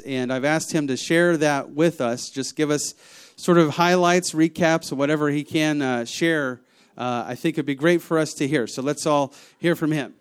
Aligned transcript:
and 0.00 0.32
I've 0.32 0.44
asked 0.44 0.72
him 0.72 0.86
to 0.88 0.96
share 0.96 1.36
that 1.36 1.70
with 1.70 2.00
us. 2.00 2.30
Just 2.30 2.56
give 2.56 2.70
us 2.70 2.94
sort 3.36 3.58
of 3.58 3.70
highlights, 3.70 4.32
recaps, 4.32 4.92
whatever 4.92 5.30
he 5.30 5.44
can 5.44 5.82
uh, 5.82 6.04
share. 6.04 6.60
Uh, 6.96 7.24
I 7.26 7.34
think 7.34 7.54
it'd 7.54 7.66
be 7.66 7.74
great 7.74 8.02
for 8.02 8.18
us 8.18 8.34
to 8.34 8.48
hear. 8.48 8.66
So 8.66 8.82
let's 8.82 9.06
all 9.06 9.32
hear 9.58 9.74
from 9.74 9.92
him. 9.92 10.14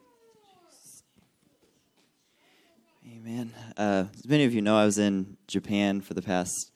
Amen. 3.05 3.53
Uh, 3.77 4.05
as 4.17 4.27
many 4.27 4.45
of 4.45 4.53
you 4.53 4.61
know, 4.61 4.77
I 4.77 4.85
was 4.85 4.97
in 4.97 5.37
Japan 5.47 6.01
for 6.01 6.13
the 6.13 6.21
past, 6.21 6.71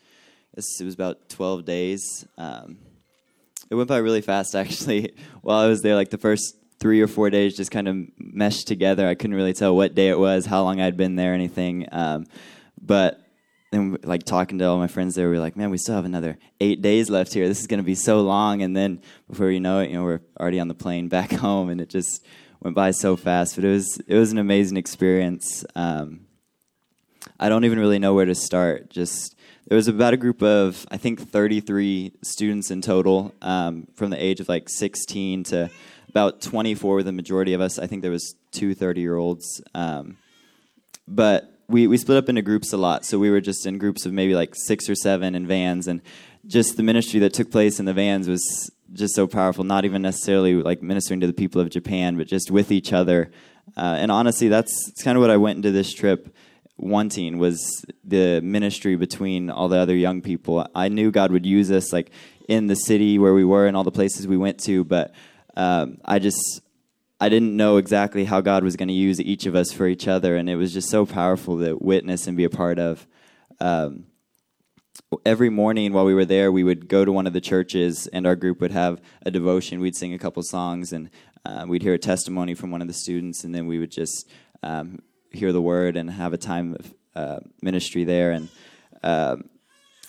it 0.55 0.83
was 0.83 0.93
about 0.93 1.29
12 1.29 1.65
days. 1.65 2.27
Um, 2.37 2.77
it 3.69 3.75
went 3.75 3.89
by 3.89 3.97
really 3.97 4.21
fast, 4.21 4.55
actually. 4.55 5.15
While 5.41 5.59
I 5.59 5.67
was 5.67 5.81
there, 5.81 5.95
like 5.95 6.09
the 6.09 6.17
first 6.17 6.55
three 6.79 7.01
or 7.01 7.07
four 7.07 7.29
days 7.29 7.55
just 7.55 7.71
kind 7.71 7.87
of 7.87 7.95
meshed 8.17 8.67
together. 8.67 9.07
I 9.07 9.15
couldn't 9.15 9.37
really 9.37 9.53
tell 9.53 9.73
what 9.73 9.95
day 9.95 10.09
it 10.09 10.19
was, 10.19 10.45
how 10.45 10.63
long 10.63 10.81
I'd 10.81 10.97
been 10.97 11.15
there, 11.15 11.33
anything. 11.33 11.87
Um, 11.91 12.25
but 12.85 13.19
then, 13.71 13.97
like 14.03 14.23
talking 14.23 14.59
to 14.59 14.65
all 14.65 14.77
my 14.77 14.87
friends 14.87 15.15
there, 15.15 15.29
we 15.29 15.35
were 15.35 15.41
like, 15.41 15.57
"Man, 15.57 15.71
we 15.71 15.77
still 15.77 15.95
have 15.95 16.05
another 16.05 16.37
eight 16.59 16.81
days 16.81 17.09
left 17.09 17.33
here. 17.33 17.47
This 17.47 17.59
is 17.59 17.67
going 17.67 17.79
to 17.79 17.83
be 17.83 17.95
so 17.95 18.21
long." 18.21 18.61
And 18.61 18.77
then 18.77 19.01
before 19.27 19.49
you 19.49 19.59
know 19.59 19.79
it, 19.79 19.89
you 19.89 19.95
know, 19.95 20.03
we're 20.03 20.21
already 20.39 20.59
on 20.59 20.67
the 20.67 20.75
plane 20.75 21.07
back 21.07 21.31
home, 21.45 21.69
and 21.69 21.81
it 21.81 21.89
just 21.89 22.23
went 22.59 22.75
by 22.75 22.91
so 22.91 23.15
fast. 23.15 23.55
But 23.55 23.65
it 23.65 23.69
was 23.69 23.97
it 24.07 24.15
was 24.15 24.31
an 24.31 24.37
amazing 24.37 24.77
experience. 24.77 25.65
Um, 25.75 26.27
I 27.39 27.49
don't 27.49 27.65
even 27.65 27.79
really 27.79 27.99
know 27.99 28.13
where 28.13 28.25
to 28.25 28.35
start. 28.35 28.89
Just 28.89 29.35
there 29.67 29.75
was 29.75 29.87
about 29.87 30.13
a 30.13 30.17
group 30.17 30.43
of 30.43 30.85
I 30.91 30.97
think 30.97 31.19
33 31.19 32.13
students 32.21 32.69
in 32.69 32.81
total, 32.81 33.33
um, 33.41 33.87
from 33.95 34.11
the 34.11 34.23
age 34.23 34.39
of 34.39 34.49
like 34.49 34.69
16 34.69 35.45
to 35.45 35.71
about 36.09 36.41
24 36.41 37.01
the 37.01 37.11
majority 37.11 37.53
of 37.53 37.61
us. 37.61 37.79
I 37.79 37.87
think 37.87 38.03
there 38.03 38.11
was 38.11 38.35
two 38.51 38.75
30 38.75 39.01
year 39.01 39.15
olds. 39.15 39.63
Um, 39.73 40.17
but 41.07 41.52
we, 41.73 41.87
we 41.87 41.97
split 41.97 42.19
up 42.19 42.29
into 42.29 42.43
groups 42.43 42.71
a 42.71 42.77
lot. 42.77 43.03
So 43.03 43.17
we 43.17 43.31
were 43.31 43.41
just 43.41 43.65
in 43.65 43.79
groups 43.79 44.05
of 44.05 44.13
maybe 44.13 44.35
like 44.35 44.53
six 44.53 44.87
or 44.87 44.93
seven 44.93 45.33
in 45.33 45.47
vans. 45.47 45.87
And 45.87 46.01
just 46.45 46.77
the 46.77 46.83
ministry 46.83 47.19
that 47.21 47.33
took 47.33 47.49
place 47.49 47.79
in 47.79 47.85
the 47.85 47.93
vans 47.93 48.29
was 48.29 48.71
just 48.93 49.15
so 49.15 49.25
powerful. 49.25 49.63
Not 49.63 49.83
even 49.83 50.03
necessarily 50.03 50.53
like 50.53 50.83
ministering 50.83 51.19
to 51.21 51.27
the 51.27 51.33
people 51.33 51.59
of 51.59 51.71
Japan, 51.71 52.15
but 52.15 52.27
just 52.27 52.51
with 52.51 52.71
each 52.71 52.93
other. 52.93 53.31
Uh, 53.75 53.97
and 53.97 54.11
honestly, 54.11 54.49
that's, 54.49 54.71
that's 54.85 55.01
kind 55.01 55.17
of 55.17 55.21
what 55.21 55.31
I 55.31 55.37
went 55.37 55.57
into 55.57 55.71
this 55.71 55.91
trip 55.91 56.35
wanting 56.77 57.39
was 57.39 57.83
the 58.03 58.39
ministry 58.41 58.95
between 58.95 59.49
all 59.49 59.67
the 59.67 59.77
other 59.77 59.95
young 59.95 60.21
people. 60.21 60.67
I 60.75 60.89
knew 60.89 61.09
God 61.09 61.31
would 61.31 61.45
use 61.45 61.71
us 61.71 61.91
like 61.91 62.11
in 62.47 62.67
the 62.67 62.75
city 62.75 63.17
where 63.17 63.33
we 63.33 63.45
were 63.45 63.65
and 63.65 63.75
all 63.75 63.83
the 63.83 63.91
places 63.91 64.27
we 64.27 64.37
went 64.37 64.59
to, 64.65 64.83
but 64.83 65.13
um, 65.55 65.97
I 66.05 66.19
just 66.19 66.61
I 67.23 67.29
didn't 67.29 67.55
know 67.55 67.77
exactly 67.77 68.25
how 68.25 68.41
God 68.41 68.65
was 68.65 68.75
going 68.75 68.89
to 68.89 68.93
use 68.93 69.21
each 69.21 69.45
of 69.45 69.55
us 69.55 69.71
for 69.71 69.87
each 69.87 70.09
other, 70.09 70.35
and 70.35 70.49
it 70.49 70.57
was 70.57 70.73
just 70.73 70.89
so 70.89 71.05
powerful 71.05 71.57
to 71.59 71.77
witness 71.79 72.27
and 72.27 72.35
be 72.35 72.43
a 72.43 72.49
part 72.49 72.79
of. 72.79 73.07
Um, 73.61 74.07
every 75.25 75.49
morning 75.49 75.93
while 75.93 76.03
we 76.03 76.13
were 76.13 76.25
there, 76.25 76.51
we 76.51 76.65
would 76.65 76.89
go 76.89 77.05
to 77.05 77.13
one 77.13 77.25
of 77.25 77.31
the 77.31 77.39
churches, 77.39 78.07
and 78.07 78.27
our 78.27 78.35
group 78.35 78.59
would 78.59 78.71
have 78.71 78.99
a 79.25 79.31
devotion. 79.31 79.79
We'd 79.79 79.95
sing 79.95 80.13
a 80.13 80.19
couple 80.19 80.43
songs, 80.43 80.91
and 80.91 81.09
uh, 81.45 81.63
we'd 81.65 81.81
hear 81.81 81.93
a 81.93 81.97
testimony 81.97 82.55
from 82.55 82.71
one 82.71 82.81
of 82.81 82.89
the 82.89 82.93
students, 82.93 83.45
and 83.45 83.55
then 83.55 83.67
we 83.67 83.79
would 83.79 83.91
just 83.91 84.29
um, 84.61 84.99
hear 85.31 85.53
the 85.53 85.61
word 85.61 85.95
and 85.95 86.11
have 86.11 86.33
a 86.33 86.37
time 86.37 86.75
of 86.77 86.93
uh, 87.15 87.39
ministry 87.61 88.03
there. 88.03 88.31
And 88.31 88.49
um, 89.01 89.49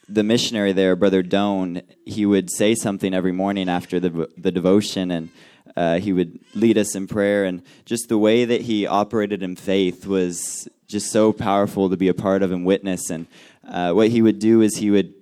the 0.09 0.25
missionary 0.25 0.73
there, 0.73 0.97
Brother 0.97 1.23
Doan, 1.23 1.83
he 2.05 2.27
would 2.27 2.51
say 2.51 2.75
something 2.75 3.15
every 3.15 3.31
morning 3.31 3.69
after 3.69 4.01
the 4.01 4.29
the 4.37 4.51
devotion, 4.51 5.13
and 5.13 5.29
uh, 5.77 5.99
he 5.99 6.13
would 6.13 6.39
lead 6.55 6.79
us 6.79 6.95
in 6.95 7.07
prayer. 7.07 7.45
And 7.45 7.63
just 7.85 8.09
the 8.09 8.19
way 8.19 8.45
that 8.45 8.63
he 8.63 8.87
operated 8.87 9.43
in 9.43 9.57
faith 9.57 10.07
was 10.07 10.69
just 10.87 11.11
so 11.11 11.33
powerful 11.33 11.91
to 11.91 11.97
be 11.97 12.09
a 12.09 12.15
part 12.15 12.43
of 12.43 12.53
and 12.53 12.65
witness. 12.65 13.11
And 13.11 13.27
uh, 13.67 13.93
what 13.93 14.09
he 14.09 14.23
would 14.23 14.39
do 14.39 14.61
is 14.61 14.77
he 14.77 14.91
would 14.91 15.15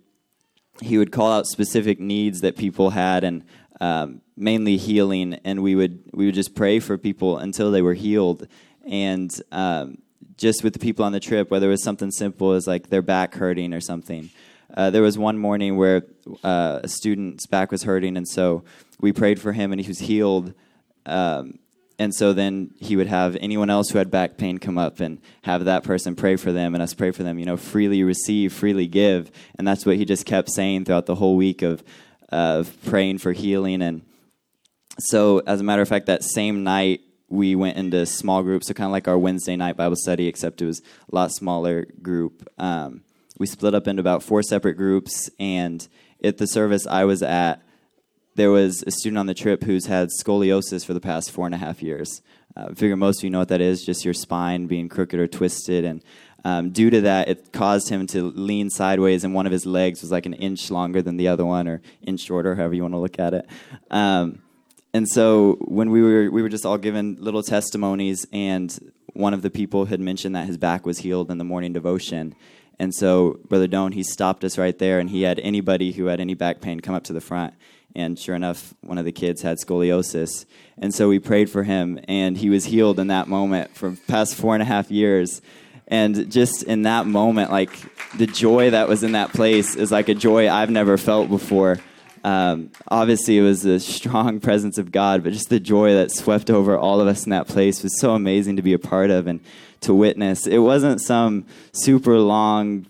he 0.81 0.99
would 0.99 1.13
call 1.13 1.31
out 1.31 1.47
specific 1.47 2.01
needs 2.01 2.41
that 2.41 2.57
people 2.57 2.91
had, 2.91 3.23
and 3.23 3.45
um, 3.81 4.21
mainly 4.37 4.77
healing. 4.77 5.35
And 5.45 5.63
we 5.63 5.75
would 5.75 6.03
we 6.13 6.27
would 6.27 6.35
just 6.35 6.55
pray 6.55 6.81
for 6.81 6.99
people 6.99 7.39
until 7.39 7.71
they 7.71 7.83
were 7.83 7.95
healed. 7.95 8.49
And 8.85 9.31
um, 9.53 9.99
just 10.37 10.65
with 10.65 10.73
the 10.73 10.79
people 10.81 11.05
on 11.05 11.13
the 11.13 11.21
trip, 11.21 11.51
whether 11.51 11.69
it 11.69 11.71
was 11.71 11.85
something 11.85 12.11
simple 12.11 12.53
as 12.53 12.67
like 12.67 12.89
their 12.89 13.03
back 13.03 13.35
hurting 13.35 13.73
or 13.73 13.81
something 13.81 14.31
uh, 14.75 14.91
there 14.91 15.03
was 15.03 15.19
one 15.19 15.39
morning 15.39 15.77
where 15.77 16.03
uh, 16.43 16.81
a 16.83 16.89
student's 16.89 17.47
back 17.47 17.71
was 17.71 17.83
hurting, 17.83 18.17
and 18.17 18.27
so 18.27 18.65
we 19.01 19.13
prayed 19.13 19.41
for 19.41 19.53
him, 19.53 19.73
and 19.73 19.81
he 19.81 19.89
was 19.89 20.01
healed. 20.01 20.55
Um, 21.07 21.59
and 21.99 22.15
so 22.15 22.33
then 22.33 22.73
he 22.81 22.97
would 22.97 23.07
have 23.07 23.37
anyone 23.41 23.71
else 23.71 23.91
who 23.91 23.99
had 23.99 24.11
back 24.11 24.37
pain 24.37 24.59
come 24.59 24.79
up 24.79 25.01
and 25.01 25.21
have 25.43 25.67
that 25.67 25.85
person 25.85 26.17
pray 26.17 26.37
for 26.37 26.53
them, 26.53 26.75
and 26.75 26.83
us 26.83 26.95
pray 26.95 27.11
for 27.11 27.23
them. 27.23 27.39
You 27.39 27.45
know, 27.45 27.57
freely 27.57 28.03
receive, 28.03 28.53
freely 28.53 28.87
give, 28.87 29.31
and 29.57 29.69
that's 29.69 29.85
what 29.85 29.97
he 29.97 30.05
just 30.05 30.27
kept 30.27 30.51
saying 30.51 30.87
throughout 30.87 31.07
the 31.07 31.17
whole 31.17 31.37
week 31.37 31.63
of 31.63 31.85
of 32.31 32.75
praying 32.87 33.19
for 33.19 33.33
healing. 33.33 33.83
And 33.83 34.03
so, 34.99 35.43
as 35.47 35.61
a 35.61 35.65
matter 35.65 35.83
of 35.83 35.89
fact, 35.89 36.07
that 36.07 36.25
same 36.25 36.65
night 36.65 37.03
we 37.29 37.55
went 37.55 37.77
into 37.77 38.05
small 38.07 38.43
groups, 38.43 38.69
so 38.69 38.75
kind 38.75 38.87
of 38.87 38.93
like 38.93 39.09
our 39.09 39.19
Wednesday 39.19 39.57
night 39.57 39.77
Bible 39.77 39.97
study, 39.97 40.27
except 40.27 40.61
it 40.61 40.67
was 40.67 40.81
a 41.11 41.15
lot 41.15 41.31
smaller 41.31 41.87
group. 42.01 42.49
Um, 42.59 43.03
we 43.43 43.47
split 43.49 43.75
up 43.75 43.89
into 43.89 43.99
about 43.99 44.23
four 44.23 44.41
separate 44.41 44.75
groups. 44.75 45.29
And 45.41 45.89
at 46.23 46.39
the 46.39 46.47
service 46.47 46.87
I 46.87 47.05
was 47.05 47.25
at, 47.25 47.61
there 48.37 48.53
was 48.53 48.85
a 48.87 48.93
student 48.93 49.19
on 49.19 49.27
the 49.27 49.35
trip 49.35 49.65
who's 49.65 49.87
had 49.87 50.11
scoliosis 50.11 50.87
for 50.87 50.95
the 50.95 51.01
past 51.01 51.33
four 51.33 51.45
and 51.47 51.55
a 51.55 51.59
half 51.59 51.83
years. 51.83 52.23
Uh, 52.57 52.69
I 52.71 52.75
figure 52.75 52.97
most 52.97 53.19
of 53.19 53.25
you 53.25 53.31
know 53.31 53.41
what 53.41 53.49
that 53.49 53.61
is 53.61 53.85
just 53.85 54.05
your 54.05 54.15
spine 54.15 54.69
being 54.69 54.89
crooked 54.89 55.19
or 55.19 55.27
twisted. 55.27 55.85
And 55.85 56.05
um, 56.45 56.71
due 56.71 56.89
to 56.91 57.01
that, 57.01 57.29
it 57.29 57.53
caused 57.53 57.89
him 57.89 58.07
to 58.09 58.31
lean 58.31 58.71
sideways, 58.71 59.25
and 59.25 59.35
one 59.35 59.47
of 59.47 59.53
his 59.53 59.67
legs 59.67 60.03
was 60.03 60.13
like 60.13 60.27
an 60.27 60.35
inch 60.35 60.71
longer 60.71 61.03
than 61.03 61.17
the 61.17 61.27
other 61.27 61.45
one, 61.45 61.67
or 61.67 61.83
inch 62.03 62.21
shorter, 62.21 62.55
however 62.55 62.75
you 62.75 62.83
want 62.83 62.95
to 62.95 62.99
look 62.99 63.19
at 63.19 63.35
it. 63.35 63.47
Um, 63.91 64.41
and 64.95 65.09
so 65.09 65.57
when 65.63 65.91
we 65.91 66.01
were 66.01 66.31
we 66.31 66.43
were 66.43 66.49
just 66.49 66.65
all 66.65 66.79
given 66.79 67.17
little 67.19 67.43
testimonies, 67.43 68.25
and 68.33 68.93
one 69.15 69.35
of 69.35 69.43
the 69.43 69.51
people 69.51 69.87
had 69.87 70.01
mentioned 70.01 70.37
that 70.37 70.47
his 70.47 70.59
back 70.59 70.87
was 70.87 70.99
healed 70.99 71.31
in 71.31 71.39
the 71.39 71.45
morning 71.45 71.73
devotion, 71.73 72.35
and 72.79 72.95
so 72.95 73.39
Brother 73.49 73.67
Doan, 73.67 73.93
he 73.93 74.03
stopped 74.03 74.45
us 74.45 74.59
right 74.59 74.77
there, 74.79 74.99
and 74.99 75.11
he 75.11 75.23
had 75.23 75.39
anybody 75.41 75.93
who 75.93 76.07
had 76.07 76.21
any 76.21 76.35
back 76.35 76.61
pain 76.61 76.81
come 76.81 76.95
up 76.95 77.05
to 77.05 77.13
the 77.13 77.21
front. 77.21 77.55
And 77.95 78.19
sure 78.19 78.35
enough, 78.35 78.75
one 78.81 78.99
of 78.99 79.05
the 79.05 79.13
kids 79.13 79.43
had 79.43 79.59
scoliosis. 79.59 80.47
And 80.79 80.95
so 80.95 81.09
we 81.09 81.19
prayed 81.19 81.51
for 81.51 81.63
him, 81.63 82.01
and 82.09 82.37
he 82.37 82.49
was 82.49 82.65
healed 82.65 82.99
in 82.99 83.09
that 83.09 83.29
moment 83.29 83.75
for 83.77 83.97
past 84.09 84.35
four 84.35 84.55
and 84.55 84.63
a 84.63 84.67
half 84.67 84.91
years. 84.91 85.43
And 85.89 86.31
just 86.31 86.63
in 86.63 86.83
that 86.83 87.07
moment, 87.07 87.51
like 87.51 87.71
the 88.17 88.27
joy 88.27 88.71
that 88.71 88.89
was 88.89 89.03
in 89.03 89.13
that 89.13 89.33
place 89.33 89.77
is 89.77 89.93
like 89.93 90.09
a 90.09 90.15
joy 90.15 90.51
I've 90.51 90.71
never 90.71 90.97
felt 90.97 91.29
before. 91.29 91.79
Um, 92.25 92.71
obviously, 92.89 93.37
it 93.37 93.43
was 93.43 93.65
a 93.65 93.81
strong 93.81 94.41
presence 94.49 94.79
of 94.79 94.93
God, 94.93 95.23
but 95.23 95.33
just 95.33 95.51
the 95.51 95.61
joy 95.61 95.93
that 95.95 96.11
swept 96.11 96.51
over 96.51 96.79
all 96.79 97.01
of 97.01 97.09
us 97.09 97.25
in 97.25 97.31
that 97.31 97.49
place 97.49 97.83
was 97.83 98.01
so 98.01 98.13
amazing 98.13 98.57
to 98.57 98.63
be 98.63 98.73
a 98.73 98.79
part 98.79 99.11
of. 99.11 99.27
And 99.27 99.41
to 99.83 99.95
witness. 99.95 100.47
It 100.47 100.59
wasn't 100.59 101.01
some 101.01 101.47
super 101.73 102.19
long, 102.19 102.87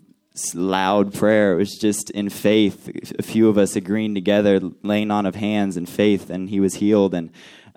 loud 0.54 1.12
prayer. 1.12 1.54
It 1.54 1.56
was 1.56 1.76
just 1.78 2.10
in 2.10 2.28
faith. 2.30 3.12
A 3.18 3.22
few 3.22 3.48
of 3.48 3.58
us 3.58 3.76
agreeing 3.76 4.14
together, 4.14 4.60
laying 4.82 5.10
on 5.10 5.26
of 5.26 5.34
hands 5.34 5.76
in 5.76 5.86
faith, 5.86 6.30
and 6.30 6.48
he 6.48 6.60
was 6.60 6.74
healed. 6.74 7.14
And 7.14 7.30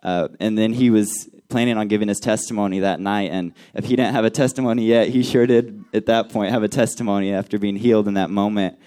uh, 0.04 0.28
and 0.40 0.58
then 0.58 0.74
he 0.74 0.90
was 0.90 1.30
planning 1.50 1.78
on 1.78 1.88
giving 1.88 2.08
his 2.08 2.20
testimony 2.20 2.80
that 2.80 3.00
night. 3.00 3.32
And 3.32 3.54
if 3.74 3.86
he 3.86 3.96
didn't 3.96 4.14
have 4.14 4.26
a 4.26 4.30
testimony 4.30 4.86
yet, 4.86 5.10
he 5.10 5.24
sure 5.24 5.48
did 5.48 5.84
at 5.94 6.06
that 6.08 6.30
point 6.30 6.52
have 6.52 6.64
a 6.64 6.68
testimony 6.68 7.34
after 7.34 7.58
being 7.58 7.76
healed 7.76 8.08
in 8.08 8.16
that 8.16 8.30
moment. 8.30 8.78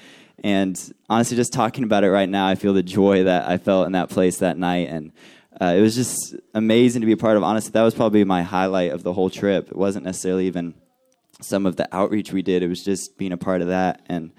And 0.45 0.79
honestly, 1.09 1.37
just 1.37 1.53
talking 1.53 1.85
about 1.85 2.05
it 2.05 2.11
right 2.11 2.29
now, 2.29 2.47
I 2.47 2.55
feel 2.55 2.73
the 2.73 2.83
joy 2.83 3.25
that 3.25 3.49
I 3.49 3.59
felt 3.59 3.87
in 3.87 3.93
that 3.93 4.11
place 4.11 4.39
that 4.39 4.57
night. 4.57 4.89
And 4.89 5.13
uh, 5.61 5.75
it 5.77 5.81
was 5.81 5.95
just 5.95 6.37
amazing 6.55 7.01
to 7.01 7.07
be 7.07 7.13
a 7.13 7.17
part 7.17 7.37
of. 7.37 7.43
Honestly, 7.43 7.73
that 7.73 7.83
was 7.83 7.95
probably 7.95 8.25
my 8.25 8.43
highlight 8.43 8.93
of 8.93 9.03
the 9.03 9.13
whole 9.13 9.31
trip. 9.31 9.69
It 9.69 9.77
wasn't 9.77 10.05
necessarily 10.05 10.47
even 10.47 10.75
some 11.41 11.67
of 11.67 11.77
the 11.77 11.89
outreach 11.95 12.33
we 12.33 12.43
did. 12.43 12.63
It 12.63 12.69
was 12.69 12.85
just 12.85 13.19
being 13.19 13.33
a 13.33 13.37
part 13.37 13.61
of 13.61 13.69
that. 13.69 14.03
And 14.07 14.33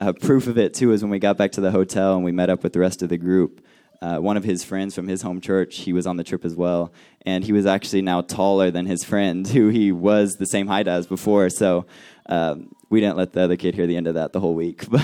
uh, 0.00 0.12
proof 0.12 0.46
of 0.46 0.58
it 0.58 0.74
too 0.74 0.92
is 0.92 1.02
when 1.02 1.10
we 1.10 1.18
got 1.18 1.36
back 1.36 1.52
to 1.52 1.60
the 1.60 1.70
hotel 1.70 2.14
and 2.14 2.24
we 2.24 2.32
met 2.32 2.50
up 2.50 2.62
with 2.62 2.72
the 2.72 2.80
rest 2.80 3.02
of 3.02 3.08
the 3.08 3.18
group. 3.18 3.64
Uh, 4.00 4.18
one 4.18 4.36
of 4.36 4.44
his 4.44 4.62
friends 4.62 4.94
from 4.94 5.08
his 5.08 5.22
home 5.22 5.40
church, 5.40 5.78
he 5.78 5.92
was 5.92 6.06
on 6.06 6.16
the 6.16 6.22
trip 6.22 6.44
as 6.44 6.54
well, 6.54 6.92
and 7.22 7.42
he 7.42 7.52
was 7.52 7.66
actually 7.66 8.00
now 8.00 8.20
taller 8.20 8.70
than 8.70 8.86
his 8.86 9.02
friend, 9.02 9.48
who 9.48 9.68
he 9.68 9.90
was 9.90 10.34
the 10.34 10.46
same 10.46 10.68
height 10.68 10.86
as 10.86 11.08
before. 11.08 11.50
So 11.50 11.84
um, 12.26 12.70
we 12.90 13.00
didn't 13.00 13.16
let 13.16 13.32
the 13.32 13.42
other 13.42 13.56
kid 13.56 13.74
hear 13.74 13.88
the 13.88 13.96
end 13.96 14.06
of 14.06 14.14
that 14.14 14.32
the 14.32 14.40
whole 14.40 14.54
week. 14.54 14.86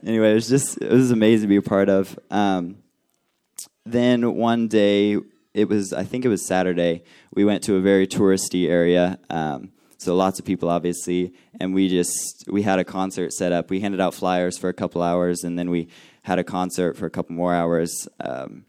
But 0.00 0.10
anyway, 0.10 0.32
it 0.32 0.34
was 0.34 0.48
just 0.48 0.80
it 0.80 0.90
was 0.90 1.10
amazing 1.10 1.42
to 1.42 1.48
be 1.48 1.56
a 1.56 1.62
part 1.62 1.88
of. 1.88 2.18
Um, 2.30 2.78
then 3.92 4.34
one 4.34 4.68
day, 4.68 5.16
it 5.54 5.68
was 5.68 5.92
I 5.92 6.04
think 6.04 6.24
it 6.24 6.28
was 6.28 6.46
Saturday. 6.46 7.04
We 7.34 7.44
went 7.44 7.62
to 7.64 7.76
a 7.76 7.80
very 7.80 8.06
touristy 8.06 8.68
area. 8.68 9.18
Um, 9.30 9.72
so 9.98 10.14
lots 10.14 10.38
of 10.38 10.44
people 10.44 10.70
obviously 10.70 11.34
and 11.58 11.74
we 11.74 11.88
just 11.88 12.44
we 12.46 12.62
had 12.62 12.78
a 12.78 12.84
concert 12.84 13.32
set 13.32 13.50
up 13.50 13.68
we 13.68 13.80
handed 13.80 14.00
out 14.00 14.14
flyers 14.14 14.56
for 14.56 14.68
a 14.68 14.72
couple 14.72 15.02
hours 15.02 15.42
and 15.42 15.58
then 15.58 15.70
we 15.70 15.88
had 16.22 16.38
a 16.38 16.44
concert 16.44 16.96
for 16.96 17.06
a 17.06 17.10
couple 17.10 17.34
more 17.34 17.52
hours 17.52 18.06
um, 18.20 18.64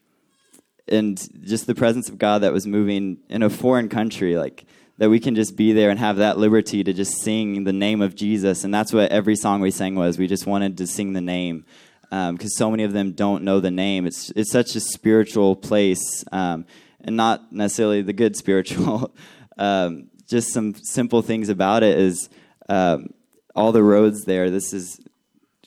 and 0.88 1.30
just 1.46 1.68
the 1.68 1.76
presence 1.76 2.10
of 2.10 2.18
god 2.18 2.40
that 2.40 2.52
was 2.52 2.66
moving 2.66 3.20
in 3.30 3.44
a 3.44 3.50
foreign 3.50 3.90
country 3.90 4.38
like 4.38 4.66
that 5.00 5.10
we 5.10 5.20
can 5.20 5.34
just 5.34 5.56
be 5.56 5.72
there 5.72 5.90
and 5.90 5.98
have 5.98 6.18
that 6.18 6.38
liberty 6.38 6.84
to 6.84 6.92
just 6.92 7.22
sing 7.22 7.64
the 7.64 7.74
name 7.74 8.02
of 8.02 8.16
Jesus. 8.16 8.66
And 8.66 8.74
that's 8.74 8.92
what 8.92 9.10
every 9.12 9.38
song 9.38 9.62
we 9.62 9.72
sang 9.72 9.96
was. 9.96 10.18
We 10.18 10.28
just 10.28 10.46
wanted 10.46 10.78
to 10.78 10.86
sing 10.86 11.14
the 11.14 11.22
name 11.22 11.66
because 12.10 12.30
um, 12.30 12.50
so 12.58 12.72
many 12.72 12.84
of 12.84 12.94
them 12.94 13.12
don't 13.12 13.44
know 13.44 13.60
the 13.60 13.72
name. 13.72 14.08
It's 14.08 14.32
it's 14.32 14.52
such 14.52 14.76
a 14.76 14.80
spiritual 14.80 15.56
place, 15.56 16.24
um, 16.32 16.66
and 17.02 17.16
not 17.16 17.54
necessarily 17.54 18.02
the 18.02 18.14
good 18.14 18.36
spiritual. 18.36 19.14
um, 19.58 20.10
just 20.28 20.52
some 20.52 20.74
simple 20.76 21.22
things 21.22 21.50
about 21.50 21.84
it 21.84 21.98
is 21.98 22.30
um, 22.68 23.14
all 23.56 23.72
the 23.72 23.84
roads 23.84 24.26
there. 24.26 24.50
This 24.50 24.74
is 24.74 25.00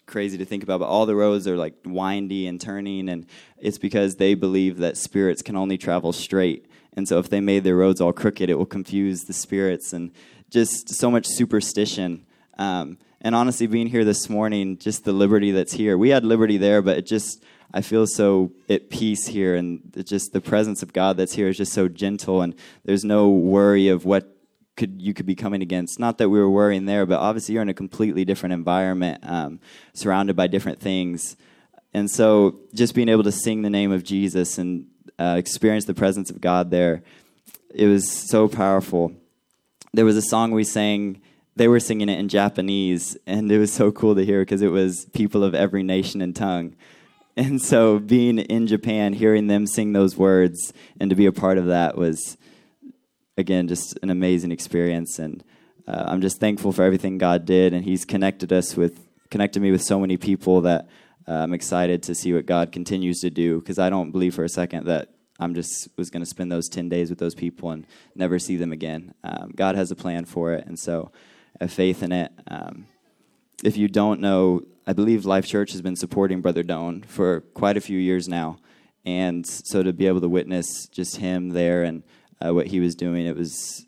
crazy 0.06 0.36
to 0.38 0.44
think 0.44 0.62
about, 0.62 0.80
but 0.80 0.86
all 0.86 1.06
the 1.06 1.14
roads 1.14 1.46
are 1.46 1.56
like 1.56 1.74
windy 1.84 2.48
and 2.48 2.60
turning, 2.60 3.08
and 3.08 3.26
it's 3.58 3.78
because 3.78 4.16
they 4.16 4.34
believe 4.34 4.78
that 4.78 4.96
spirits 4.96 5.42
can 5.42 5.56
only 5.56 5.78
travel 5.78 6.12
straight. 6.12 6.66
And 6.94 7.06
so, 7.08 7.18
if 7.18 7.28
they 7.28 7.40
made 7.40 7.62
their 7.62 7.76
roads 7.76 8.00
all 8.00 8.12
crooked, 8.12 8.50
it 8.50 8.54
will 8.54 8.66
confuse 8.66 9.22
the 9.22 9.32
spirits, 9.32 9.92
and 9.92 10.10
just 10.50 10.92
so 10.94 11.08
much 11.08 11.26
superstition. 11.26 12.26
And 13.24 13.36
honestly, 13.36 13.68
being 13.68 13.86
here 13.86 14.04
this 14.04 14.28
morning, 14.28 14.78
just 14.78 15.04
the 15.04 15.12
liberty 15.12 15.52
that's 15.52 15.72
here. 15.72 15.96
We 15.96 16.10
had 16.10 16.24
liberty 16.24 16.56
there, 16.56 16.82
but 16.82 16.98
it 16.98 17.06
just, 17.06 17.42
I 17.72 17.80
feel 17.80 18.04
so 18.04 18.50
at 18.68 18.90
peace 18.90 19.28
here. 19.28 19.54
And 19.54 19.80
just 20.04 20.32
the 20.32 20.40
presence 20.40 20.82
of 20.82 20.92
God 20.92 21.16
that's 21.16 21.32
here 21.32 21.48
is 21.48 21.56
just 21.56 21.72
so 21.72 21.86
gentle. 21.86 22.42
And 22.42 22.56
there's 22.84 23.04
no 23.04 23.30
worry 23.30 23.86
of 23.88 24.04
what 24.04 24.36
could 24.76 25.00
you 25.00 25.14
could 25.14 25.26
be 25.26 25.36
coming 25.36 25.62
against. 25.62 26.00
Not 26.00 26.18
that 26.18 26.30
we 26.30 26.40
were 26.40 26.50
worrying 26.50 26.86
there, 26.86 27.06
but 27.06 27.20
obviously 27.20 27.52
you're 27.52 27.62
in 27.62 27.68
a 27.68 27.74
completely 27.74 28.24
different 28.24 28.54
environment, 28.54 29.20
um, 29.22 29.60
surrounded 29.94 30.34
by 30.34 30.48
different 30.48 30.80
things. 30.80 31.36
And 31.94 32.10
so 32.10 32.58
just 32.74 32.92
being 32.94 33.08
able 33.08 33.22
to 33.22 33.32
sing 33.32 33.62
the 33.62 33.70
name 33.70 33.92
of 33.92 34.02
Jesus 34.02 34.58
and 34.58 34.86
uh, 35.16 35.36
experience 35.38 35.84
the 35.84 35.94
presence 35.94 36.28
of 36.28 36.40
God 36.40 36.72
there, 36.72 37.04
it 37.72 37.86
was 37.86 38.10
so 38.10 38.48
powerful. 38.48 39.12
There 39.92 40.04
was 40.04 40.16
a 40.16 40.22
song 40.22 40.50
we 40.50 40.64
sang 40.64 41.20
they 41.56 41.68
were 41.68 41.80
singing 41.80 42.08
it 42.08 42.18
in 42.18 42.28
Japanese, 42.28 43.16
and 43.26 43.50
it 43.50 43.58
was 43.58 43.72
so 43.72 43.92
cool 43.92 44.14
to 44.14 44.24
hear 44.24 44.40
because 44.40 44.62
it 44.62 44.70
was 44.70 45.06
people 45.12 45.44
of 45.44 45.54
every 45.54 45.82
nation 45.82 46.22
and 46.22 46.34
tongue. 46.34 46.74
And 47.36 47.62
so, 47.62 47.98
being 47.98 48.38
in 48.38 48.66
Japan, 48.66 49.14
hearing 49.14 49.46
them 49.46 49.66
sing 49.66 49.92
those 49.92 50.16
words, 50.16 50.72
and 51.00 51.08
to 51.10 51.16
be 51.16 51.26
a 51.26 51.32
part 51.32 51.58
of 51.58 51.66
that 51.66 51.96
was, 51.96 52.36
again, 53.38 53.68
just 53.68 53.98
an 54.02 54.10
amazing 54.10 54.52
experience. 54.52 55.18
And 55.18 55.42
uh, 55.86 56.04
I'm 56.08 56.20
just 56.20 56.40
thankful 56.40 56.72
for 56.72 56.82
everything 56.82 57.18
God 57.18 57.46
did, 57.46 57.72
and 57.72 57.84
He's 57.84 58.04
connected 58.04 58.52
us 58.52 58.76
with, 58.76 59.08
connected 59.30 59.60
me 59.60 59.70
with 59.70 59.82
so 59.82 59.98
many 59.98 60.18
people 60.18 60.62
that 60.62 60.88
uh, 61.26 61.32
I'm 61.32 61.54
excited 61.54 62.02
to 62.04 62.14
see 62.14 62.32
what 62.32 62.44
God 62.44 62.70
continues 62.70 63.20
to 63.20 63.30
do. 63.30 63.60
Because 63.60 63.78
I 63.78 63.88
don't 63.88 64.10
believe 64.10 64.34
for 64.34 64.44
a 64.44 64.48
second 64.48 64.86
that 64.86 65.08
I'm 65.38 65.54
just 65.54 65.88
was 65.96 66.10
going 66.10 66.22
to 66.22 66.28
spend 66.28 66.52
those 66.52 66.68
10 66.68 66.88
days 66.90 67.08
with 67.08 67.18
those 67.18 67.34
people 67.34 67.70
and 67.70 67.86
never 68.14 68.38
see 68.38 68.56
them 68.56 68.72
again. 68.72 69.14
Um, 69.24 69.52
God 69.54 69.74
has 69.74 69.90
a 69.90 69.96
plan 69.96 70.24
for 70.26 70.52
it, 70.52 70.66
and 70.66 70.78
so 70.78 71.12
have 71.60 71.72
faith 71.72 72.02
in 72.02 72.12
it. 72.12 72.32
Um, 72.48 72.86
if 73.64 73.76
you 73.76 73.88
don't 73.88 74.20
know, 74.20 74.62
I 74.86 74.92
believe 74.92 75.24
Life 75.24 75.46
Church 75.46 75.72
has 75.72 75.82
been 75.82 75.96
supporting 75.96 76.40
Brother 76.40 76.62
Doan 76.62 77.02
for 77.02 77.42
quite 77.54 77.76
a 77.76 77.80
few 77.80 77.98
years 77.98 78.28
now, 78.28 78.58
and 79.04 79.46
so 79.46 79.82
to 79.82 79.92
be 79.92 80.06
able 80.06 80.20
to 80.20 80.28
witness 80.28 80.86
just 80.88 81.16
him 81.16 81.50
there 81.50 81.84
and 81.84 82.02
uh, 82.44 82.52
what 82.52 82.66
he 82.66 82.80
was 82.80 82.94
doing, 82.94 83.26
it 83.26 83.36
was 83.36 83.86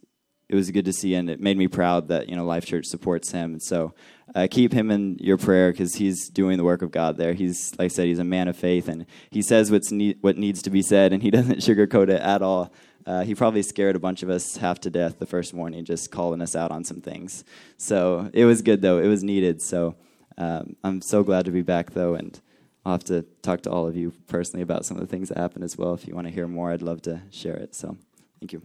it 0.48 0.54
was 0.54 0.70
good 0.70 0.84
to 0.84 0.92
see, 0.92 1.14
and 1.14 1.30
it 1.30 1.40
made 1.40 1.56
me 1.56 1.68
proud 1.68 2.08
that 2.08 2.28
you 2.28 2.36
know 2.36 2.44
Life 2.44 2.66
Church 2.66 2.86
supports 2.86 3.32
him. 3.32 3.54
And 3.54 3.62
so 3.62 3.94
uh, 4.34 4.46
keep 4.50 4.72
him 4.72 4.90
in 4.90 5.16
your 5.20 5.38
prayer 5.38 5.72
because 5.72 5.94
he's 5.94 6.28
doing 6.28 6.58
the 6.58 6.64
work 6.64 6.82
of 6.82 6.90
God 6.90 7.16
there. 7.16 7.32
He's 7.32 7.72
like 7.78 7.86
I 7.86 7.88
said, 7.88 8.06
he's 8.06 8.18
a 8.18 8.24
man 8.24 8.48
of 8.48 8.56
faith, 8.56 8.88
and 8.88 9.06
he 9.30 9.42
says 9.42 9.70
what's 9.70 9.90
ne- 9.90 10.16
what 10.20 10.36
needs 10.36 10.62
to 10.62 10.70
be 10.70 10.82
said, 10.82 11.12
and 11.12 11.22
he 11.22 11.30
doesn't 11.32 11.58
sugarcoat 11.58 12.08
it 12.08 12.20
at 12.20 12.42
all. 12.42 12.72
Uh, 13.06 13.22
he 13.22 13.34
probably 13.34 13.62
scared 13.62 13.96
a 13.96 13.98
bunch 13.98 14.22
of 14.22 14.30
us 14.30 14.56
half 14.56 14.80
to 14.80 14.90
death 14.90 15.18
the 15.18 15.26
first 15.26 15.52
morning, 15.52 15.84
just 15.84 16.10
calling 16.10 16.40
us 16.40 16.56
out 16.56 16.70
on 16.70 16.84
some 16.84 17.00
things. 17.00 17.44
So 17.76 18.30
it 18.32 18.44
was 18.44 18.62
good, 18.62 18.80
though. 18.80 18.98
It 18.98 19.08
was 19.08 19.22
needed. 19.22 19.60
So 19.60 19.94
um, 20.38 20.76
I'm 20.82 21.00
so 21.00 21.22
glad 21.22 21.44
to 21.44 21.50
be 21.50 21.62
back, 21.62 21.90
though, 21.90 22.14
and 22.14 22.40
I'll 22.84 22.92
have 22.92 23.04
to 23.04 23.22
talk 23.42 23.62
to 23.62 23.70
all 23.70 23.86
of 23.86 23.96
you 23.96 24.12
personally 24.26 24.62
about 24.62 24.84
some 24.84 24.96
of 24.96 25.02
the 25.02 25.06
things 25.06 25.28
that 25.28 25.38
happened 25.38 25.64
as 25.64 25.76
well. 25.76 25.94
If 25.94 26.06
you 26.06 26.14
want 26.14 26.26
to 26.26 26.32
hear 26.32 26.48
more, 26.48 26.70
I'd 26.70 26.82
love 26.82 27.02
to 27.02 27.20
share 27.30 27.56
it. 27.56 27.74
So 27.74 27.96
thank 28.40 28.52
you. 28.52 28.62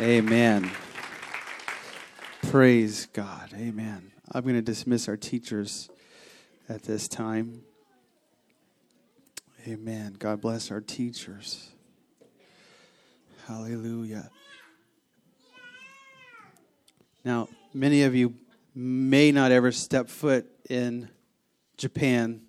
Amen. 0.00 0.70
Praise 2.42 3.06
God. 3.06 3.52
Amen. 3.54 4.10
I'm 4.32 4.42
going 4.42 4.56
to 4.56 4.62
dismiss 4.62 5.08
our 5.08 5.16
teachers 5.16 5.90
at 6.68 6.82
this 6.82 7.06
time. 7.08 7.62
Amen. 9.68 10.16
God 10.18 10.40
bless 10.40 10.72
our 10.72 10.80
teachers. 10.80 11.70
Hallelujah. 13.46 14.28
Now, 17.24 17.48
many 17.72 18.02
of 18.02 18.12
you 18.12 18.34
may 18.74 19.30
not 19.30 19.52
ever 19.52 19.70
step 19.70 20.08
foot 20.08 20.50
in 20.68 21.08
Japan, 21.76 22.40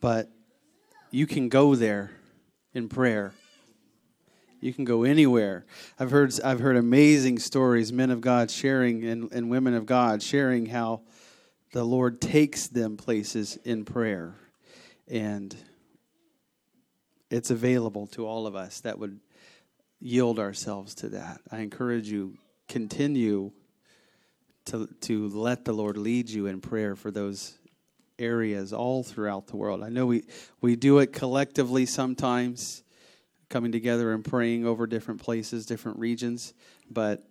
but 0.00 0.28
you 1.12 1.28
can 1.28 1.48
go 1.48 1.76
there 1.76 2.10
in 2.74 2.88
prayer. 2.88 3.34
You 4.60 4.72
can 4.72 4.84
go 4.84 5.04
anywhere. 5.04 5.64
I've 5.96 6.10
heard 6.10 6.32
I've 6.42 6.58
heard 6.58 6.76
amazing 6.76 7.38
stories, 7.38 7.92
men 7.92 8.10
of 8.10 8.20
God 8.20 8.50
sharing 8.50 9.04
and, 9.04 9.32
and 9.32 9.48
women 9.48 9.74
of 9.74 9.86
God 9.86 10.24
sharing 10.24 10.66
how 10.66 11.02
the 11.72 11.84
Lord 11.84 12.20
takes 12.20 12.66
them 12.66 12.96
places 12.96 13.56
in 13.64 13.84
prayer 13.84 14.34
and 15.12 15.54
it's 17.30 17.50
available 17.50 18.06
to 18.08 18.26
all 18.26 18.46
of 18.46 18.56
us 18.56 18.80
that 18.80 18.98
would 18.98 19.20
yield 20.00 20.38
ourselves 20.38 20.94
to 20.96 21.10
that. 21.10 21.40
I 21.50 21.58
encourage 21.58 22.08
you 22.08 22.38
continue 22.66 23.52
to 24.64 24.88
to 25.02 25.28
let 25.28 25.64
the 25.64 25.72
Lord 25.72 25.96
lead 25.98 26.30
you 26.30 26.46
in 26.46 26.60
prayer 26.60 26.96
for 26.96 27.10
those 27.10 27.58
areas 28.18 28.72
all 28.72 29.02
throughout 29.02 29.48
the 29.48 29.56
world. 29.56 29.82
I 29.82 29.90
know 29.90 30.06
we 30.06 30.24
we 30.62 30.76
do 30.76 30.98
it 30.98 31.12
collectively 31.12 31.84
sometimes 31.84 32.82
coming 33.50 33.70
together 33.70 34.12
and 34.12 34.24
praying 34.24 34.66
over 34.66 34.86
different 34.86 35.20
places, 35.20 35.66
different 35.66 35.98
regions, 35.98 36.54
but 36.90 37.22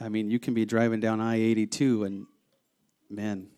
I 0.00 0.08
mean, 0.08 0.30
you 0.30 0.38
can 0.38 0.54
be 0.54 0.64
driving 0.64 1.00
down 1.00 1.20
I-82 1.20 2.06
and 2.06 2.26
man, 3.10 3.48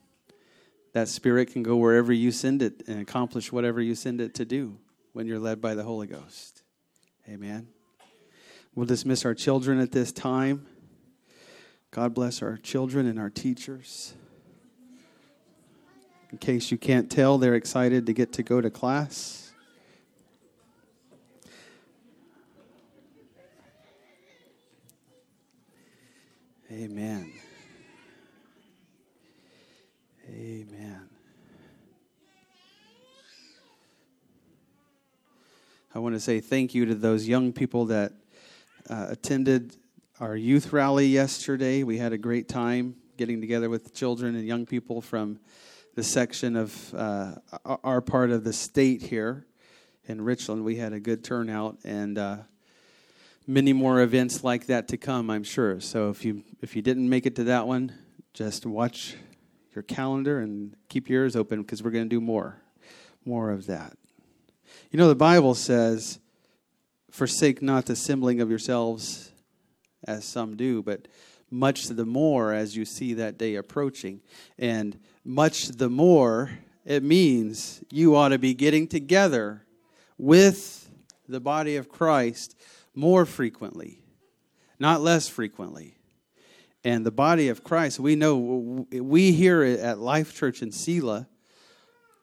that 0.92 1.08
spirit 1.08 1.52
can 1.52 1.62
go 1.62 1.76
wherever 1.76 2.12
you 2.12 2.32
send 2.32 2.62
it 2.62 2.82
and 2.87 3.00
accomplish 3.00 3.52
whatever 3.52 3.81
you 3.81 3.94
send 3.94 4.20
it 4.20 4.34
to 4.34 4.44
do 4.44 4.78
when 5.12 5.26
you're 5.26 5.38
led 5.38 5.60
by 5.60 5.75
the 5.75 5.82
Holy 5.82 6.06
Ghost. 6.06 6.62
Amen. 7.28 7.69
We'll 8.75 8.87
dismiss 8.87 9.25
our 9.25 9.34
children 9.34 9.81
at 9.81 9.92
this 9.92 10.12
time. 10.12 10.66
God 11.90 12.14
bless 12.14 12.42
our 12.42 12.56
children 12.56 13.06
and 13.06 13.19
our 13.19 13.31
teachers. 13.31 14.15
In 16.31 16.38
case 16.38 16.70
you 16.70 16.79
can't 16.79 17.10
tell, 17.10 17.38
they're 17.38 17.56
excited 17.56 18.06
to 18.06 18.12
get 18.12 18.32
to 18.34 18.43
go 18.44 18.60
to 18.60 18.70
class. 18.70 19.53
Amen. 26.72 27.32
Amen. 30.32 31.08
I 35.93 35.99
want 35.99 36.15
to 36.15 36.20
say 36.20 36.39
thank 36.39 36.72
you 36.72 36.87
to 36.87 36.94
those 36.94 37.27
young 37.27 37.53
people 37.53 37.87
that 37.87 38.13
uh, 38.89 39.06
attended 39.08 39.77
our 40.20 40.37
youth 40.37 40.72
rally 40.72 41.06
yesterday. 41.06 41.82
We 41.82 41.99
had 41.99 42.13
a 42.13 42.19
great 42.19 42.49
time 42.49 42.94
getting 43.17 43.41
together 43.41 43.69
with 43.69 43.93
children 43.93 44.37
and 44.37 44.46
young 44.46 44.67
people 44.67 45.01
from 45.01 45.41
the 45.96 46.05
section 46.05 46.55
of 46.55 46.94
uh, 46.94 47.34
our 47.82 48.01
part 48.01 48.31
of 48.31 48.44
the 48.44 48.53
state 48.53 49.03
here 49.03 49.46
in 50.06 50.22
Richland. 50.22 50.65
We 50.65 50.77
had 50.77 50.93
a 50.93 51.01
good 51.01 51.25
turnout 51.25 51.79
and 51.82 52.17
uh, 52.17 52.37
many 53.49 53.72
more 53.72 54.01
events 54.01 54.44
like 54.44 54.67
that 54.67 54.87
to 54.89 54.96
come, 54.96 55.29
I'm 55.29 55.44
sure. 55.44 55.81
So 55.81 56.08
if 56.10 56.25
you 56.25 56.44
if 56.60 56.77
you 56.77 56.82
didn't 56.82 57.08
make 57.08 57.27
it 57.27 57.34
to 57.37 57.44
that 57.44 57.67
one, 57.67 57.93
just 58.32 58.65
watch 58.65 59.17
your 59.74 59.82
calendar 59.82 60.41
and 60.41 60.74
keep 60.89 61.08
your 61.08 61.22
ears 61.22 61.36
open 61.36 61.62
because 61.62 61.82
we're 61.82 61.91
going 61.91 62.05
to 62.05 62.08
do 62.08 62.20
more, 62.20 62.60
more 63.24 63.50
of 63.50 63.67
that. 63.67 63.96
You 64.91 64.98
know, 64.98 65.08
the 65.08 65.15
Bible 65.15 65.55
says, 65.55 66.19
forsake 67.10 67.62
not 67.62 67.86
the 67.86 67.93
assembling 67.93 68.41
of 68.41 68.50
yourselves 68.50 69.32
as 70.05 70.24
some 70.24 70.56
do, 70.56 70.82
but 70.82 71.08
much 71.50 71.86
the 71.86 72.05
more 72.05 72.53
as 72.53 72.77
you 72.77 72.84
see 72.84 73.15
that 73.15 73.39
day 73.39 73.56
approaching. 73.56 74.20
And 74.58 74.98
much 75.24 75.69
the 75.69 75.91
more, 75.91 76.50
it 76.84 77.03
means 77.03 77.82
you 77.91 78.17
ought 78.17 78.29
to 78.29 78.39
be 78.39 78.55
getting 78.55 78.86
together 78.86 79.65
with 80.17 80.89
the 81.29 81.41
body 81.41 81.77
of 81.77 81.89
Christ 81.89 82.56
more 82.94 83.24
frequently, 83.24 84.03
not 84.79 85.00
less 85.00 85.29
frequently 85.29 85.96
and 86.84 87.05
the 87.05 87.10
body 87.10 87.49
of 87.49 87.63
Christ, 87.63 88.01
we 88.01 88.17
know 88.17 88.87
we 88.91 89.32
here 89.32 89.63
at 89.63 89.99
Life 89.99 90.34
Church 90.34 90.63
in 90.63 90.72
Selah 90.72 91.29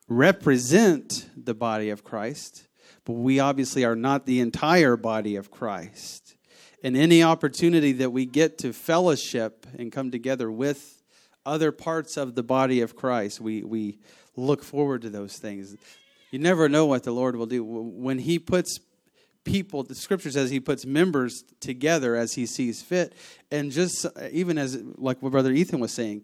represent 0.08 1.30
the 1.36 1.54
body 1.54 1.90
of 1.90 2.04
Christ, 2.04 2.68
but 3.06 3.14
we 3.14 3.40
obviously 3.40 3.86
are 3.86 3.96
not 3.96 4.26
the 4.26 4.40
entire 4.40 4.98
body 4.98 5.36
of 5.36 5.52
Christ. 5.52 6.36
And 6.84 6.96
any 6.96 7.24
opportunity 7.24 7.92
that 7.94 8.12
we 8.12 8.26
get 8.26 8.58
to 8.60 8.74
fellowship 8.74 9.66
and 9.78 9.92
come 9.92 10.12
together 10.12 10.52
with 10.52 11.04
other 11.46 11.72
parts 11.72 12.18
of 12.18 12.36
the 12.36 12.44
body 12.44 12.82
of 12.82 12.96
Christ, 12.96 13.42
we, 13.42 13.64
we 13.64 14.00
look 14.36 14.64
forward 14.64 15.02
to 15.04 15.10
those 15.10 15.38
things. 15.38 15.76
You 16.32 16.40
never 16.40 16.70
know 16.70 16.86
what 16.86 17.04
the 17.04 17.12
Lord 17.12 17.36
will 17.36 17.46
do. 17.46 17.64
When 17.64 18.20
He 18.20 18.38
puts 18.38 18.80
people, 19.48 19.84
the 19.84 19.96
scripture 19.96 20.30
says 20.30 20.52
He 20.52 20.60
puts 20.60 20.86
members 20.86 21.44
together 21.60 22.16
as 22.16 22.34
He 22.34 22.46
sees 22.46 22.82
fit. 22.82 23.14
And 23.50 23.72
just 23.72 24.06
uh, 24.06 24.10
even 24.32 24.58
as, 24.58 24.82
like 24.98 25.22
what 25.24 25.32
Brother 25.32 25.52
Ethan 25.52 25.80
was 25.80 25.92
saying, 25.92 26.24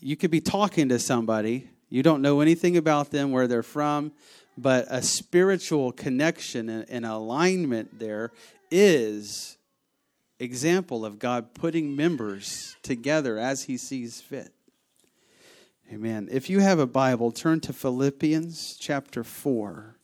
you 0.00 0.16
could 0.16 0.30
be 0.30 0.40
talking 0.40 0.88
to 0.88 0.98
somebody, 0.98 1.68
you 1.88 2.02
don't 2.02 2.22
know 2.22 2.40
anything 2.40 2.76
about 2.76 3.10
them, 3.10 3.30
where 3.30 3.46
they're 3.46 3.62
from, 3.62 4.12
but 4.56 4.86
a 4.88 5.02
spiritual 5.02 5.92
connection 5.92 6.68
and 6.68 7.04
alignment 7.04 7.98
there 7.98 8.32
is 8.70 9.56
example 10.40 11.04
of 11.04 11.18
God 11.18 11.54
putting 11.54 11.94
members 11.94 12.76
together 12.82 13.38
as 13.38 13.64
he 13.64 13.76
sees 13.76 14.20
fit. 14.20 14.52
Amen. 15.92 16.28
If 16.30 16.48
you 16.50 16.60
have 16.60 16.78
a 16.78 16.86
Bible, 16.86 17.30
turn 17.30 17.60
to 17.60 17.72
Philippians 17.72 18.76
chapter 18.80 19.22
4. 19.22 19.96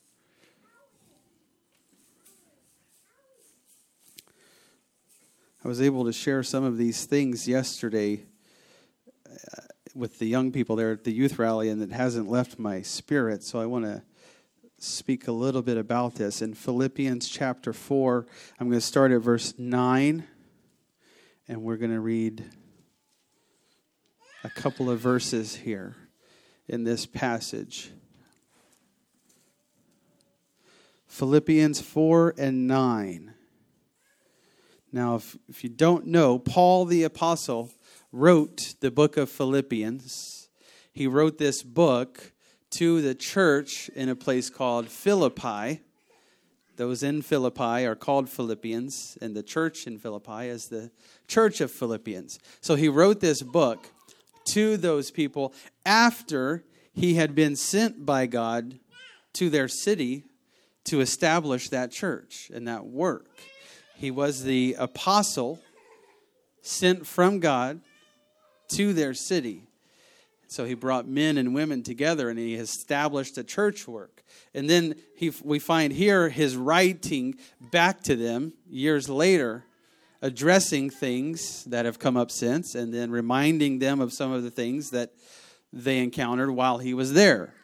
I 5.62 5.68
was 5.68 5.82
able 5.82 6.06
to 6.06 6.12
share 6.12 6.42
some 6.42 6.64
of 6.64 6.78
these 6.78 7.04
things 7.04 7.46
yesterday 7.46 8.24
uh, 9.28 9.62
with 9.94 10.18
the 10.18 10.26
young 10.26 10.52
people 10.52 10.74
there 10.74 10.92
at 10.92 11.04
the 11.04 11.12
youth 11.12 11.38
rally, 11.38 11.68
and 11.68 11.82
it 11.82 11.92
hasn't 11.92 12.30
left 12.30 12.58
my 12.58 12.80
spirit. 12.80 13.42
So 13.42 13.60
I 13.60 13.66
want 13.66 13.84
to 13.84 14.02
speak 14.78 15.28
a 15.28 15.32
little 15.32 15.60
bit 15.60 15.76
about 15.76 16.14
this. 16.14 16.40
In 16.40 16.54
Philippians 16.54 17.28
chapter 17.28 17.74
4, 17.74 18.26
I'm 18.58 18.68
going 18.68 18.80
to 18.80 18.86
start 18.86 19.12
at 19.12 19.20
verse 19.20 19.52
9, 19.58 20.24
and 21.46 21.62
we're 21.62 21.76
going 21.76 21.92
to 21.92 22.00
read 22.00 22.42
a 24.42 24.48
couple 24.48 24.88
of 24.88 24.98
verses 24.98 25.56
here 25.56 25.94
in 26.68 26.84
this 26.84 27.04
passage. 27.04 27.90
Philippians 31.06 31.82
4 31.82 32.34
and 32.38 32.66
9. 32.66 33.34
Now, 34.92 35.16
if, 35.16 35.36
if 35.48 35.62
you 35.62 35.70
don't 35.70 36.06
know, 36.06 36.38
Paul 36.38 36.84
the 36.84 37.04
Apostle 37.04 37.70
wrote 38.12 38.74
the 38.80 38.90
book 38.90 39.16
of 39.16 39.30
Philippians. 39.30 40.48
He 40.92 41.06
wrote 41.06 41.38
this 41.38 41.62
book 41.62 42.32
to 42.70 43.00
the 43.00 43.14
church 43.14 43.88
in 43.94 44.08
a 44.08 44.16
place 44.16 44.50
called 44.50 44.88
Philippi. 44.88 45.80
Those 46.76 47.02
in 47.02 47.22
Philippi 47.22 47.84
are 47.86 47.94
called 47.94 48.28
Philippians, 48.28 49.18
and 49.20 49.36
the 49.36 49.42
church 49.42 49.86
in 49.86 49.98
Philippi 49.98 50.48
is 50.48 50.68
the 50.68 50.90
church 51.28 51.60
of 51.60 51.70
Philippians. 51.70 52.38
So 52.60 52.74
he 52.74 52.88
wrote 52.88 53.20
this 53.20 53.42
book 53.42 53.86
to 54.52 54.76
those 54.76 55.10
people 55.10 55.52
after 55.84 56.64
he 56.92 57.14
had 57.14 57.34
been 57.34 57.54
sent 57.54 58.04
by 58.04 58.26
God 58.26 58.80
to 59.34 59.50
their 59.50 59.68
city 59.68 60.24
to 60.84 61.00
establish 61.00 61.68
that 61.68 61.92
church 61.92 62.50
and 62.52 62.66
that 62.66 62.86
work. 62.86 63.28
He 64.00 64.10
was 64.10 64.42
the 64.42 64.76
apostle 64.78 65.60
sent 66.62 67.06
from 67.06 67.38
God 67.38 67.80
to 68.70 68.92
their 68.92 69.14
city 69.14 69.68
so 70.50 70.64
he 70.64 70.74
brought 70.74 71.06
men 71.06 71.38
and 71.38 71.54
women 71.54 71.84
together 71.84 72.28
and 72.28 72.36
he 72.36 72.54
established 72.54 73.38
a 73.38 73.44
church 73.44 73.86
work. 73.86 74.24
And 74.52 74.68
then 74.68 74.96
he, 75.16 75.32
we 75.44 75.60
find 75.60 75.92
here 75.92 76.28
his 76.28 76.56
writing 76.56 77.36
back 77.70 78.02
to 78.04 78.16
them 78.16 78.54
years 78.68 79.08
later, 79.08 79.64
addressing 80.20 80.90
things 80.90 81.62
that 81.66 81.84
have 81.84 82.00
come 82.00 82.16
up 82.16 82.32
since 82.32 82.74
and 82.74 82.92
then 82.92 83.12
reminding 83.12 83.78
them 83.78 84.00
of 84.00 84.12
some 84.12 84.32
of 84.32 84.42
the 84.42 84.50
things 84.50 84.90
that 84.90 85.12
they 85.72 85.98
encountered 85.98 86.50
while 86.50 86.78
he 86.78 86.94
was 86.94 87.12
there. 87.12 87.54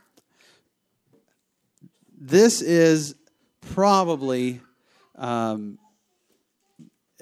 This 2.17 2.63
is 2.63 3.17
probably 3.75 4.61
um, 5.17 5.81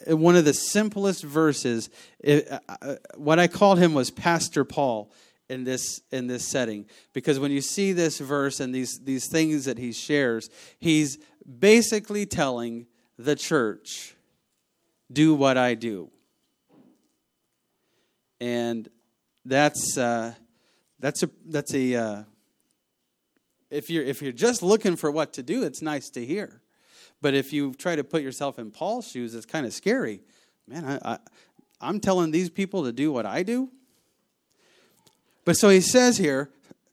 one 0.09 0.37
of 0.37 0.45
the 0.45 0.55
simplest 0.55 1.23
verses. 1.23 1.91
It, 2.21 2.51
uh, 2.51 2.59
uh, 2.69 2.97
what 3.17 3.39
I 3.39 3.49
called 3.49 3.79
him 3.79 3.95
was 3.95 4.11
Pastor 4.11 4.65
Paul 4.65 5.11
in 5.49 5.65
this 5.65 6.01
in 6.11 6.27
this 6.27 6.47
setting 6.47 6.87
because 7.13 7.39
when 7.39 7.51
you 7.51 7.61
see 7.61 7.93
this 7.93 8.19
verse 8.19 8.61
and 8.61 8.75
these 8.75 8.99
these 9.05 9.29
things 9.29 9.67
that 9.67 9.77
he 9.77 9.93
shares 9.93 10.49
he's 10.79 11.19
basically 11.59 12.25
telling 12.25 12.87
the 13.19 13.37
church 13.37 14.17
do 15.13 15.35
what 15.35 15.59
i 15.59 15.75
do 15.75 16.11
and 18.41 18.89
that's 19.45 19.99
uh, 19.99 20.33
that's 20.99 21.23
a 21.23 21.31
that's 21.47 21.75
a 21.75 21.95
uh, 21.95 22.23
if 23.71 23.91
you're 23.91 24.05
if 24.05 24.23
you're 24.23 24.33
just 24.33 24.63
looking 24.63 24.97
for 24.97 25.11
what 25.11 25.35
to 25.35 25.43
do 25.43 25.63
it's 25.63 25.83
nice 25.83 26.09
to 26.09 26.25
hear 26.25 26.63
but 27.25 27.35
if 27.35 27.53
you 27.53 27.73
try 27.73 27.97
to 27.97 28.05
put 28.05 28.23
yourself 28.23 28.59
in 28.59 28.71
paul's 28.71 29.09
shoes 29.09 29.35
it's 29.35 29.47
kind 29.47 29.65
of 29.67 29.73
scary 29.73 30.21
man 30.69 30.85
I, 30.85 31.15
I 31.15 31.19
i'm 31.81 31.99
telling 31.99 32.31
these 32.31 32.51
people 32.51 32.85
to 32.85 32.93
do 32.93 33.11
what 33.11 33.27
i 33.27 33.43
do 33.43 33.71
but 35.45 35.57
so 35.57 35.69
he 35.69 35.81
says 35.81 36.19
here, 36.19 36.51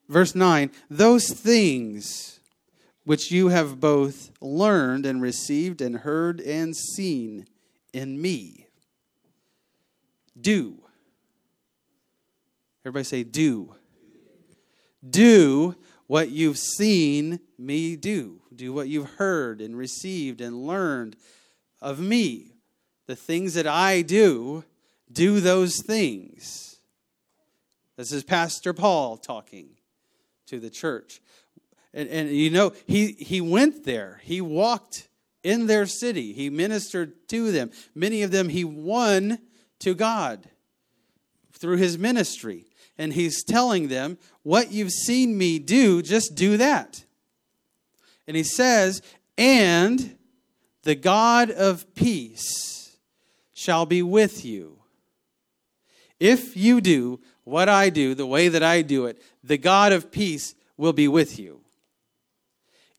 verse 0.09 0.35
9, 0.35 0.71
those 0.89 1.29
things 1.29 2.39
which 3.03 3.31
you 3.31 3.47
have 3.47 3.79
both 3.79 4.31
learned 4.41 5.05
and 5.05 5.21
received 5.21 5.81
and 5.81 5.97
heard 5.97 6.39
and 6.41 6.75
seen 6.75 7.47
in 7.93 8.21
me, 8.21 8.67
do. 10.39 10.77
Everybody 12.85 13.03
say, 13.05 13.23
do. 13.23 13.75
Do 15.07 15.75
what 16.07 16.29
you've 16.29 16.57
seen 16.57 17.39
me 17.57 17.95
do. 17.95 18.40
Do 18.61 18.73
what 18.73 18.89
you've 18.89 19.15
heard 19.15 19.59
and 19.59 19.75
received 19.75 20.39
and 20.39 20.67
learned 20.67 21.15
of 21.81 21.99
me. 21.99 22.51
The 23.07 23.15
things 23.15 23.55
that 23.55 23.65
I 23.65 24.03
do, 24.03 24.63
do 25.11 25.39
those 25.39 25.81
things. 25.81 26.77
This 27.97 28.11
is 28.11 28.23
Pastor 28.23 28.71
Paul 28.71 29.17
talking 29.17 29.69
to 30.45 30.59
the 30.59 30.69
church. 30.69 31.23
And, 31.91 32.07
and 32.09 32.29
you 32.29 32.51
know, 32.51 32.73
he, 32.85 33.13
he 33.13 33.41
went 33.41 33.83
there, 33.83 34.21
he 34.23 34.41
walked 34.41 35.09
in 35.41 35.65
their 35.65 35.87
city, 35.87 36.31
he 36.31 36.51
ministered 36.51 37.27
to 37.29 37.51
them. 37.51 37.71
Many 37.95 38.21
of 38.21 38.29
them 38.29 38.47
he 38.47 38.63
won 38.63 39.39
to 39.79 39.95
God 39.95 40.47
through 41.51 41.77
his 41.77 41.97
ministry. 41.97 42.67
And 42.95 43.11
he's 43.11 43.43
telling 43.43 43.87
them, 43.87 44.19
What 44.43 44.71
you've 44.71 44.91
seen 44.91 45.35
me 45.35 45.57
do, 45.57 46.03
just 46.03 46.35
do 46.35 46.57
that. 46.57 47.05
And 48.31 48.38
he 48.38 48.43
says, 48.43 49.01
And 49.38 50.15
the 50.83 50.95
God 50.95 51.51
of 51.51 51.93
peace 51.95 52.95
shall 53.51 53.85
be 53.85 54.01
with 54.01 54.45
you. 54.45 54.77
If 56.17 56.55
you 56.55 56.79
do 56.79 57.19
what 57.43 57.67
I 57.67 57.89
do, 57.89 58.15
the 58.15 58.25
way 58.25 58.47
that 58.47 58.63
I 58.63 58.83
do 58.83 59.07
it, 59.07 59.21
the 59.43 59.57
God 59.57 59.91
of 59.91 60.13
peace 60.13 60.55
will 60.77 60.93
be 60.93 61.09
with 61.09 61.39
you. 61.39 61.59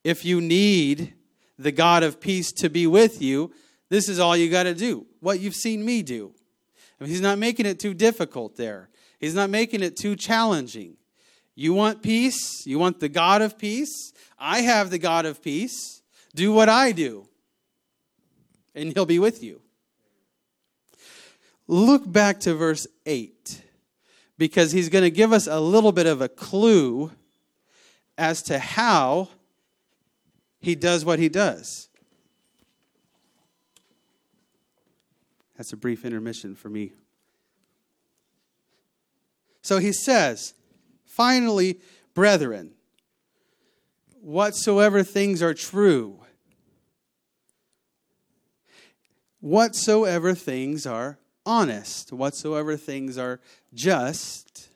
If 0.04 0.22
you 0.22 0.42
need 0.42 1.14
the 1.58 1.72
God 1.72 2.02
of 2.02 2.20
peace 2.20 2.52
to 2.52 2.68
be 2.68 2.86
with 2.86 3.22
you, 3.22 3.54
this 3.88 4.10
is 4.10 4.18
all 4.18 4.36
you 4.36 4.50
got 4.50 4.64
to 4.64 4.74
do. 4.74 5.06
What 5.20 5.40
you've 5.40 5.54
seen 5.54 5.82
me 5.82 6.02
do. 6.02 6.34
I 7.00 7.04
mean, 7.04 7.10
he's 7.10 7.22
not 7.22 7.38
making 7.38 7.64
it 7.64 7.80
too 7.80 7.94
difficult 7.94 8.56
there, 8.56 8.90
he's 9.18 9.34
not 9.34 9.48
making 9.48 9.82
it 9.82 9.96
too 9.96 10.14
challenging. 10.14 10.98
You 11.54 11.74
want 11.74 12.02
peace? 12.02 12.66
You 12.66 12.78
want 12.78 13.00
the 13.00 13.08
God 13.08 13.42
of 13.42 13.58
peace? 13.58 14.12
I 14.38 14.62
have 14.62 14.90
the 14.90 14.98
God 14.98 15.26
of 15.26 15.42
peace. 15.42 16.02
Do 16.34 16.52
what 16.52 16.68
I 16.68 16.92
do, 16.92 17.28
and 18.74 18.92
he'll 18.92 19.04
be 19.04 19.18
with 19.18 19.42
you. 19.42 19.60
Look 21.68 22.10
back 22.10 22.40
to 22.40 22.54
verse 22.54 22.86
8 23.06 23.62
because 24.38 24.72
he's 24.72 24.88
going 24.88 25.04
to 25.04 25.10
give 25.10 25.32
us 25.32 25.46
a 25.46 25.60
little 25.60 25.92
bit 25.92 26.06
of 26.06 26.20
a 26.20 26.28
clue 26.28 27.12
as 28.16 28.42
to 28.44 28.58
how 28.58 29.28
he 30.60 30.74
does 30.74 31.04
what 31.04 31.18
he 31.18 31.28
does. 31.28 31.88
That's 35.56 35.72
a 35.72 35.76
brief 35.76 36.04
intermission 36.04 36.54
for 36.54 36.68
me. 36.68 36.92
So 39.60 39.78
he 39.78 39.92
says, 39.92 40.54
finally, 41.16 41.78
brethren, 42.14 42.72
whatsoever 44.20 45.02
things 45.02 45.42
are 45.42 45.54
true, 45.54 46.18
whatsoever 49.40 50.34
things 50.34 50.86
are 50.86 51.18
honest, 51.44 52.12
whatsoever 52.12 52.76
things 52.76 53.18
are 53.18 53.40
just. 53.74 54.68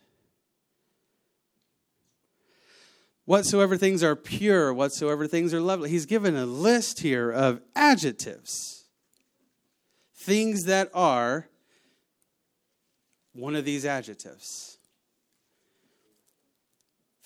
whatsoever 3.27 3.77
things 3.77 4.03
are 4.03 4.17
pure, 4.17 4.73
whatsoever 4.73 5.27
things 5.27 5.53
are 5.53 5.61
lovely. 5.61 5.91
He's 5.91 6.07
given 6.07 6.37
a 6.37 6.47
list 6.47 7.01
here 7.01 7.31
of 7.31 7.61
adjectives, 7.75 8.85
things 10.15 10.65
that 10.65 10.91
are 10.95 11.49
one 13.33 13.55
of 13.55 13.65
these 13.65 13.85
adjectives. 13.85 14.76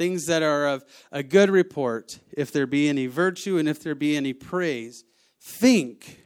Things 0.01 0.25
that 0.29 0.43
are 0.43 0.67
of 0.67 0.83
a 1.13 1.23
good 1.23 1.51
report, 1.51 2.21
if 2.33 2.51
there 2.53 2.67
be 2.67 2.89
any 2.89 3.07
virtue 3.07 3.59
and 3.59 3.69
if 3.69 3.83
there 3.83 3.95
be 3.95 4.17
any 4.17 4.33
praise, 4.33 5.05
think 5.39 6.23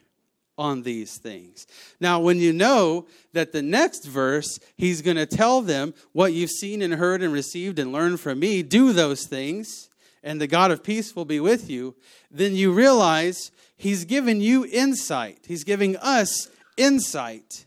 on 0.57 0.85
these 0.85 1.19
things. 1.19 1.67
Now, 1.99 2.21
when 2.21 2.39
you 2.39 2.53
know 2.53 3.07
that 3.33 3.51
the 3.51 3.63
next 3.63 4.05
verse, 4.05 4.61
he's 4.77 5.03
going 5.03 5.17
to 5.17 5.27
tell 5.27 5.61
them 5.61 5.93
what 6.13 6.33
you've 6.33 6.53
seen 6.53 6.83
and 6.83 6.95
heard 6.95 7.21
and 7.21 7.33
received 7.33 7.81
and 7.81 7.91
learned 7.91 8.21
from 8.21 8.39
me, 8.39 8.63
do 8.63 8.93
those 8.93 9.27
things, 9.27 9.91
and 10.23 10.41
the 10.41 10.47
God 10.47 10.71
of 10.71 10.85
peace 10.85 11.17
will 11.17 11.25
be 11.25 11.41
with 11.41 11.69
you, 11.69 11.97
then 12.31 12.55
you 12.55 12.73
realize 12.73 13.51
he's 13.77 14.05
given 14.05 14.41
you 14.41 14.65
insight. 14.67 15.47
He's 15.49 15.65
giving 15.65 15.97
us 15.97 16.49
insight 16.77 17.65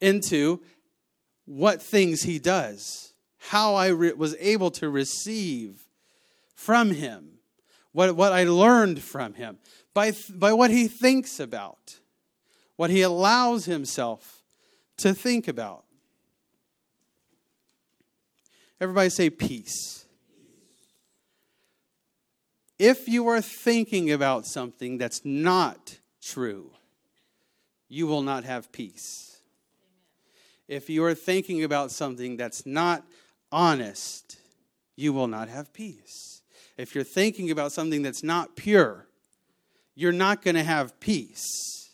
into 0.00 0.62
what 1.44 1.82
things 1.82 2.22
he 2.22 2.38
does, 2.38 3.09
how 3.50 3.74
I 3.74 3.88
re- 3.88 4.12
was 4.12 4.36
able 4.38 4.70
to 4.70 4.88
receive 4.88 5.82
from 6.54 6.92
him, 6.92 7.40
what, 7.90 8.14
what 8.14 8.32
I 8.32 8.44
learned 8.44 9.02
from 9.02 9.34
him, 9.34 9.58
by, 9.92 10.12
by 10.32 10.52
what 10.52 10.70
he 10.70 10.86
thinks 10.86 11.40
about 11.40 11.98
what 12.76 12.90
he 12.90 13.02
allows 13.02 13.64
himself 13.64 14.44
to 14.98 15.12
think 15.12 15.48
about. 15.48 15.82
Everybody 18.80 19.10
say 19.10 19.30
peace. 19.30 20.04
If 22.78 23.08
you 23.08 23.26
are 23.26 23.40
thinking 23.40 24.12
about 24.12 24.46
something 24.46 24.96
that's 24.96 25.22
not 25.24 25.98
true, 26.22 26.70
you 27.88 28.06
will 28.06 28.22
not 28.22 28.44
have 28.44 28.70
peace. 28.70 29.38
If 30.68 30.88
you 30.88 31.02
are 31.02 31.16
thinking 31.16 31.64
about 31.64 31.90
something 31.90 32.36
that's 32.36 32.64
not 32.64 33.04
honest, 33.52 34.38
you 34.96 35.12
will 35.12 35.28
not 35.28 35.48
have 35.48 35.72
peace. 35.72 36.42
If 36.76 36.94
you're 36.94 37.04
thinking 37.04 37.50
about 37.50 37.72
something 37.72 38.02
that's 38.02 38.22
not 38.22 38.56
pure, 38.56 39.06
you're 39.94 40.12
not 40.12 40.42
going 40.42 40.54
to 40.54 40.62
have 40.62 40.98
peace. 41.00 41.90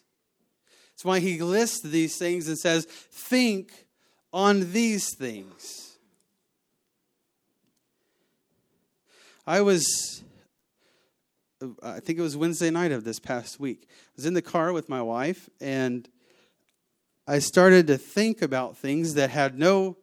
That's 0.90 1.04
why 1.04 1.20
he 1.20 1.40
lists 1.42 1.82
these 1.82 2.16
things 2.16 2.48
and 2.48 2.58
says, 2.58 2.84
Think 2.86 3.86
on 4.32 4.72
these 4.72 5.14
things. 5.14 5.98
I 9.46 9.60
was, 9.60 10.22
I 11.82 12.00
think 12.00 12.18
it 12.18 12.22
was 12.22 12.36
Wednesday 12.36 12.70
night 12.70 12.92
of 12.92 13.04
this 13.04 13.20
past 13.20 13.60
week. 13.60 13.86
I 13.88 14.12
was 14.16 14.26
in 14.26 14.34
the 14.34 14.42
car 14.42 14.72
with 14.72 14.88
my 14.88 15.02
wife, 15.02 15.48
and 15.60 16.08
I 17.28 17.38
started 17.38 17.86
to 17.88 17.98
think 17.98 18.42
about 18.42 18.76
things 18.76 19.14
that 19.14 19.30
had 19.30 19.58
no 19.58 19.96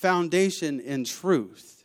foundation 0.00 0.80
in 0.80 1.04
truth. 1.04 1.84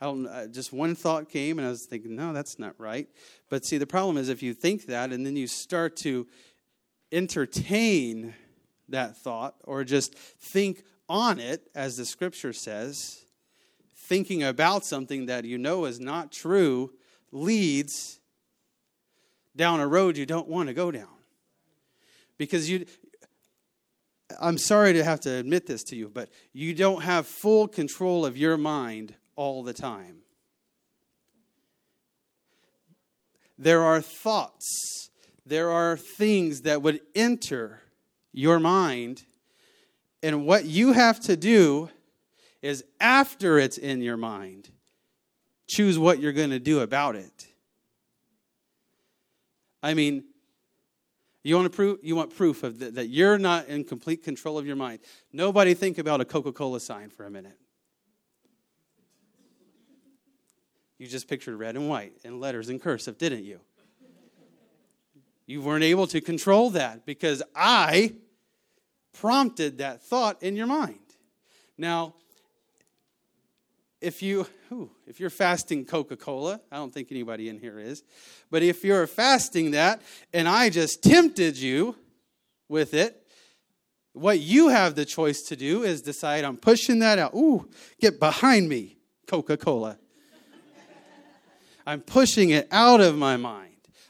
I 0.00 0.06
don't, 0.06 0.26
uh, 0.26 0.46
just 0.46 0.72
one 0.72 0.94
thought 0.94 1.28
came, 1.28 1.58
and 1.58 1.66
I 1.68 1.70
was 1.70 1.84
thinking, 1.84 2.16
no, 2.16 2.32
that's 2.32 2.58
not 2.58 2.74
right. 2.78 3.06
But 3.50 3.66
see, 3.66 3.76
the 3.76 3.86
problem 3.86 4.16
is 4.16 4.30
if 4.30 4.42
you 4.42 4.54
think 4.54 4.86
that, 4.86 5.12
and 5.12 5.26
then 5.26 5.36
you 5.36 5.46
start 5.46 5.94
to 5.98 6.26
entertain 7.12 8.34
that 8.88 9.18
thought 9.18 9.56
or 9.64 9.84
just 9.84 10.14
think 10.14 10.84
on 11.06 11.38
it, 11.38 11.68
as 11.74 11.98
the 11.98 12.06
scripture 12.06 12.54
says, 12.54 13.26
thinking 13.94 14.42
about 14.42 14.86
something 14.86 15.26
that 15.26 15.44
you 15.44 15.58
know 15.58 15.84
is 15.84 16.00
not 16.00 16.32
true 16.32 16.92
leads 17.30 18.20
down 19.54 19.80
a 19.80 19.86
road 19.86 20.16
you 20.16 20.24
don't 20.24 20.48
want 20.48 20.68
to 20.68 20.74
go 20.74 20.90
down. 20.90 21.08
Because 22.38 22.70
you, 22.70 22.86
I'm 24.40 24.58
sorry 24.58 24.92
to 24.92 25.04
have 25.04 25.20
to 25.20 25.30
admit 25.30 25.66
this 25.66 25.82
to 25.84 25.96
you, 25.96 26.08
but 26.08 26.28
you 26.52 26.74
don't 26.74 27.02
have 27.02 27.26
full 27.26 27.68
control 27.68 28.26
of 28.26 28.36
your 28.36 28.56
mind 28.56 29.14
all 29.36 29.62
the 29.62 29.72
time. 29.72 30.18
There 33.58 33.82
are 33.82 34.00
thoughts 34.00 35.00
there 35.50 35.70
are 35.70 35.96
things 35.96 36.62
that 36.62 36.80
would 36.80 37.00
enter 37.14 37.82
your 38.32 38.60
mind. 38.60 39.24
And 40.22 40.46
what 40.46 40.64
you 40.64 40.92
have 40.92 41.18
to 41.20 41.36
do 41.36 41.90
is, 42.62 42.84
after 43.00 43.58
it's 43.58 43.76
in 43.76 44.00
your 44.00 44.16
mind, 44.16 44.70
choose 45.68 45.98
what 45.98 46.20
you're 46.20 46.32
going 46.32 46.50
to 46.50 46.60
do 46.60 46.80
about 46.80 47.16
it. 47.16 47.48
I 49.82 49.94
mean, 49.94 50.24
you 51.42 51.56
want, 51.56 51.70
to 51.70 51.74
prove, 51.74 51.98
you 52.02 52.14
want 52.14 52.34
proof 52.36 52.62
of 52.62 52.78
that 52.94 53.08
you're 53.08 53.38
not 53.38 53.66
in 53.68 53.84
complete 53.84 54.22
control 54.22 54.58
of 54.58 54.66
your 54.66 54.76
mind. 54.76 55.00
Nobody 55.32 55.74
think 55.74 55.98
about 55.98 56.20
a 56.20 56.24
Coca 56.24 56.52
Cola 56.52 56.80
sign 56.80 57.10
for 57.10 57.24
a 57.24 57.30
minute. 57.30 57.56
You 60.98 61.06
just 61.06 61.28
pictured 61.28 61.56
red 61.56 61.76
and 61.76 61.88
white 61.88 62.12
and 62.24 62.40
letters 62.40 62.68
in 62.68 62.78
cursive, 62.78 63.16
didn't 63.16 63.44
you? 63.44 63.60
You 65.46 65.62
weren't 65.62 65.82
able 65.82 66.06
to 66.08 66.20
control 66.20 66.70
that 66.70 67.06
because 67.06 67.42
I 67.56 68.14
prompted 69.18 69.78
that 69.78 70.02
thought 70.02 70.42
in 70.42 70.56
your 70.56 70.66
mind. 70.66 70.98
Now, 71.78 72.14
if 74.00 74.22
you 74.22 74.46
if 75.06 75.20
you're 75.20 75.30
fasting 75.30 75.84
Coca-Cola, 75.84 76.60
I 76.70 76.76
don't 76.76 76.92
think 76.92 77.08
anybody 77.10 77.48
in 77.48 77.58
here 77.58 77.78
is, 77.78 78.02
but 78.50 78.62
if 78.62 78.84
you're 78.84 79.06
fasting 79.06 79.72
that 79.72 80.00
and 80.32 80.48
I 80.48 80.70
just 80.70 81.02
tempted 81.02 81.56
you 81.56 81.96
with 82.68 82.94
it, 82.94 83.26
what 84.12 84.40
you 84.40 84.68
have 84.68 84.94
the 84.94 85.04
choice 85.04 85.42
to 85.42 85.56
do 85.56 85.82
is 85.82 86.02
decide 86.02 86.44
I'm 86.44 86.56
pushing 86.56 87.00
that 87.00 87.18
out. 87.18 87.34
Ooh, 87.34 87.68
get 88.00 88.18
behind 88.18 88.68
me, 88.68 88.96
Coca-Cola. 89.26 89.98
I'm 91.86 92.00
pushing 92.00 92.50
it 92.50 92.68
out 92.70 93.00
of 93.00 93.16
my 93.16 93.36
mind. 93.36 93.66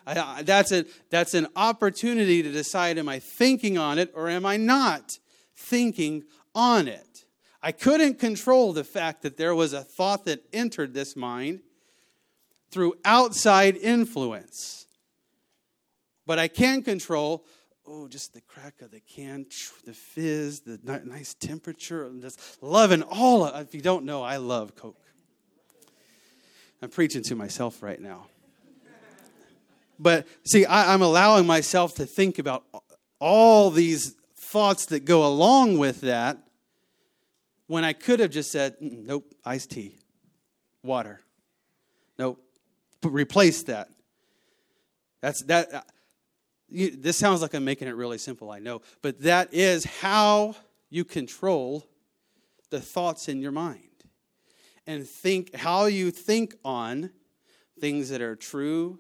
I, 0.07 0.43
that's, 0.43 0.73
a, 0.73 0.87
that's 1.11 1.35
an 1.35 1.47
opportunity 1.55 2.43
to 2.43 2.51
decide 2.51 2.99
am 2.99 3.09
I 3.09 3.21
thinking 3.21 3.79
on 3.79 3.99
it 3.99 4.11
or 4.15 4.29
am 4.29 4.45
I 4.45 4.57
not 4.57 5.19
thinking 5.55 6.25
on 6.55 6.89
it? 6.89 7.10
I 7.63 7.73
couldn't 7.73 8.19
control 8.19 8.73
the 8.73 8.85
fact 8.85 9.23
that 9.23 9.37
there 9.37 9.55
was 9.55 9.73
a 9.73 9.83
thought 9.83 10.25
that 10.25 10.45
entered 10.53 10.95
this 10.95 11.15
mind 11.15 11.61
through 12.71 12.95
outside 13.05 13.77
influence. 13.77 14.87
But 16.27 16.39
I 16.39 16.49
can 16.49 16.83
control, 16.83 17.45
oh, 17.87 18.09
just 18.09 18.33
the 18.33 18.41
crack 18.41 18.81
of 18.81 18.91
the 18.91 19.01
can, 19.01 19.47
the 19.85 19.93
fizz, 19.93 20.61
the 20.61 21.03
nice 21.05 21.35
temperature, 21.35 22.11
just 22.21 22.63
loving 22.63 23.03
all 23.03 23.45
of 23.45 23.67
If 23.67 23.75
you 23.75 23.83
don't 23.83 24.05
know, 24.05 24.23
I 24.23 24.39
love 24.39 24.75
Coke. 24.75 24.97
I'm 26.83 26.89
preaching 26.89 27.23
to 27.25 27.35
myself 27.35 27.83
right 27.83 28.01
now. 28.01 28.27
But 29.99 30.27
see, 30.45 30.65
I, 30.65 30.95
I'm 30.95 31.03
allowing 31.03 31.47
myself 31.47 31.97
to 31.97 32.07
think 32.07 32.39
about 32.39 32.65
all 33.19 33.71
these 33.71 34.15
thoughts 34.35 34.87
that 34.87 35.05
go 35.05 35.27
along 35.27 35.77
with 35.77 36.01
that 36.01 36.39
when 37.71 37.85
I 37.85 37.93
could 37.93 38.19
have 38.19 38.33
just 38.33 38.51
said, 38.51 38.75
nope, 38.81 39.33
iced 39.45 39.71
tea, 39.71 39.95
water. 40.83 41.21
Nope, 42.19 42.43
replace 43.05 43.63
that. 43.63 43.89
That's 45.21 45.45
that. 45.45 45.73
Uh, 45.73 45.81
you, 46.69 46.91
this 46.91 47.17
sounds 47.17 47.43
like 47.43 47.55
I'm 47.55 47.65
making 47.65 47.87
it 47.87 47.95
really 47.95 48.19
simple, 48.19 48.51
I 48.51 48.59
know, 48.59 48.83
but 49.03 49.21
that 49.23 49.55
is 49.55 49.85
how 49.85 50.57
you 50.89 51.05
control 51.05 51.87
the 52.71 52.81
thoughts 52.81 53.29
in 53.29 53.41
your 53.41 53.53
mind 53.53 54.03
and 54.85 55.07
think 55.07 55.55
how 55.55 55.85
you 55.85 56.11
think 56.11 56.57
on 56.65 57.11
things 57.81 58.09
that 58.09 58.21
are 58.21 58.35
true, 58.35 58.99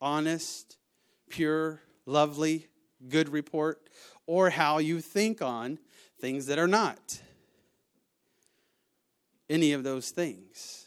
honest, 0.00 0.76
pure, 1.28 1.82
lovely, 2.06 2.68
good 3.08 3.28
report, 3.28 3.90
or 4.28 4.50
how 4.50 4.78
you 4.78 5.00
think 5.00 5.42
on 5.42 5.80
things 6.20 6.46
that 6.46 6.60
are 6.60 6.68
not. 6.68 7.20
Any 9.48 9.72
of 9.72 9.84
those 9.84 10.10
things. 10.10 10.86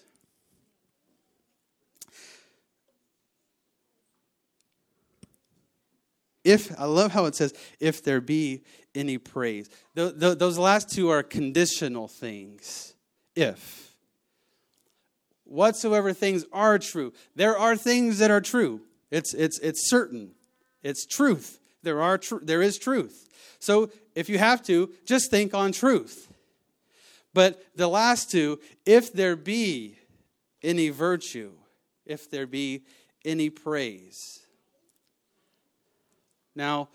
If 6.43 6.80
I 6.80 6.86
love 6.86 7.12
how 7.12 7.26
it 7.26 7.36
says, 7.36 7.54
if 7.80 8.02
there 8.04 8.22
be 8.22 8.63
any 8.96 9.17
praise. 9.17 9.70
those 9.93 10.58
last 10.58 10.89
two 10.89 11.10
are 11.10 11.22
conditional 11.22 12.08
things. 12.08 12.93
If. 13.36 13.96
Whatsoever 15.43 16.13
things 16.13 16.46
are 16.52 16.80
true. 16.80 17.13
There 17.36 17.58
are 17.58 17.76
things 17.76 18.20
that 18.20 18.32
are 18.32 18.41
true. 18.41 18.82
It's, 19.12 19.34
it's, 19.34 19.60
it's 19.60 19.89
certain. 19.89 20.32
It's 20.84 21.06
truth. 21.06 21.60
There, 21.84 22.02
are 22.02 22.17
tr- 22.17 22.38
there 22.41 22.62
is 22.62 22.78
truth. 22.78 23.28
So 23.60 23.91
if 24.15 24.30
you 24.30 24.38
have 24.38 24.63
to, 24.63 24.89
just 25.06 25.30
think 25.30 25.54
on 25.54 25.72
truth. 25.72 26.32
But 27.38 27.63
the 27.76 27.88
last 27.88 28.32
two, 28.32 28.60
if 28.84 29.13
there 29.13 29.36
be 29.36 30.00
any 30.63 30.89
virtue, 30.89 31.52
if 32.04 32.32
there 32.32 32.47
be 32.47 32.82
any 33.23 33.52
praise. 33.52 34.39
Now, 36.56 36.89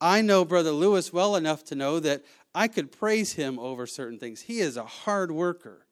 I 0.00 0.22
know 0.22 0.46
Brother 0.46 0.70
Lewis 0.70 1.12
well 1.12 1.36
enough 1.36 1.64
to 1.64 1.74
know 1.74 2.00
that 2.00 2.24
I 2.54 2.66
could 2.66 2.90
praise 2.90 3.34
him 3.34 3.58
over 3.58 3.86
certain 3.86 4.18
things. 4.18 4.40
He 4.40 4.60
is 4.60 4.78
a 4.78 4.84
hard 4.84 5.30
worker, 5.30 5.84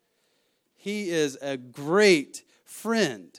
he 0.75 1.11
is 1.11 1.37
a 1.43 1.59
great 1.59 2.45
friend. 2.65 3.39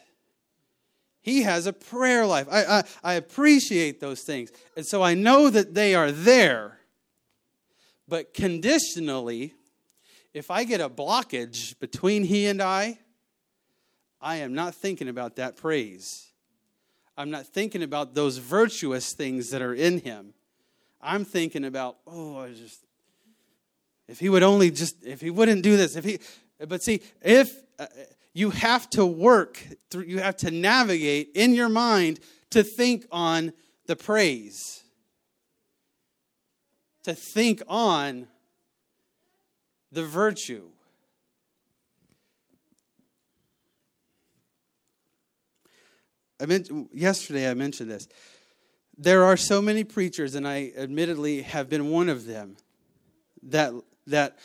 He 1.19 1.41
has 1.41 1.65
a 1.65 1.73
prayer 1.73 2.27
life. 2.27 2.47
I, 2.51 2.63
I, 2.63 2.83
I 3.03 3.13
appreciate 3.15 3.99
those 3.99 4.21
things. 4.21 4.51
And 4.75 4.85
so 4.85 5.01
I 5.01 5.15
know 5.15 5.49
that 5.49 5.73
they 5.73 5.95
are 5.95 6.11
there. 6.11 6.77
But 8.07 8.35
conditionally, 8.35 9.55
if 10.37 10.51
I 10.51 10.63
get 10.63 10.81
a 10.81 10.89
blockage 10.89 11.77
between 11.79 12.23
he 12.23 12.45
and 12.45 12.61
I, 12.61 12.99
I 14.21 14.37
am 14.37 14.53
not 14.53 14.75
thinking 14.75 15.09
about 15.09 15.37
that 15.37 15.57
praise. 15.57 16.31
I'm 17.17 17.31
not 17.31 17.47
thinking 17.47 17.81
about 17.81 18.13
those 18.13 18.37
virtuous 18.37 19.13
things 19.13 19.49
that 19.49 19.61
are 19.61 19.73
in 19.73 19.99
him. 19.99 20.33
I'm 21.01 21.25
thinking 21.25 21.65
about, 21.65 21.97
oh, 22.05 22.37
I 22.37 22.49
just, 22.53 22.85
if 24.07 24.19
he 24.19 24.29
would 24.29 24.43
only 24.43 24.69
just, 24.69 25.03
if 25.03 25.21
he 25.21 25.31
wouldn't 25.31 25.63
do 25.63 25.75
this, 25.75 25.95
if 25.95 26.03
he, 26.03 26.19
but 26.67 26.83
see, 26.83 27.01
if 27.21 27.55
uh, 27.79 27.87
you 28.33 28.51
have 28.51 28.89
to 28.91 29.05
work, 29.05 29.59
through, 29.89 30.03
you 30.03 30.19
have 30.19 30.37
to 30.37 30.51
navigate 30.51 31.31
in 31.33 31.53
your 31.53 31.69
mind 31.69 32.19
to 32.51 32.63
think 32.63 33.07
on 33.11 33.53
the 33.87 33.95
praise, 33.95 34.83
to 37.03 37.15
think 37.15 37.63
on 37.67 38.27
the 39.91 40.05
virtue. 40.05 40.69
I 46.39 46.45
meant 46.45 46.69
yesterday 46.93 47.49
I 47.49 47.53
mentioned 47.53 47.89
this. 47.89 48.07
There 48.97 49.23
are 49.23 49.37
so 49.37 49.61
many 49.61 49.83
preachers, 49.83 50.35
and 50.35 50.47
I 50.47 50.71
admittedly 50.77 51.41
have 51.43 51.69
been 51.69 51.89
one 51.89 52.09
of 52.09 52.25
them, 52.25 52.57
that 53.43 53.73
that 54.07 54.37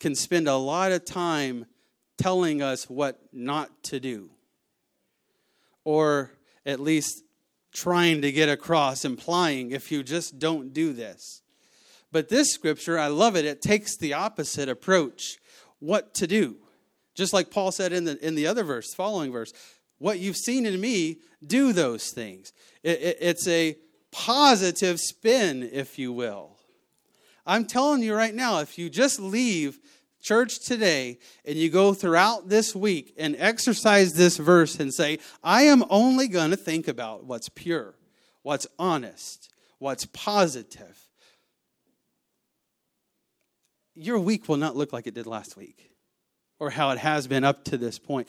can 0.00 0.14
spend 0.14 0.48
a 0.48 0.56
lot 0.56 0.92
of 0.92 1.04
time 1.04 1.66
telling 2.16 2.62
us 2.62 2.88
what 2.88 3.20
not 3.32 3.82
to 3.84 4.00
do. 4.00 4.30
Or 5.84 6.30
at 6.64 6.80
least 6.80 7.24
trying 7.72 8.22
to 8.22 8.32
get 8.32 8.48
across, 8.48 9.04
implying 9.04 9.70
if 9.70 9.90
you 9.90 10.02
just 10.02 10.38
don't 10.38 10.72
do 10.72 10.92
this. 10.92 11.42
But 12.10 12.28
this 12.28 12.52
scripture, 12.52 12.98
I 12.98 13.08
love 13.08 13.36
it. 13.36 13.44
It 13.44 13.60
takes 13.60 13.96
the 13.96 14.14
opposite 14.14 14.68
approach 14.68 15.38
what 15.78 16.14
to 16.14 16.26
do. 16.26 16.56
Just 17.14 17.32
like 17.32 17.50
Paul 17.50 17.72
said 17.72 17.92
in 17.92 18.04
the, 18.04 18.24
in 18.24 18.34
the 18.34 18.46
other 18.46 18.64
verse, 18.64 18.94
following 18.94 19.32
verse, 19.32 19.52
what 19.98 20.18
you've 20.18 20.36
seen 20.36 20.64
in 20.64 20.80
me, 20.80 21.18
do 21.44 21.72
those 21.72 22.10
things. 22.10 22.52
It, 22.82 23.00
it, 23.00 23.18
it's 23.20 23.48
a 23.48 23.76
positive 24.10 25.00
spin, 25.00 25.68
if 25.72 25.98
you 25.98 26.12
will. 26.12 26.56
I'm 27.44 27.64
telling 27.64 28.02
you 28.02 28.14
right 28.14 28.34
now, 28.34 28.60
if 28.60 28.78
you 28.78 28.90
just 28.90 29.18
leave 29.20 29.78
church 30.20 30.60
today 30.60 31.18
and 31.44 31.56
you 31.56 31.70
go 31.70 31.94
throughout 31.94 32.48
this 32.48 32.74
week 32.74 33.14
and 33.18 33.34
exercise 33.38 34.12
this 34.12 34.36
verse 34.36 34.78
and 34.78 34.92
say, 34.92 35.18
I 35.42 35.62
am 35.62 35.84
only 35.90 36.28
going 36.28 36.50
to 36.50 36.56
think 36.56 36.88
about 36.88 37.24
what's 37.24 37.48
pure, 37.48 37.94
what's 38.42 38.66
honest, 38.78 39.52
what's 39.78 40.06
positive, 40.06 41.07
your 43.98 44.18
week 44.18 44.48
will 44.48 44.56
not 44.56 44.76
look 44.76 44.92
like 44.92 45.06
it 45.06 45.14
did 45.14 45.26
last 45.26 45.56
week 45.56 45.90
or 46.60 46.70
how 46.70 46.90
it 46.90 46.98
has 46.98 47.26
been 47.26 47.44
up 47.44 47.64
to 47.64 47.76
this 47.76 47.98
point. 47.98 48.28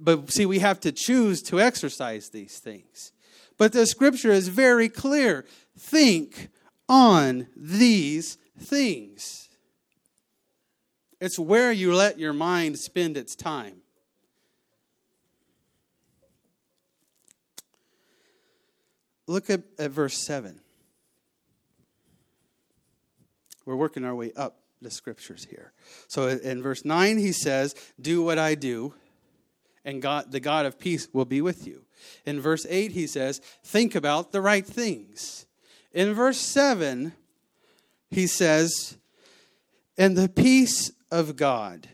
But 0.00 0.30
see, 0.30 0.46
we 0.46 0.58
have 0.60 0.80
to 0.80 0.92
choose 0.92 1.42
to 1.42 1.60
exercise 1.60 2.30
these 2.30 2.58
things. 2.58 3.12
But 3.56 3.72
the 3.72 3.86
scripture 3.86 4.30
is 4.30 4.48
very 4.48 4.88
clear 4.88 5.44
think 5.76 6.48
on 6.88 7.48
these 7.56 8.38
things. 8.58 9.48
It's 11.20 11.38
where 11.38 11.72
you 11.72 11.94
let 11.94 12.18
your 12.18 12.32
mind 12.32 12.78
spend 12.78 13.16
its 13.16 13.34
time. 13.34 13.82
Look 19.26 19.50
at, 19.50 19.62
at 19.78 19.90
verse 19.90 20.16
7. 20.24 20.60
We're 23.66 23.76
working 23.76 24.04
our 24.04 24.14
way 24.14 24.32
up 24.34 24.60
the 24.80 24.90
scriptures 24.90 25.46
here. 25.50 25.72
So 26.06 26.28
in 26.28 26.62
verse 26.62 26.84
9, 26.84 27.18
he 27.18 27.32
says, 27.32 27.74
Do 28.00 28.22
what 28.22 28.38
I 28.38 28.54
do, 28.54 28.94
and 29.84 30.02
God, 30.02 30.32
the 30.32 30.40
God 30.40 30.66
of 30.66 30.78
peace 30.78 31.08
will 31.12 31.24
be 31.24 31.40
with 31.40 31.66
you. 31.66 31.84
In 32.24 32.40
verse 32.40 32.66
8, 32.68 32.92
he 32.92 33.06
says, 33.06 33.40
Think 33.64 33.94
about 33.94 34.32
the 34.32 34.40
right 34.40 34.66
things. 34.66 35.46
In 35.92 36.14
verse 36.14 36.38
7, 36.38 37.12
he 38.10 38.26
says, 38.26 38.96
And 39.96 40.16
the 40.16 40.28
peace 40.28 40.92
of 41.10 41.36
God, 41.36 41.88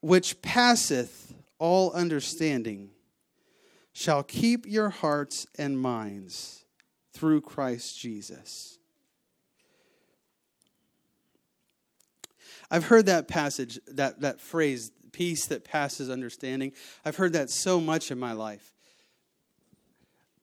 which 0.00 0.40
passeth 0.42 1.34
all 1.58 1.92
understanding, 1.92 2.90
shall 3.92 4.22
keep 4.22 4.66
your 4.66 4.90
hearts 4.90 5.46
and 5.56 5.78
minds 5.78 6.64
through 7.12 7.40
Christ 7.40 7.98
Jesus. 7.98 8.78
I've 12.74 12.86
heard 12.86 13.06
that 13.06 13.28
passage, 13.28 13.78
that, 13.86 14.22
that 14.22 14.40
phrase, 14.40 14.90
peace 15.12 15.46
that 15.46 15.62
passes 15.62 16.10
understanding. 16.10 16.72
I've 17.04 17.14
heard 17.14 17.34
that 17.34 17.48
so 17.48 17.80
much 17.80 18.10
in 18.10 18.18
my 18.18 18.32
life. 18.32 18.74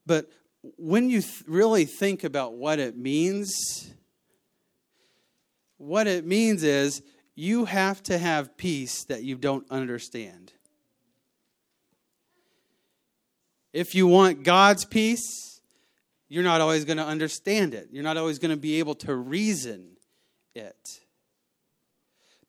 But 0.06 0.32
when 0.78 1.10
you 1.10 1.20
th- 1.20 1.44
really 1.46 1.84
think 1.84 2.24
about 2.24 2.54
what 2.54 2.80
it 2.80 2.96
means, 2.96 3.52
what 5.78 6.08
it 6.08 6.26
means 6.26 6.64
is 6.64 7.02
you 7.36 7.66
have 7.66 8.02
to 8.04 8.18
have 8.18 8.56
peace 8.56 9.04
that 9.10 9.24
you 9.24 9.36
don't 9.36 9.70
understand. 9.70 10.54
If 13.74 13.94
you 13.94 14.08
want 14.08 14.44
God's 14.44 14.86
peace, 14.86 15.60
you're 16.30 16.46
not 16.46 16.62
always 16.62 16.86
going 16.86 16.96
to 16.96 17.06
understand 17.06 17.74
it. 17.74 17.90
You're 17.92 18.06
not 18.06 18.16
always 18.16 18.40
going 18.40 18.52
to 18.52 18.58
be 18.58 18.80
able 18.80 18.96
to 18.96 19.14
reason 19.14 19.98
it. 20.56 21.02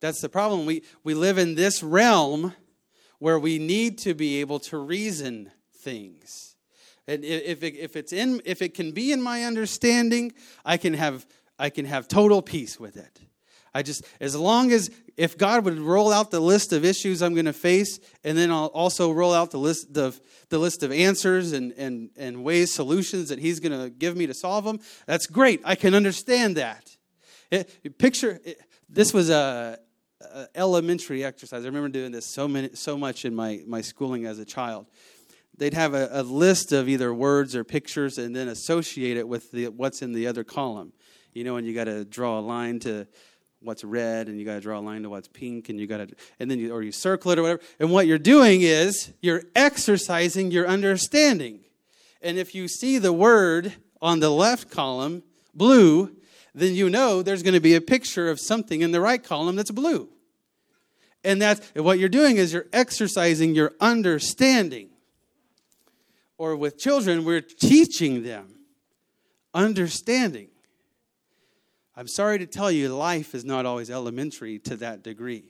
That's 0.03 0.19
the 0.19 0.27
problem. 0.27 0.65
We, 0.65 0.83
we 1.05 1.13
live 1.13 1.37
in 1.37 1.55
this 1.55 1.81
realm 1.81 2.53
where 3.19 3.39
we 3.39 3.57
need 3.57 3.97
to 3.99 4.13
be 4.13 4.41
able 4.41 4.59
to 4.59 4.77
reason 4.77 5.49
things. 5.77 6.57
And 7.07 7.23
if 7.23 7.63
it, 7.63 7.77
if 7.77 7.95
it's 7.95 8.11
in 8.11 8.41
if 8.43 8.61
it 8.61 8.73
can 8.73 8.91
be 8.91 9.13
in 9.13 9.21
my 9.21 9.45
understanding, 9.45 10.33
I 10.65 10.75
can 10.75 10.93
have 10.93 11.25
I 11.57 11.69
can 11.69 11.85
have 11.85 12.09
total 12.09 12.41
peace 12.41 12.77
with 12.77 12.97
it. 12.97 13.21
I 13.73 13.81
just 13.81 14.03
as 14.19 14.35
long 14.35 14.73
as 14.73 14.91
if 15.15 15.37
God 15.37 15.63
would 15.63 15.79
roll 15.79 16.11
out 16.11 16.31
the 16.31 16.41
list 16.41 16.73
of 16.73 16.83
issues 16.83 17.21
I'm 17.21 17.33
going 17.33 17.45
to 17.45 17.53
face, 17.53 17.97
and 18.25 18.37
then 18.37 18.51
I'll 18.51 18.65
also 18.65 19.09
roll 19.09 19.33
out 19.33 19.51
the 19.51 19.57
list 19.57 19.95
of 19.95 20.19
the 20.49 20.57
list 20.57 20.83
of 20.83 20.91
answers 20.91 21.53
and 21.53 21.71
and 21.77 22.09
and 22.17 22.43
ways 22.43 22.73
solutions 22.73 23.29
that 23.29 23.39
He's 23.39 23.61
going 23.61 23.81
to 23.81 23.89
give 23.89 24.17
me 24.17 24.27
to 24.27 24.33
solve 24.33 24.65
them. 24.65 24.81
That's 25.05 25.27
great. 25.27 25.61
I 25.63 25.75
can 25.75 25.95
understand 25.95 26.57
that. 26.57 26.89
It, 27.51 27.97
picture 27.97 28.41
it, 28.43 28.59
this 28.89 29.13
was 29.13 29.29
a 29.29 29.79
uh, 30.33 30.45
elementary 30.55 31.23
exercise. 31.23 31.63
I 31.63 31.67
remember 31.67 31.89
doing 31.89 32.11
this 32.11 32.25
so 32.25 32.47
many, 32.47 32.69
so 32.73 32.97
much 32.97 33.25
in 33.25 33.35
my, 33.35 33.61
my 33.67 33.81
schooling 33.81 34.25
as 34.25 34.39
a 34.39 34.45
child. 34.45 34.87
They'd 35.57 35.73
have 35.73 35.93
a, 35.93 36.09
a 36.11 36.23
list 36.23 36.71
of 36.71 36.89
either 36.89 37.13
words 37.13 37.55
or 37.55 37.63
pictures 37.63 38.17
and 38.17 38.35
then 38.35 38.47
associate 38.47 39.17
it 39.17 39.27
with 39.27 39.51
the, 39.51 39.67
what's 39.67 40.01
in 40.01 40.13
the 40.13 40.27
other 40.27 40.43
column. 40.43 40.93
You 41.33 41.43
know, 41.43 41.57
and 41.57 41.67
you 41.67 41.73
got 41.73 41.85
to 41.85 42.05
draw 42.05 42.39
a 42.39 42.41
line 42.41 42.79
to 42.81 43.07
what's 43.63 43.83
red 43.83 44.27
and 44.27 44.39
you 44.39 44.45
got 44.45 44.55
to 44.55 44.61
draw 44.61 44.79
a 44.79 44.81
line 44.81 45.03
to 45.03 45.09
what's 45.09 45.27
pink 45.27 45.69
and 45.69 45.79
you 45.79 45.87
got 45.87 45.97
to 45.97 46.15
and 46.39 46.51
then 46.51 46.59
you 46.59 46.73
or 46.73 46.83
you 46.83 46.91
circle 46.91 47.31
it 47.31 47.39
or 47.39 47.43
whatever 47.43 47.61
and 47.79 47.91
what 47.91 48.05
you're 48.05 48.17
doing 48.17 48.61
is 48.61 49.13
you're 49.21 49.43
exercising 49.55 50.51
your 50.51 50.67
understanding 50.67 51.61
and 52.21 52.37
if 52.37 52.53
you 52.53 52.67
see 52.67 52.97
the 52.97 53.13
word 53.13 53.73
on 54.01 54.19
the 54.19 54.29
left 54.29 54.69
column 54.69 55.23
blue 55.53 56.13
then 56.55 56.75
you 56.75 56.89
know 56.89 57.21
there's 57.21 57.43
going 57.43 57.53
to 57.53 57.59
be 57.59 57.75
a 57.75 57.81
picture 57.81 58.29
of 58.29 58.39
something 58.39 58.81
in 58.81 58.91
the 58.91 59.01
right 59.01 59.23
column 59.23 59.55
that's 59.55 59.71
blue 59.71 60.09
and 61.23 61.41
that's 61.41 61.65
what 61.75 61.99
you're 61.99 62.09
doing 62.09 62.37
is 62.37 62.53
you're 62.53 62.67
exercising 62.73 63.55
your 63.55 63.73
understanding. 63.79 64.89
Or 66.37 66.55
with 66.55 66.77
children, 66.77 67.23
we're 67.23 67.41
teaching 67.41 68.23
them 68.23 68.55
understanding. 69.53 70.49
I'm 71.95 72.07
sorry 72.07 72.39
to 72.39 72.45
tell 72.45 72.71
you, 72.71 72.89
life 72.89 73.33
is 73.35 73.45
not 73.45 73.65
always 73.65 73.89
elementary 73.89 74.59
to 74.59 74.75
that 74.77 75.03
degree. 75.03 75.45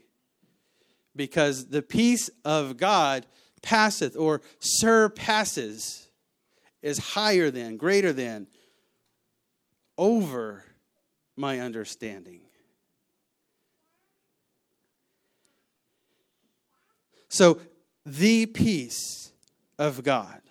Because 1.16 1.68
the 1.68 1.82
peace 1.82 2.30
of 2.44 2.78
God 2.78 3.26
passeth 3.62 4.16
or 4.16 4.42
surpasses, 4.60 6.10
is 6.82 6.98
higher 6.98 7.50
than, 7.50 7.78
greater 7.78 8.12
than, 8.12 8.46
over 9.98 10.66
my 11.36 11.60
understanding. 11.60 12.42
So, 17.30 17.60
the 18.06 18.46
peace 18.46 19.32
of 19.80 20.04
God 20.04 20.42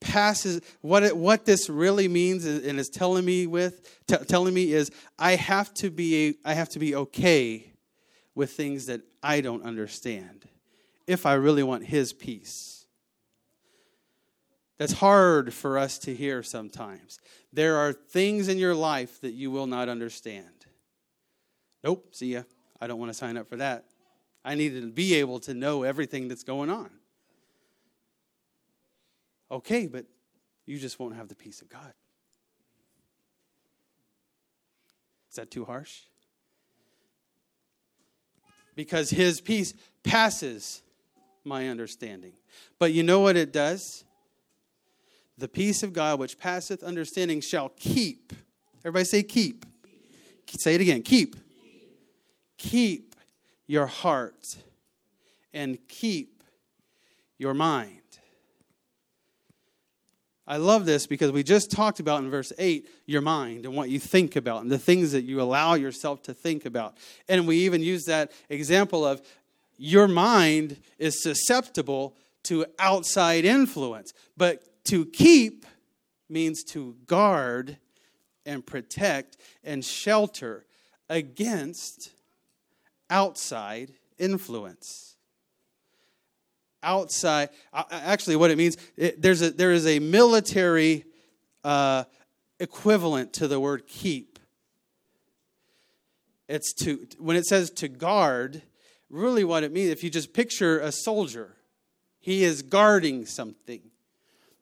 passes 0.00 0.60
what 0.80 1.02
it, 1.02 1.16
what 1.16 1.44
this 1.44 1.70
really 1.70 2.08
means 2.08 2.44
and 2.44 2.78
is 2.78 2.88
telling 2.88 3.24
me 3.24 3.46
with 3.46 4.00
t- 4.06 4.16
telling 4.28 4.52
me 4.52 4.72
is 4.72 4.90
I 5.18 5.36
have 5.36 5.72
to 5.74 5.90
be 5.90 6.36
I 6.44 6.54
have 6.54 6.68
to 6.70 6.78
be 6.78 6.94
okay 6.94 7.72
with 8.34 8.52
things 8.52 8.86
that 8.86 9.00
I 9.22 9.40
don't 9.40 9.62
understand 9.62 10.46
if 11.06 11.26
I 11.26 11.34
really 11.34 11.62
want 11.62 11.84
his 11.84 12.12
peace. 12.12 12.73
That's 14.84 15.00
hard 15.00 15.54
for 15.54 15.78
us 15.78 15.96
to 16.00 16.14
hear 16.14 16.42
sometimes. 16.42 17.18
There 17.54 17.76
are 17.76 17.94
things 17.94 18.48
in 18.48 18.58
your 18.58 18.74
life 18.74 19.18
that 19.22 19.32
you 19.32 19.50
will 19.50 19.66
not 19.66 19.88
understand. 19.88 20.66
Nope, 21.82 22.08
see 22.14 22.34
ya. 22.34 22.42
I 22.82 22.86
don't 22.86 22.98
want 22.98 23.08
to 23.08 23.14
sign 23.14 23.38
up 23.38 23.48
for 23.48 23.56
that. 23.56 23.86
I 24.44 24.56
need 24.56 24.78
to 24.78 24.90
be 24.90 25.14
able 25.14 25.40
to 25.40 25.54
know 25.54 25.84
everything 25.84 26.28
that's 26.28 26.42
going 26.44 26.68
on. 26.68 26.90
Okay, 29.50 29.86
but 29.86 30.04
you 30.66 30.78
just 30.78 30.98
won't 30.98 31.16
have 31.16 31.28
the 31.28 31.34
peace 31.34 31.62
of 31.62 31.70
God. 31.70 31.94
Is 35.30 35.36
that 35.36 35.50
too 35.50 35.64
harsh? 35.64 36.02
Because 38.76 39.08
his 39.08 39.40
peace 39.40 39.72
passes 40.02 40.82
my 41.42 41.68
understanding. 41.68 42.34
But 42.78 42.92
you 42.92 43.02
know 43.02 43.20
what 43.20 43.38
it 43.38 43.50
does? 43.50 44.04
The 45.36 45.48
peace 45.48 45.82
of 45.82 45.92
God, 45.92 46.18
which 46.18 46.38
passeth 46.38 46.82
understanding, 46.82 47.40
shall 47.40 47.70
keep. 47.76 48.32
Everybody 48.80 49.04
say, 49.04 49.22
keep. 49.22 49.66
Say 50.58 50.74
it 50.74 50.80
again 50.80 51.02
keep. 51.02 51.36
Keep 52.58 53.16
your 53.66 53.86
heart 53.86 54.56
and 55.52 55.78
keep 55.88 56.42
your 57.38 57.54
mind. 57.54 58.00
I 60.46 60.58
love 60.58 60.84
this 60.84 61.06
because 61.06 61.32
we 61.32 61.42
just 61.42 61.70
talked 61.70 62.00
about 62.00 62.22
in 62.22 62.30
verse 62.30 62.52
8 62.58 62.86
your 63.06 63.22
mind 63.22 63.64
and 63.64 63.74
what 63.74 63.88
you 63.88 63.98
think 63.98 64.36
about 64.36 64.62
and 64.62 64.70
the 64.70 64.78
things 64.78 65.12
that 65.12 65.22
you 65.22 65.40
allow 65.40 65.74
yourself 65.74 66.22
to 66.24 66.34
think 66.34 66.66
about. 66.66 66.98
And 67.28 67.46
we 67.46 67.58
even 67.60 67.82
use 67.82 68.04
that 68.04 68.30
example 68.50 69.06
of 69.06 69.22
your 69.78 70.06
mind 70.06 70.76
is 70.98 71.22
susceptible 71.22 72.14
to 72.44 72.66
outside 72.78 73.46
influence. 73.46 74.12
But 74.36 74.62
to 74.84 75.06
keep 75.06 75.66
means 76.28 76.64
to 76.64 76.96
guard 77.06 77.78
and 78.46 78.64
protect 78.64 79.36
and 79.62 79.84
shelter 79.84 80.66
against 81.08 82.10
outside 83.10 83.92
influence. 84.18 85.16
Outside, 86.82 87.48
actually, 87.72 88.36
what 88.36 88.50
it 88.50 88.58
means, 88.58 88.76
it, 88.96 89.20
there's 89.20 89.40
a, 89.40 89.50
there 89.50 89.72
is 89.72 89.86
a 89.86 89.98
military 90.00 91.04
uh, 91.62 92.04
equivalent 92.60 93.32
to 93.34 93.48
the 93.48 93.58
word 93.58 93.86
keep. 93.86 94.38
It's 96.46 96.74
to, 96.74 97.06
when 97.18 97.36
it 97.36 97.46
says 97.46 97.70
to 97.70 97.88
guard, 97.88 98.60
really 99.08 99.44
what 99.44 99.62
it 99.62 99.72
means, 99.72 99.90
if 99.90 100.04
you 100.04 100.10
just 100.10 100.34
picture 100.34 100.78
a 100.78 100.92
soldier, 100.92 101.56
he 102.20 102.44
is 102.44 102.60
guarding 102.60 103.24
something. 103.24 103.80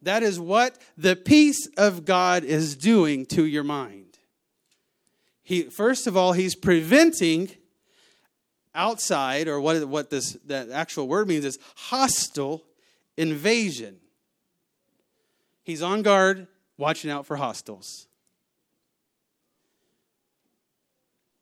That 0.03 0.23
is 0.23 0.39
what 0.41 0.79
the 0.99 1.15
peace 1.15 1.69
of 1.77 2.05
God 2.05 2.43
is 2.45 2.77
doing 2.77 3.25
to 3.27 3.47
your 3.47 3.63
mind. 3.63 4.19
He, 5.43 5.63
first 5.65 6.07
of 6.07 6.17
all, 6.17 6.33
he's 6.33 6.55
preventing 6.55 7.51
outside, 8.75 9.49
or 9.49 9.61
what, 9.61 9.87
what 9.87 10.11
this 10.11 10.33
that 10.47 10.71
actual 10.71 11.07
word 11.07 11.29
means 11.29 11.45
is 11.45 11.59
hostile 11.77 12.65
invasion. 13.17 13.97
He's 15.63 15.83
on 15.83 16.03
guard, 16.03 16.49
watching 16.77 17.11
out 17.11 17.27
for 17.27 17.37
hostiles. 17.37 18.09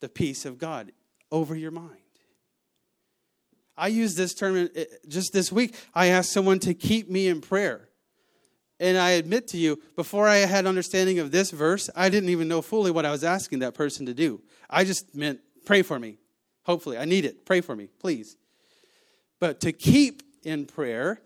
The 0.00 0.08
peace 0.08 0.44
of 0.44 0.58
God 0.58 0.92
over 1.30 1.54
your 1.54 1.70
mind. 1.70 1.96
I 3.76 3.88
use 3.88 4.14
this 4.14 4.34
term 4.34 4.68
uh, 4.76 4.80
just 5.08 5.32
this 5.32 5.50
week. 5.50 5.74
I 5.94 6.08
asked 6.08 6.32
someone 6.32 6.58
to 6.60 6.74
keep 6.74 7.08
me 7.08 7.28
in 7.28 7.40
prayer. 7.40 7.89
And 8.80 8.96
I 8.96 9.10
admit 9.10 9.46
to 9.48 9.58
you, 9.58 9.80
before 9.94 10.26
I 10.26 10.38
had 10.38 10.66
understanding 10.66 11.18
of 11.18 11.30
this 11.30 11.50
verse, 11.50 11.90
I 11.94 12.08
didn't 12.08 12.30
even 12.30 12.48
know 12.48 12.62
fully 12.62 12.90
what 12.90 13.04
I 13.04 13.10
was 13.10 13.22
asking 13.22 13.58
that 13.58 13.74
person 13.74 14.06
to 14.06 14.14
do. 14.14 14.40
I 14.70 14.84
just 14.84 15.14
meant, 15.14 15.40
pray 15.66 15.82
for 15.82 15.98
me. 15.98 16.16
Hopefully. 16.64 16.96
I 16.96 17.04
need 17.04 17.24
it. 17.24 17.44
Pray 17.44 17.60
for 17.60 17.76
me, 17.76 17.88
please. 17.98 18.36
But 19.38 19.60
to 19.60 19.72
keep 19.72 20.22
in 20.44 20.66
prayer 20.66 21.20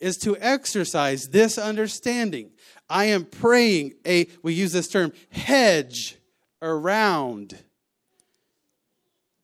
is 0.00 0.16
to 0.18 0.36
exercise 0.38 1.28
this 1.28 1.58
understanding. 1.58 2.50
I 2.88 3.06
am 3.06 3.24
praying 3.24 3.94
a, 4.06 4.26
we 4.42 4.54
use 4.54 4.72
this 4.72 4.88
term, 4.88 5.12
hedge 5.30 6.16
around 6.60 7.56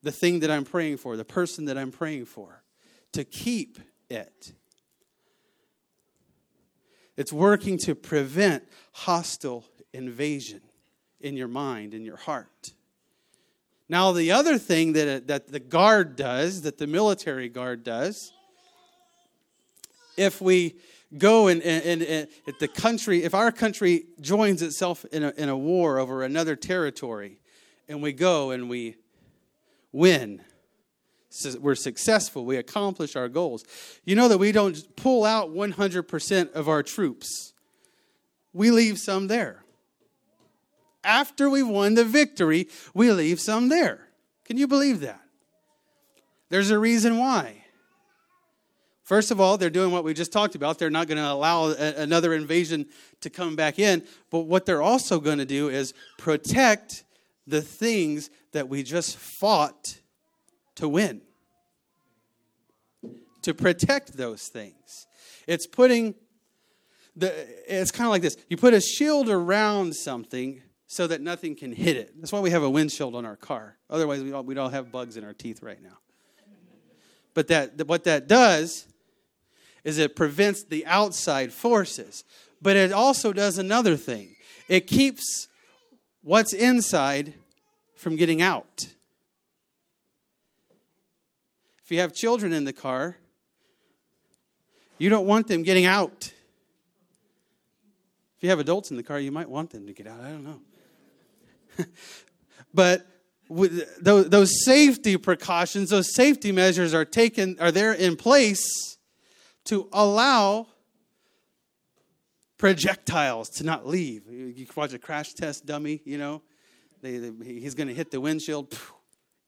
the 0.02 0.12
thing 0.12 0.40
that 0.40 0.50
I'm 0.50 0.64
praying 0.64 0.96
for, 0.96 1.16
the 1.16 1.24
person 1.24 1.66
that 1.66 1.78
I'm 1.78 1.92
praying 1.92 2.26
for, 2.26 2.62
to 3.12 3.24
keep 3.24 3.78
it. 4.10 4.52
It's 7.16 7.32
working 7.32 7.78
to 7.78 7.94
prevent 7.94 8.64
hostile 8.92 9.64
invasion 9.92 10.60
in 11.20 11.36
your 11.36 11.48
mind, 11.48 11.94
in 11.94 12.04
your 12.04 12.16
heart. 12.16 12.72
Now, 13.88 14.12
the 14.12 14.32
other 14.32 14.58
thing 14.58 14.94
that, 14.94 15.08
uh, 15.08 15.20
that 15.26 15.48
the 15.48 15.60
guard 15.60 16.16
does, 16.16 16.62
that 16.62 16.78
the 16.78 16.86
military 16.86 17.48
guard 17.48 17.84
does, 17.84 18.32
if 20.16 20.40
we 20.40 20.76
go 21.16 21.48
and, 21.48 21.62
and, 21.62 22.02
and, 22.02 22.28
if 22.46 22.58
the 22.58 22.68
country, 22.68 23.22
if 23.22 23.34
our 23.34 23.52
country 23.52 24.06
joins 24.20 24.62
itself 24.62 25.04
in 25.12 25.24
a, 25.24 25.30
in 25.36 25.48
a 25.48 25.56
war 25.56 25.98
over 25.98 26.22
another 26.22 26.56
territory, 26.56 27.38
and 27.88 28.02
we 28.02 28.12
go 28.12 28.50
and 28.50 28.70
we 28.70 28.96
win, 29.92 30.40
we're 31.60 31.74
successful, 31.74 32.44
we 32.44 32.56
accomplish 32.56 33.16
our 33.16 33.28
goals. 33.28 33.64
You 34.04 34.14
know 34.14 34.28
that 34.28 34.38
we 34.38 34.52
don't 34.52 34.96
pull 34.96 35.24
out 35.24 35.50
100% 35.50 36.52
of 36.52 36.68
our 36.68 36.82
troops, 36.82 37.52
we 38.52 38.70
leave 38.70 38.98
some 38.98 39.28
there. 39.28 39.64
After 41.04 41.50
we've 41.50 41.66
won 41.66 41.94
the 41.94 42.04
victory, 42.04 42.68
we 42.94 43.10
leave 43.10 43.40
some 43.40 43.68
there. 43.68 44.08
Can 44.44 44.56
you 44.56 44.68
believe 44.68 45.00
that? 45.00 45.20
There's 46.48 46.70
a 46.70 46.78
reason 46.78 47.18
why. 47.18 47.62
First 49.04 49.30
of 49.30 49.40
all, 49.40 49.58
they're 49.58 49.70
doing 49.70 49.90
what 49.90 50.04
we 50.04 50.14
just 50.14 50.32
talked 50.32 50.54
about. 50.54 50.78
They're 50.78 50.90
not 50.90 51.08
going 51.08 51.18
to 51.18 51.30
allow 51.30 51.70
a, 51.70 51.94
another 51.96 52.34
invasion 52.34 52.86
to 53.22 53.30
come 53.30 53.56
back 53.56 53.78
in. 53.78 54.04
But 54.30 54.40
what 54.40 54.64
they're 54.64 54.82
also 54.82 55.18
going 55.18 55.38
to 55.38 55.44
do 55.44 55.68
is 55.68 55.92
protect 56.18 57.04
the 57.46 57.62
things 57.62 58.30
that 58.52 58.68
we 58.68 58.82
just 58.82 59.16
fought 59.16 59.98
to 60.82 60.88
win. 60.88 61.22
To 63.42 63.54
protect 63.54 64.16
those 64.16 64.48
things. 64.48 65.06
It's 65.46 65.66
putting 65.66 66.14
the 67.14 67.32
it's 67.68 67.92
kind 67.92 68.06
of 68.06 68.10
like 68.10 68.22
this. 68.22 68.36
You 68.48 68.56
put 68.56 68.74
a 68.74 68.80
shield 68.80 69.28
around 69.28 69.94
something 69.94 70.60
so 70.88 71.06
that 71.06 71.20
nothing 71.20 71.54
can 71.54 71.72
hit 71.72 71.96
it. 71.96 72.12
That's 72.18 72.32
why 72.32 72.40
we 72.40 72.50
have 72.50 72.64
a 72.64 72.70
windshield 72.70 73.14
on 73.14 73.24
our 73.24 73.36
car. 73.36 73.78
Otherwise, 73.88 74.22
we 74.22 74.32
all, 74.32 74.42
we'd 74.42 74.58
all 74.58 74.68
have 74.70 74.90
bugs 74.90 75.16
in 75.16 75.24
our 75.24 75.32
teeth 75.32 75.62
right 75.62 75.80
now. 75.80 75.98
But 77.32 77.48
that, 77.48 77.86
what 77.86 78.04
that 78.04 78.26
does 78.26 78.86
is 79.84 79.98
it 79.98 80.16
prevents 80.16 80.64
the 80.64 80.84
outside 80.86 81.52
forces. 81.52 82.24
But 82.60 82.76
it 82.76 82.92
also 82.92 83.32
does 83.32 83.56
another 83.56 83.96
thing 83.96 84.34
it 84.68 84.86
keeps 84.86 85.48
what's 86.22 86.52
inside 86.52 87.34
from 87.94 88.16
getting 88.16 88.42
out. 88.42 88.88
You 91.92 92.00
have 92.00 92.14
children 92.14 92.54
in 92.54 92.64
the 92.64 92.72
car, 92.72 93.18
you 94.96 95.10
don't 95.10 95.26
want 95.26 95.46
them 95.46 95.62
getting 95.62 95.84
out. 95.84 96.32
If 98.36 98.42
you 98.42 98.48
have 98.48 98.60
adults 98.60 98.90
in 98.90 98.96
the 98.96 99.02
car, 99.02 99.20
you 99.20 99.30
might 99.30 99.50
want 99.50 99.70
them 99.70 99.86
to 99.86 99.92
get 99.92 100.06
out. 100.06 100.18
I 100.20 100.30
don't 100.30 100.42
know. 100.42 100.60
but 102.74 103.06
those, 103.50 104.30
those 104.30 104.64
safety 104.64 105.18
precautions, 105.18 105.90
those 105.90 106.14
safety 106.14 106.50
measures 106.50 106.94
are 106.94 107.04
taken, 107.04 107.58
are 107.60 107.70
there 107.70 107.92
in 107.92 108.16
place 108.16 108.96
to 109.66 109.86
allow 109.92 110.68
projectiles 112.56 113.50
to 113.50 113.64
not 113.64 113.86
leave. 113.86 114.22
You 114.30 114.66
watch 114.74 114.94
a 114.94 114.98
crash 114.98 115.34
test 115.34 115.66
dummy, 115.66 116.00
you 116.06 116.16
know, 116.16 116.40
they, 117.02 117.18
they, 117.18 117.30
he's 117.44 117.74
going 117.74 117.88
to 117.88 117.94
hit 117.94 118.10
the 118.10 118.20
windshield. 118.20 118.74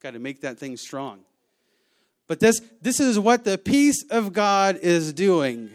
Got 0.03 0.11
to 0.11 0.19
make 0.19 0.41
that 0.41 0.59
thing 0.59 0.77
strong. 0.77 1.23
But 2.27 2.39
this, 2.39 2.61
this 2.81 2.99
is 2.99 3.19
what 3.19 3.43
the 3.43 3.57
peace 3.57 4.03
of 4.09 4.33
God 4.33 4.77
is 4.81 5.13
doing 5.13 5.71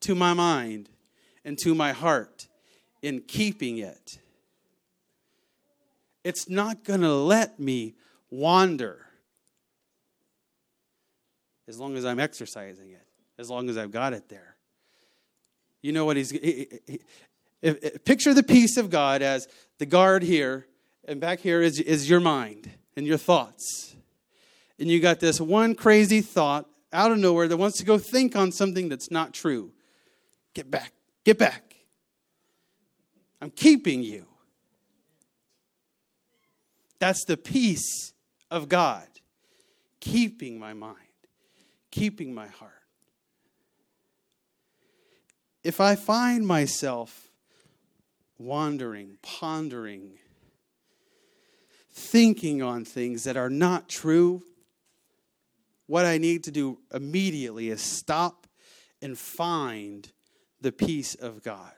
to 0.00 0.14
my 0.14 0.32
mind 0.32 0.88
and 1.44 1.58
to 1.58 1.74
my 1.74 1.92
heart 1.92 2.48
in 3.02 3.20
keeping 3.20 3.78
it. 3.78 4.18
It's 6.24 6.48
not 6.48 6.82
going 6.82 7.02
to 7.02 7.14
let 7.14 7.60
me 7.60 7.94
wander 8.30 9.06
as 11.68 11.78
long 11.78 11.96
as 11.96 12.04
I'm 12.04 12.20
exercising 12.20 12.90
it. 12.90 13.06
as 13.38 13.50
long 13.50 13.68
as 13.68 13.76
I've 13.76 13.90
got 13.90 14.12
it 14.12 14.28
there. 14.28 14.56
You 15.82 15.92
know 15.92 16.04
what 16.04 16.16
he's. 16.16 16.30
He, 16.30 16.68
he, 16.86 17.00
if, 17.62 18.04
picture 18.04 18.34
the 18.34 18.42
peace 18.42 18.76
of 18.76 18.90
God 18.90 19.22
as 19.22 19.48
the 19.78 19.86
guard 19.86 20.22
here, 20.22 20.66
and 21.06 21.20
back 21.20 21.40
here 21.40 21.62
is, 21.62 21.78
is 21.80 22.08
your 22.08 22.20
mind 22.20 22.70
and 22.96 23.06
your 23.06 23.18
thoughts. 23.18 23.95
And 24.78 24.90
you 24.90 25.00
got 25.00 25.20
this 25.20 25.40
one 25.40 25.74
crazy 25.74 26.20
thought 26.20 26.66
out 26.92 27.12
of 27.12 27.18
nowhere 27.18 27.48
that 27.48 27.56
wants 27.56 27.78
to 27.78 27.84
go 27.84 27.98
think 27.98 28.36
on 28.36 28.52
something 28.52 28.88
that's 28.88 29.10
not 29.10 29.32
true. 29.32 29.72
Get 30.54 30.70
back. 30.70 30.92
Get 31.24 31.38
back. 31.38 31.74
I'm 33.40 33.50
keeping 33.50 34.02
you. 34.02 34.26
That's 36.98 37.24
the 37.24 37.36
peace 37.36 38.12
of 38.50 38.68
God, 38.68 39.06
keeping 40.00 40.58
my 40.58 40.72
mind, 40.72 40.96
keeping 41.90 42.34
my 42.34 42.46
heart. 42.46 42.72
If 45.62 45.80
I 45.80 45.96
find 45.96 46.46
myself 46.46 47.28
wandering, 48.38 49.18
pondering, 49.20 50.12
thinking 51.90 52.62
on 52.62 52.84
things 52.84 53.24
that 53.24 53.36
are 53.36 53.50
not 53.50 53.88
true, 53.88 54.42
what 55.86 56.04
I 56.04 56.18
need 56.18 56.44
to 56.44 56.50
do 56.50 56.78
immediately 56.92 57.70
is 57.70 57.80
stop 57.80 58.46
and 59.00 59.18
find 59.18 60.10
the 60.60 60.72
peace 60.72 61.14
of 61.14 61.42
God. 61.42 61.72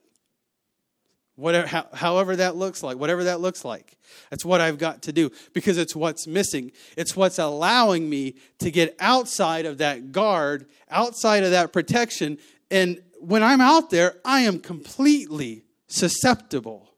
Whatever, 1.37 1.69
how, 1.69 1.87
however 1.93 2.35
that 2.37 2.57
looks 2.57 2.83
like, 2.83 2.97
whatever 2.97 3.25
that 3.25 3.41
looks 3.41 3.65
like. 3.65 3.97
That's 4.31 4.45
what 4.45 4.61
I've 4.61 4.79
got 4.79 5.03
to 5.03 5.13
do 5.13 5.31
because 5.53 5.79
it's 5.79 5.95
what's 5.95 6.27
missing. 6.27 6.73
It's 6.97 7.15
what's 7.15 7.39
allowing 7.39 8.11
me 8.11 8.35
to 8.59 8.73
get 8.73 8.97
outside 8.99 9.65
of 9.65 9.79
that 9.79 10.11
guard, 10.11 10.67
outside 10.91 11.45
of 11.45 11.53
that 11.53 11.73
protection. 11.73 12.39
And 12.73 13.01
when 13.21 13.45
I'm 13.45 13.61
out 13.61 13.91
there, 13.91 14.17
I 14.25 14.41
am 14.41 14.59
completely 14.59 15.63
susceptible 15.87 16.89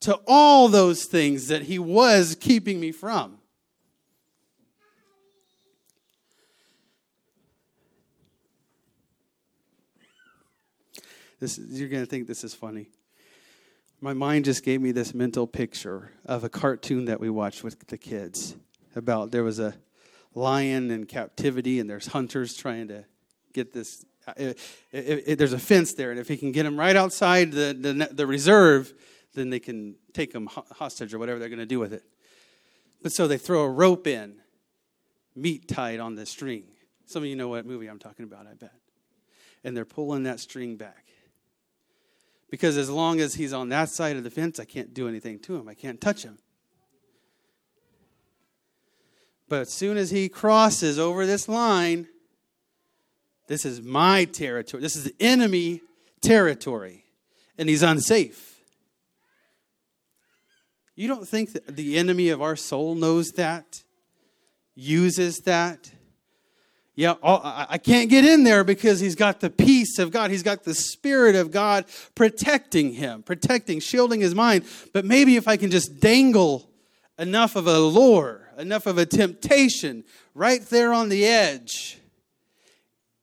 to 0.00 0.20
all 0.26 0.68
those 0.68 1.04
things 1.04 1.48
that 1.48 1.62
He 1.62 1.78
was 1.78 2.36
keeping 2.38 2.78
me 2.78 2.92
from. 2.92 3.38
This, 11.42 11.58
you're 11.58 11.88
going 11.88 12.04
to 12.04 12.08
think 12.08 12.28
this 12.28 12.44
is 12.44 12.54
funny. 12.54 12.88
My 14.00 14.14
mind 14.14 14.44
just 14.44 14.62
gave 14.64 14.80
me 14.80 14.92
this 14.92 15.12
mental 15.12 15.48
picture 15.48 16.12
of 16.24 16.44
a 16.44 16.48
cartoon 16.48 17.06
that 17.06 17.18
we 17.18 17.30
watched 17.30 17.64
with 17.64 17.84
the 17.88 17.98
kids 17.98 18.54
about 18.94 19.32
there 19.32 19.42
was 19.42 19.58
a 19.58 19.74
lion 20.36 20.92
in 20.92 21.04
captivity 21.04 21.80
and 21.80 21.90
there's 21.90 22.06
hunters 22.06 22.54
trying 22.56 22.86
to 22.86 23.04
get 23.52 23.72
this. 23.72 24.04
Uh, 24.24 24.34
it, 24.36 24.58
it, 24.92 25.24
it, 25.26 25.36
there's 25.36 25.52
a 25.52 25.58
fence 25.58 25.94
there, 25.94 26.12
and 26.12 26.20
if 26.20 26.28
he 26.28 26.36
can 26.36 26.52
get 26.52 26.64
him 26.64 26.78
right 26.78 26.94
outside 26.94 27.50
the, 27.50 27.76
the, 27.76 28.08
the 28.12 28.24
reserve, 28.24 28.94
then 29.34 29.50
they 29.50 29.58
can 29.58 29.96
take 30.12 30.32
him 30.32 30.46
hostage 30.46 31.12
or 31.12 31.18
whatever 31.18 31.40
they're 31.40 31.48
going 31.48 31.58
to 31.58 31.66
do 31.66 31.80
with 31.80 31.92
it. 31.92 32.04
But 33.02 33.10
so 33.10 33.26
they 33.26 33.36
throw 33.36 33.62
a 33.62 33.68
rope 33.68 34.06
in, 34.06 34.36
meat 35.34 35.66
tied 35.66 35.98
on 35.98 36.14
the 36.14 36.24
string. 36.24 36.66
Some 37.06 37.24
of 37.24 37.28
you 37.28 37.34
know 37.34 37.48
what 37.48 37.66
movie 37.66 37.88
I'm 37.88 37.98
talking 37.98 38.26
about, 38.26 38.46
I 38.46 38.54
bet. 38.54 38.74
And 39.64 39.76
they're 39.76 39.84
pulling 39.84 40.22
that 40.22 40.38
string 40.38 40.76
back. 40.76 41.06
Because 42.52 42.76
as 42.76 42.90
long 42.90 43.18
as 43.18 43.36
he's 43.36 43.54
on 43.54 43.70
that 43.70 43.88
side 43.88 44.18
of 44.18 44.24
the 44.24 44.30
fence, 44.30 44.60
I 44.60 44.66
can't 44.66 44.92
do 44.92 45.08
anything 45.08 45.38
to 45.38 45.56
him. 45.56 45.70
I 45.70 45.74
can't 45.74 45.98
touch 45.98 46.22
him. 46.22 46.36
But 49.48 49.62
as 49.62 49.72
soon 49.72 49.96
as 49.96 50.10
he 50.10 50.28
crosses 50.28 50.98
over 50.98 51.24
this 51.24 51.48
line, 51.48 52.08
this 53.48 53.64
is 53.64 53.80
my 53.80 54.26
territory. 54.26 54.82
This 54.82 54.96
is 54.96 55.10
enemy 55.18 55.80
territory. 56.20 57.06
And 57.56 57.70
he's 57.70 57.82
unsafe. 57.82 58.60
You 60.94 61.08
don't 61.08 61.26
think 61.26 61.54
that 61.54 61.74
the 61.74 61.96
enemy 61.96 62.28
of 62.28 62.42
our 62.42 62.56
soul 62.56 62.94
knows 62.94 63.32
that? 63.32 63.82
Uses 64.74 65.38
that? 65.40 65.90
Yeah, 66.94 67.14
oh, 67.22 67.40
I 67.42 67.78
can't 67.78 68.10
get 68.10 68.24
in 68.26 68.44
there 68.44 68.64
because 68.64 69.00
he's 69.00 69.14
got 69.14 69.40
the 69.40 69.48
peace 69.48 69.98
of 69.98 70.10
God. 70.10 70.30
He's 70.30 70.42
got 70.42 70.62
the 70.64 70.74
Spirit 70.74 71.34
of 71.36 71.50
God 71.50 71.86
protecting 72.14 72.92
him, 72.92 73.22
protecting, 73.22 73.80
shielding 73.80 74.20
his 74.20 74.34
mind. 74.34 74.64
But 74.92 75.06
maybe 75.06 75.36
if 75.36 75.48
I 75.48 75.56
can 75.56 75.70
just 75.70 76.00
dangle 76.00 76.68
enough 77.18 77.56
of 77.56 77.66
a 77.66 77.78
lure, 77.78 78.50
enough 78.58 78.86
of 78.86 78.98
a 78.98 79.06
temptation 79.06 80.04
right 80.34 80.60
there 80.66 80.92
on 80.92 81.08
the 81.08 81.24
edge, 81.24 81.98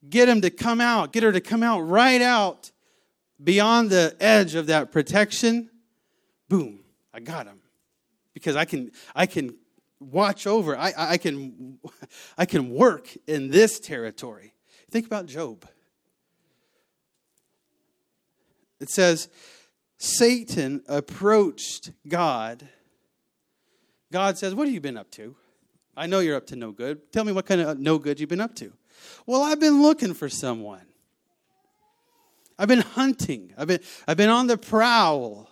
get 0.09 0.27
him 0.27 0.41
to 0.41 0.49
come 0.49 0.81
out, 0.81 1.13
get 1.13 1.21
her 1.21 1.31
to 1.31 1.41
come 1.41 1.61
out 1.61 1.81
right 1.81 2.23
out 2.23 2.71
beyond 3.43 3.91
the 3.91 4.15
edge 4.19 4.55
of 4.55 4.67
that 4.67 4.91
protection, 4.91 5.69
boom, 6.47 6.79
I 7.13 7.19
got 7.19 7.45
him. 7.45 7.59
Because 8.33 8.55
I 8.55 8.65
can, 8.65 8.91
I 9.15 9.25
can 9.25 9.55
watch 9.99 10.47
over. 10.47 10.77
I, 10.77 10.93
I, 10.97 11.17
can, 11.17 11.79
I 12.37 12.45
can 12.45 12.69
work 12.69 13.09
in 13.27 13.49
this 13.49 13.79
territory. 13.79 14.53
Think 14.89 15.05
about 15.05 15.25
Job. 15.25 15.65
It 18.79 18.89
says, 18.89 19.29
Satan 19.97 20.83
approached 20.87 21.91
God. 22.07 22.67
God 24.11 24.37
says, 24.37 24.55
What 24.55 24.67
have 24.67 24.73
you 24.73 24.81
been 24.81 24.97
up 24.97 25.11
to? 25.11 25.35
I 25.95 26.07
know 26.07 26.19
you're 26.19 26.37
up 26.37 26.47
to 26.47 26.55
no 26.55 26.71
good. 26.71 27.11
Tell 27.11 27.25
me 27.25 27.33
what 27.33 27.45
kind 27.45 27.59
of 27.59 27.77
no 27.77 27.99
good 27.99 28.19
you've 28.19 28.29
been 28.29 28.39
up 28.39 28.55
to. 28.55 28.71
Well, 29.25 29.43
I've 29.43 29.59
been 29.59 29.81
looking 29.81 30.13
for 30.13 30.29
someone. 30.29 30.85
I've 32.57 32.69
been 32.69 32.79
hunting. 32.79 33.53
I've 33.57 33.67
been, 33.67 33.81
I've 34.07 34.17
been 34.17 34.29
on 34.29 34.47
the 34.47 34.57
prowl. 34.57 35.49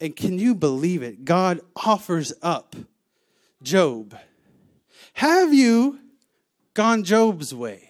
And 0.00 0.14
can 0.16 0.38
you 0.38 0.54
believe 0.54 1.02
it? 1.02 1.24
God 1.24 1.60
offers 1.76 2.32
up 2.42 2.74
Job. 3.62 4.16
Have 5.14 5.52
you 5.52 5.98
gone 6.74 7.04
Job's 7.04 7.54
way? 7.54 7.88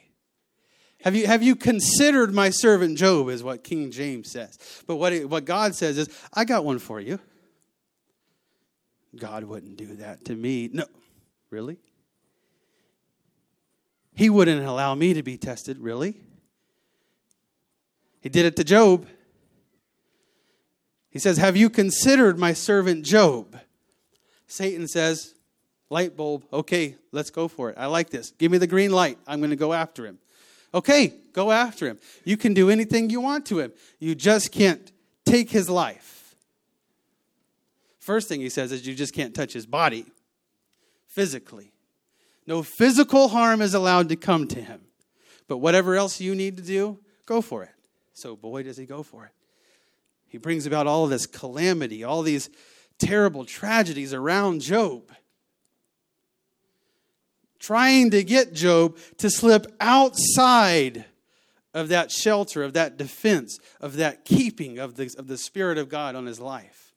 Have 1.02 1.14
you, 1.14 1.26
have 1.26 1.42
you 1.42 1.54
considered 1.54 2.34
my 2.34 2.50
servant 2.50 2.98
Job, 2.98 3.28
is 3.28 3.42
what 3.42 3.62
King 3.62 3.90
James 3.90 4.30
says. 4.30 4.58
But 4.86 4.96
what, 4.96 5.12
what 5.26 5.44
God 5.44 5.74
says 5.74 5.96
is, 5.96 6.08
I 6.34 6.44
got 6.44 6.64
one 6.64 6.78
for 6.78 7.00
you. 7.00 7.20
God 9.16 9.44
wouldn't 9.44 9.76
do 9.76 9.96
that 9.96 10.24
to 10.26 10.34
me. 10.34 10.70
No. 10.72 10.84
Really? 11.50 11.78
He 14.14 14.28
wouldn't 14.28 14.66
allow 14.66 14.94
me 14.94 15.14
to 15.14 15.22
be 15.22 15.36
tested. 15.36 15.78
Really? 15.78 16.20
He 18.20 18.28
did 18.28 18.46
it 18.46 18.56
to 18.56 18.64
Job. 18.64 19.06
He 21.10 21.18
says, 21.18 21.38
Have 21.38 21.56
you 21.56 21.70
considered 21.70 22.38
my 22.38 22.52
servant 22.52 23.04
Job? 23.04 23.58
Satan 24.46 24.88
says, 24.88 25.34
Light 25.90 26.16
bulb. 26.16 26.44
Okay, 26.52 26.96
let's 27.12 27.30
go 27.30 27.48
for 27.48 27.70
it. 27.70 27.76
I 27.78 27.86
like 27.86 28.10
this. 28.10 28.32
Give 28.32 28.52
me 28.52 28.58
the 28.58 28.66
green 28.66 28.90
light. 28.90 29.18
I'm 29.26 29.40
going 29.40 29.50
to 29.50 29.56
go 29.56 29.72
after 29.72 30.04
him. 30.04 30.18
Okay, 30.74 31.14
go 31.32 31.50
after 31.50 31.86
him. 31.86 31.98
You 32.24 32.36
can 32.36 32.52
do 32.52 32.68
anything 32.68 33.08
you 33.08 33.20
want 33.20 33.46
to 33.46 33.60
him. 33.60 33.72
You 33.98 34.14
just 34.14 34.52
can't 34.52 34.92
take 35.24 35.50
his 35.50 35.70
life. 35.70 36.34
First 37.98 38.28
thing 38.28 38.40
he 38.40 38.48
says 38.48 38.70
is 38.72 38.86
you 38.86 38.94
just 38.94 39.14
can't 39.14 39.34
touch 39.34 39.52
his 39.52 39.66
body 39.66 40.06
physically. 41.06 41.72
No 42.46 42.62
physical 42.62 43.28
harm 43.28 43.60
is 43.60 43.74
allowed 43.74 44.08
to 44.10 44.16
come 44.16 44.46
to 44.48 44.60
him. 44.60 44.80
But 45.48 45.58
whatever 45.58 45.96
else 45.96 46.20
you 46.20 46.34
need 46.34 46.58
to 46.58 46.62
do, 46.62 46.98
go 47.24 47.40
for 47.40 47.62
it. 47.64 47.70
So, 48.12 48.36
boy, 48.36 48.62
does 48.62 48.76
he 48.76 48.84
go 48.84 49.02
for 49.02 49.24
it. 49.24 49.32
He 50.28 50.38
brings 50.38 50.66
about 50.66 50.86
all 50.86 51.06
this 51.06 51.26
calamity, 51.26 52.04
all 52.04 52.22
these 52.22 52.50
terrible 52.98 53.44
tragedies 53.44 54.12
around 54.12 54.60
Job 54.60 55.10
trying 57.58 58.10
to 58.10 58.22
get 58.22 58.54
Job 58.54 58.96
to 59.18 59.30
slip 59.30 59.66
outside 59.80 61.04
of 61.74 61.88
that 61.88 62.10
shelter, 62.10 62.62
of 62.62 62.72
that 62.72 62.96
defense, 62.96 63.58
of 63.80 63.96
that 63.96 64.24
keeping 64.24 64.78
of 64.78 64.96
the, 64.96 65.14
of 65.18 65.26
the 65.26 65.38
Spirit 65.38 65.78
of 65.78 65.88
God 65.88 66.14
on 66.14 66.26
his 66.26 66.40
life. 66.40 66.92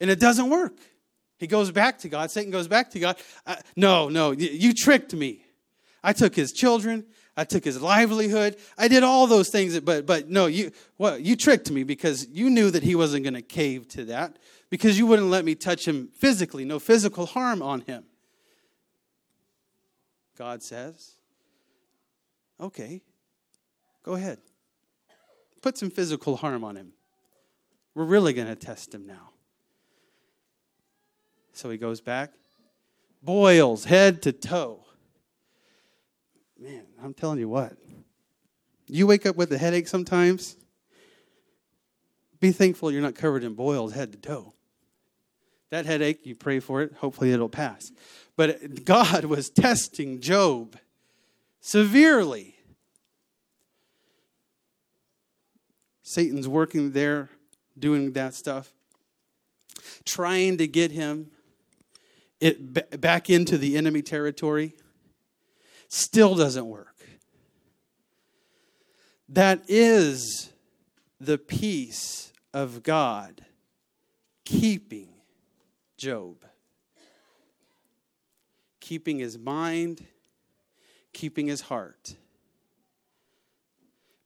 And 0.00 0.10
it 0.10 0.20
doesn't 0.20 0.48
work. 0.48 0.76
He 1.38 1.46
goes 1.46 1.70
back 1.70 1.98
to 2.00 2.08
God. 2.08 2.30
Satan 2.30 2.50
goes 2.50 2.68
back 2.68 2.90
to 2.90 3.00
God. 3.00 3.16
no, 3.76 4.08
no, 4.08 4.30
you, 4.30 4.48
you 4.48 4.74
tricked 4.74 5.14
me. 5.14 5.44
I 6.02 6.12
took 6.12 6.34
his 6.34 6.52
children. 6.52 7.06
I 7.36 7.44
took 7.44 7.64
his 7.64 7.80
livelihood. 7.80 8.56
I 8.76 8.88
did 8.88 9.02
all 9.02 9.26
those 9.26 9.48
things, 9.50 9.78
but 9.80 10.04
but 10.04 10.28
no, 10.28 10.46
you 10.46 10.72
well, 10.98 11.18
you 11.18 11.36
tricked 11.36 11.70
me 11.70 11.84
because 11.84 12.28
you 12.28 12.50
knew 12.50 12.70
that 12.70 12.82
he 12.82 12.94
wasn't 12.94 13.24
going 13.24 13.34
to 13.34 13.42
cave 13.42 13.88
to 13.88 14.04
that 14.06 14.38
because 14.68 14.98
you 14.98 15.06
wouldn't 15.06 15.28
let 15.28 15.44
me 15.44 15.54
touch 15.54 15.86
him 15.86 16.10
physically, 16.18 16.64
no 16.64 16.78
physical 16.78 17.24
harm 17.24 17.62
on 17.62 17.80
him. 17.82 18.04
God 20.40 20.62
says. 20.62 21.16
Okay, 22.58 23.02
go 24.02 24.14
ahead. 24.14 24.38
Put 25.60 25.76
some 25.76 25.90
physical 25.90 26.36
harm 26.36 26.64
on 26.64 26.76
him. 26.76 26.94
We're 27.94 28.06
really 28.06 28.32
going 28.32 28.48
to 28.48 28.54
test 28.54 28.94
him 28.94 29.06
now. 29.06 29.32
So 31.52 31.68
he 31.68 31.76
goes 31.76 32.00
back, 32.00 32.32
boils 33.22 33.84
head 33.84 34.22
to 34.22 34.32
toe. 34.32 34.82
Man, 36.58 36.84
I'm 37.04 37.12
telling 37.12 37.38
you 37.38 37.50
what, 37.50 37.74
You 38.86 39.06
wake 39.06 39.26
up 39.26 39.36
with 39.36 39.52
a 39.52 39.58
headache 39.58 39.88
sometimes. 39.88 40.56
Be 42.40 42.50
thankful 42.50 42.90
you're 42.90 43.02
not 43.02 43.14
covered 43.14 43.44
in 43.44 43.52
boils 43.52 43.92
head 43.92 44.12
to 44.12 44.18
toe. 44.18 44.54
That 45.68 45.84
headache, 45.84 46.24
you 46.24 46.34
pray 46.34 46.60
for 46.60 46.80
it, 46.80 46.94
hopefully 46.94 47.30
it'll 47.30 47.50
pass. 47.50 47.92
But 48.40 48.86
God 48.86 49.26
was 49.26 49.50
testing 49.50 50.22
Job 50.22 50.78
severely. 51.60 52.56
Satan's 56.02 56.48
working 56.48 56.92
there, 56.92 57.28
doing 57.78 58.12
that 58.12 58.32
stuff, 58.32 58.72
trying 60.06 60.56
to 60.56 60.66
get 60.66 60.90
him 60.90 61.32
it 62.40 62.98
back 62.98 63.28
into 63.28 63.58
the 63.58 63.76
enemy 63.76 64.00
territory. 64.00 64.72
Still 65.88 66.34
doesn't 66.34 66.66
work. 66.66 66.96
That 69.28 69.60
is 69.68 70.50
the 71.20 71.36
peace 71.36 72.32
of 72.54 72.82
God 72.82 73.44
keeping 74.46 75.10
Job. 75.98 76.46
Keeping 78.90 79.20
his 79.20 79.38
mind, 79.38 80.04
keeping 81.12 81.46
his 81.46 81.60
heart. 81.60 82.16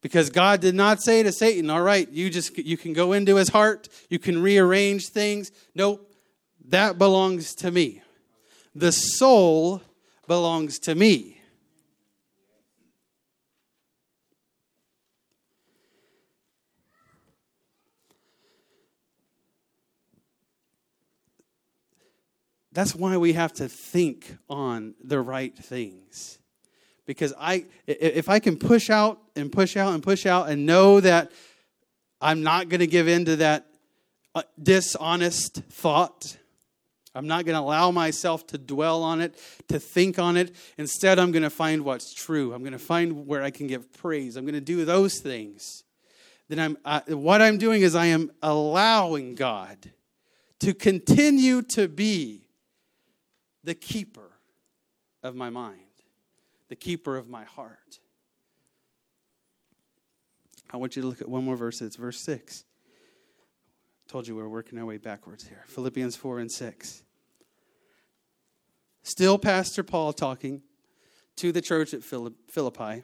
Because 0.00 0.30
God 0.30 0.62
did 0.62 0.74
not 0.74 1.02
say 1.02 1.22
to 1.22 1.32
Satan, 1.32 1.68
"All 1.68 1.82
right, 1.82 2.10
you 2.10 2.30
just 2.30 2.56
you 2.56 2.78
can 2.78 2.94
go 2.94 3.12
into 3.12 3.36
his 3.36 3.50
heart, 3.50 3.90
you 4.08 4.18
can 4.18 4.40
rearrange 4.40 5.08
things." 5.08 5.52
Nope. 5.74 6.10
That 6.64 6.96
belongs 6.96 7.54
to 7.56 7.70
me. 7.70 8.00
The 8.74 8.90
soul 8.90 9.82
belongs 10.26 10.78
to 10.78 10.94
me. 10.94 11.42
That's 22.74 22.94
why 22.94 23.16
we 23.16 23.34
have 23.34 23.52
to 23.54 23.68
think 23.68 24.36
on 24.50 24.94
the 25.02 25.20
right 25.20 25.56
things. 25.56 26.38
Because 27.06 27.32
I 27.38 27.66
if 27.86 28.28
I 28.28 28.40
can 28.40 28.58
push 28.58 28.90
out 28.90 29.20
and 29.36 29.52
push 29.52 29.76
out 29.76 29.94
and 29.94 30.02
push 30.02 30.26
out 30.26 30.48
and 30.48 30.66
know 30.66 31.00
that 31.00 31.30
I'm 32.20 32.42
not 32.42 32.68
going 32.68 32.80
to 32.80 32.86
give 32.86 33.06
in 33.06 33.26
to 33.26 33.36
that 33.36 33.66
uh, 34.34 34.42
dishonest 34.60 35.62
thought, 35.70 36.36
I'm 37.14 37.28
not 37.28 37.44
going 37.44 37.54
to 37.54 37.60
allow 37.60 37.92
myself 37.92 38.46
to 38.48 38.58
dwell 38.58 39.04
on 39.04 39.20
it, 39.20 39.38
to 39.68 39.78
think 39.78 40.18
on 40.18 40.36
it. 40.36 40.56
Instead, 40.76 41.20
I'm 41.20 41.30
going 41.30 41.44
to 41.44 41.50
find 41.50 41.84
what's 41.84 42.12
true. 42.12 42.52
I'm 42.52 42.62
going 42.62 42.72
to 42.72 42.78
find 42.78 43.28
where 43.28 43.42
I 43.42 43.50
can 43.50 43.68
give 43.68 43.92
praise. 43.92 44.36
I'm 44.36 44.44
going 44.44 44.54
to 44.54 44.60
do 44.60 44.84
those 44.84 45.20
things. 45.20 45.84
Then 46.48 46.58
I'm 46.58 46.76
what 47.06 47.40
I'm 47.40 47.58
doing 47.58 47.82
is 47.82 47.94
I 47.94 48.06
am 48.06 48.32
allowing 48.42 49.36
God 49.36 49.92
to 50.60 50.74
continue 50.74 51.62
to 51.62 51.86
be 51.86 52.43
the 53.64 53.74
keeper 53.74 54.30
of 55.22 55.34
my 55.34 55.50
mind, 55.50 55.80
the 56.68 56.76
keeper 56.76 57.16
of 57.16 57.28
my 57.28 57.44
heart. 57.44 57.98
I 60.70 60.76
want 60.76 60.96
you 60.96 61.02
to 61.02 61.08
look 61.08 61.20
at 61.20 61.28
one 61.28 61.44
more 61.44 61.56
verse. 61.56 61.80
It's 61.80 61.96
verse 61.96 62.20
6. 62.20 62.64
Told 64.06 64.28
you 64.28 64.36
we 64.36 64.42
are 64.42 64.48
working 64.48 64.78
our 64.78 64.84
way 64.84 64.98
backwards 64.98 65.46
here. 65.46 65.64
Philippians 65.66 66.14
4 66.14 66.40
and 66.40 66.52
6. 66.52 67.02
Still, 69.02 69.38
Pastor 69.38 69.82
Paul 69.82 70.12
talking 70.12 70.62
to 71.36 71.52
the 71.52 71.60
church 71.60 71.94
at 71.94 72.02
Philippi. 72.02 73.02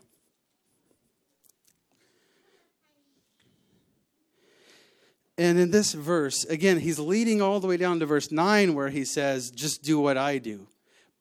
And 5.41 5.59
in 5.59 5.71
this 5.71 5.95
verse, 5.95 6.45
again, 6.45 6.81
he's 6.81 6.99
leading 6.99 7.41
all 7.41 7.61
the 7.61 7.67
way 7.67 7.79
down 7.79 7.99
to 8.01 8.05
verse 8.05 8.31
9 8.31 8.75
where 8.75 8.91
he 8.91 9.07
says, 9.07 9.51
just 9.51 9.83
do 9.83 9.99
what 9.99 10.19
I 10.19 10.37
do. 10.37 10.67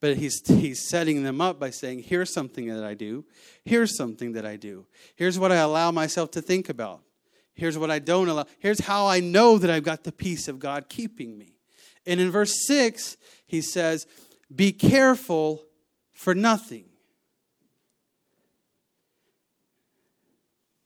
But 0.01 0.17
he's, 0.17 0.45
he's 0.45 0.89
setting 0.89 1.24
them 1.24 1.39
up 1.39 1.57
by 1.57 1.70
saying, 1.70 2.03
here's 2.03 2.34
something 2.34 2.67
that 2.67 2.84
I 2.84 2.95
do. 2.95 3.24
Here's 3.63 3.95
something 3.95 4.34
that 4.34 4.45
I 4.45 4.57
do. 4.57 4.86
Here's 5.15 5.39
what 5.39 5.53
I 5.53 5.55
allow 5.55 5.91
myself 5.91 6.32
to 6.32 6.41
think 6.41 6.67
about. 6.67 6.99
Here's 7.53 7.78
what 7.78 7.89
I 7.89 7.99
don't 7.99 8.28
allow. 8.28 8.43
Here's 8.59 8.82
how 8.82 9.07
I 9.07 9.22
know 9.22 9.57
that 9.57 9.70
I've 9.70 9.86
got 9.86 10.03
the 10.03 10.11
peace 10.11 10.49
of 10.49 10.59
God 10.59 10.89
keeping 10.89 11.38
me. 11.38 11.53
And 12.05 12.20
in 12.20 12.30
verse 12.30 12.67
6, 12.67 13.15
he 13.45 13.61
says, 13.61 14.05
Be 14.53 14.74
careful 14.74 15.63
for 16.11 16.36
nothing. 16.36 16.89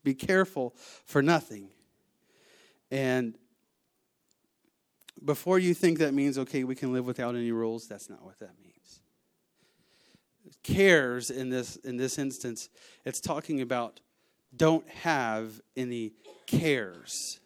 Be 0.04 0.14
careful 0.14 0.76
for 1.04 1.20
nothing. 1.20 1.70
And 2.94 3.34
before 5.24 5.58
you 5.58 5.74
think 5.74 5.98
that 5.98 6.14
means, 6.14 6.38
okay, 6.38 6.62
we 6.62 6.76
can 6.76 6.92
live 6.92 7.04
without 7.04 7.34
any 7.34 7.50
rules, 7.50 7.88
that's 7.88 8.08
not 8.08 8.24
what 8.24 8.38
that 8.38 8.52
means. 8.62 9.00
Cares 10.62 11.28
in 11.28 11.50
this, 11.50 11.74
in 11.74 11.96
this 11.96 12.18
instance, 12.18 12.68
it's 13.04 13.20
talking 13.20 13.60
about 13.60 13.98
don't 14.56 14.88
have 14.88 15.60
any 15.76 16.12
cares. 16.46 17.40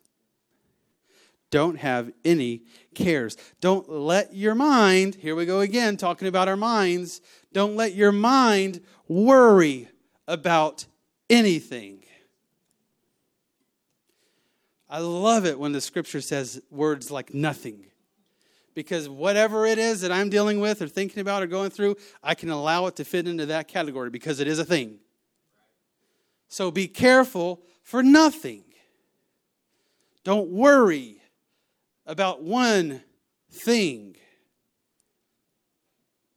Don't 1.50 1.78
have 1.78 2.12
any 2.26 2.64
cares. 2.94 3.38
Don't 3.62 3.88
let 3.88 4.34
your 4.34 4.54
mind, 4.54 5.14
here 5.14 5.34
we 5.34 5.46
go 5.46 5.60
again, 5.60 5.96
talking 5.96 6.28
about 6.28 6.48
our 6.48 6.58
minds, 6.58 7.22
don't 7.54 7.74
let 7.74 7.94
your 7.94 8.12
mind 8.12 8.82
worry 9.08 9.88
about 10.26 10.84
anything. 11.30 12.04
I 14.90 15.00
love 15.00 15.44
it 15.44 15.58
when 15.58 15.72
the 15.72 15.80
scripture 15.80 16.20
says 16.20 16.62
words 16.70 17.10
like 17.10 17.34
nothing. 17.34 17.84
Because 18.74 19.08
whatever 19.08 19.66
it 19.66 19.78
is 19.78 20.02
that 20.02 20.12
I'm 20.12 20.30
dealing 20.30 20.60
with 20.60 20.80
or 20.80 20.88
thinking 20.88 21.20
about 21.20 21.42
or 21.42 21.46
going 21.46 21.70
through, 21.70 21.96
I 22.22 22.34
can 22.34 22.48
allow 22.48 22.86
it 22.86 22.96
to 22.96 23.04
fit 23.04 23.26
into 23.26 23.46
that 23.46 23.68
category 23.68 24.08
because 24.08 24.40
it 24.40 24.46
is 24.46 24.58
a 24.58 24.64
thing. 24.64 24.98
So 26.48 26.70
be 26.70 26.86
careful 26.88 27.62
for 27.82 28.02
nothing. 28.02 28.64
Don't 30.24 30.50
worry 30.50 31.20
about 32.06 32.42
one 32.42 33.02
thing. 33.50 34.16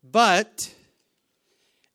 But 0.04 0.74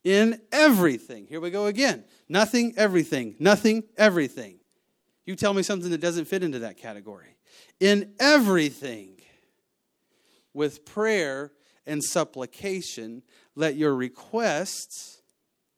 in 0.03 0.41
everything, 0.51 1.27
here 1.27 1.39
we 1.39 1.51
go 1.51 1.67
again. 1.67 2.03
Nothing, 2.29 2.73
everything. 2.77 3.35
Nothing, 3.39 3.83
everything. 3.97 4.56
You 5.27 5.35
tell 5.35 5.53
me 5.53 5.61
something 5.61 5.91
that 5.91 5.99
doesn't 5.99 6.25
fit 6.25 6.41
into 6.41 6.59
that 6.59 6.77
category. 6.77 7.35
In 7.81 8.13
everything, 8.17 9.19
with 10.53 10.85
prayer 10.85 11.51
and 11.85 12.01
supplication, 12.01 13.21
let 13.53 13.75
your 13.75 13.93
requests 13.93 15.21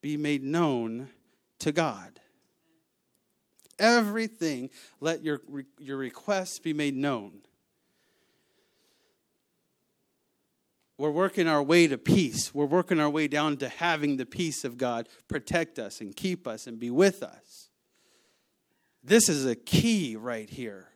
be 0.00 0.16
made 0.16 0.44
known 0.44 1.08
to 1.58 1.72
God. 1.72 2.20
Everything, 3.78 4.70
let 5.00 5.24
your, 5.24 5.40
your 5.78 5.96
requests 5.96 6.60
be 6.60 6.72
made 6.72 6.94
known. 6.94 7.40
We're 10.96 11.10
working 11.10 11.48
our 11.48 11.62
way 11.62 11.88
to 11.88 11.98
peace. 11.98 12.54
We're 12.54 12.66
working 12.66 13.00
our 13.00 13.10
way 13.10 13.26
down 13.26 13.56
to 13.56 13.68
having 13.68 14.16
the 14.16 14.26
peace 14.26 14.64
of 14.64 14.78
God 14.78 15.08
protect 15.28 15.78
us 15.78 16.00
and 16.00 16.14
keep 16.14 16.46
us 16.46 16.68
and 16.68 16.78
be 16.78 16.90
with 16.90 17.22
us. 17.22 17.69
This 19.02 19.28
is 19.28 19.46
a 19.46 19.54
key 19.54 20.16
right 20.16 20.48
here. 20.48 20.88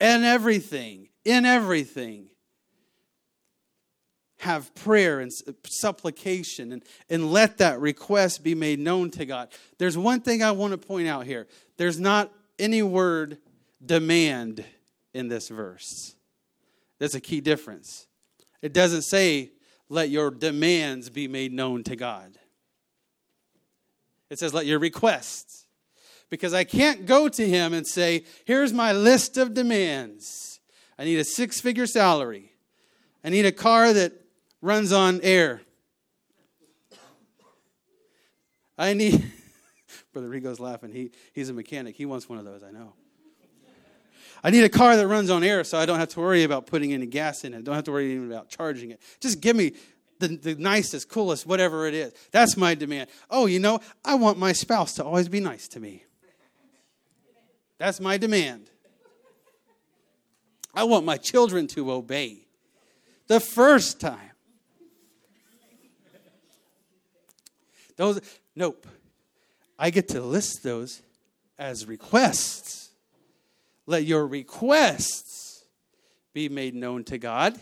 And 0.00 0.24
everything, 0.24 1.08
in 1.24 1.44
everything, 1.44 2.28
have 4.40 4.74
prayer 4.74 5.20
and 5.20 5.32
supplication 5.66 6.72
and, 6.72 6.84
and 7.08 7.32
let 7.32 7.58
that 7.58 7.80
request 7.80 8.44
be 8.44 8.54
made 8.54 8.78
known 8.78 9.10
to 9.10 9.24
God. 9.24 9.48
There's 9.78 9.96
one 9.96 10.20
thing 10.20 10.42
I 10.42 10.50
want 10.52 10.72
to 10.72 10.78
point 10.78 11.08
out 11.08 11.26
here 11.26 11.46
there's 11.78 11.98
not 11.98 12.32
any 12.58 12.82
word 12.82 13.38
demand 13.84 14.64
in 15.14 15.28
this 15.28 15.48
verse. 15.48 16.14
That's 16.98 17.14
a 17.14 17.20
key 17.20 17.40
difference. 17.40 18.06
It 18.62 18.72
doesn't 18.72 19.02
say, 19.02 19.52
let 19.88 20.10
your 20.10 20.30
demands 20.30 21.10
be 21.10 21.28
made 21.28 21.52
known 21.52 21.84
to 21.84 21.96
God. 21.96 22.38
It 24.30 24.38
says, 24.38 24.52
let 24.52 24.66
your 24.66 24.78
requests 24.78 25.65
because 26.30 26.54
I 26.54 26.64
can't 26.64 27.06
go 27.06 27.28
to 27.28 27.48
him 27.48 27.72
and 27.72 27.86
say, 27.86 28.24
Here's 28.44 28.72
my 28.72 28.92
list 28.92 29.36
of 29.36 29.54
demands. 29.54 30.60
I 30.98 31.04
need 31.04 31.18
a 31.18 31.24
six 31.24 31.60
figure 31.60 31.86
salary. 31.86 32.52
I 33.22 33.28
need 33.28 33.46
a 33.46 33.52
car 33.52 33.92
that 33.92 34.12
runs 34.60 34.92
on 34.92 35.20
air. 35.22 35.60
I 38.78 38.92
need, 38.92 39.24
Brother 40.12 40.28
Rigo's 40.28 40.60
laughing. 40.60 40.92
He, 40.92 41.10
he's 41.32 41.48
a 41.48 41.52
mechanic. 41.52 41.96
He 41.96 42.06
wants 42.06 42.28
one 42.28 42.38
of 42.38 42.44
those, 42.44 42.62
I 42.62 42.70
know. 42.70 42.94
I 44.44 44.50
need 44.50 44.64
a 44.64 44.68
car 44.68 44.96
that 44.96 45.08
runs 45.08 45.30
on 45.30 45.42
air 45.42 45.64
so 45.64 45.78
I 45.78 45.86
don't 45.86 45.98
have 45.98 46.10
to 46.10 46.20
worry 46.20 46.44
about 46.44 46.66
putting 46.66 46.92
any 46.92 47.06
gas 47.06 47.42
in 47.42 47.54
it. 47.54 47.64
Don't 47.64 47.74
have 47.74 47.84
to 47.84 47.92
worry 47.92 48.12
even 48.12 48.30
about 48.30 48.48
charging 48.48 48.90
it. 48.90 49.00
Just 49.18 49.40
give 49.40 49.56
me 49.56 49.72
the, 50.20 50.28
the 50.28 50.54
nicest, 50.54 51.08
coolest, 51.08 51.46
whatever 51.46 51.86
it 51.86 51.94
is. 51.94 52.12
That's 52.30 52.56
my 52.56 52.74
demand. 52.74 53.10
Oh, 53.30 53.46
you 53.46 53.58
know, 53.58 53.80
I 54.04 54.14
want 54.14 54.38
my 54.38 54.52
spouse 54.52 54.94
to 54.94 55.04
always 55.04 55.28
be 55.28 55.40
nice 55.40 55.68
to 55.68 55.80
me. 55.80 56.04
That's 57.78 58.00
my 58.00 58.16
demand. 58.16 58.70
I 60.74 60.84
want 60.84 61.04
my 61.04 61.16
children 61.16 61.66
to 61.68 61.90
obey 61.92 62.46
the 63.26 63.40
first 63.40 64.00
time. 64.00 64.30
Those, 67.96 68.20
nope. 68.54 68.86
I 69.78 69.90
get 69.90 70.08
to 70.08 70.20
list 70.20 70.62
those 70.62 71.02
as 71.58 71.86
requests. 71.86 72.90
Let 73.86 74.04
your 74.04 74.26
requests 74.26 75.64
be 76.34 76.48
made 76.48 76.74
known 76.74 77.04
to 77.04 77.18
God. 77.18 77.58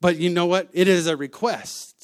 But 0.00 0.16
you 0.16 0.30
know 0.30 0.46
what? 0.46 0.68
It 0.72 0.88
is 0.88 1.06
a 1.06 1.16
request. 1.16 1.99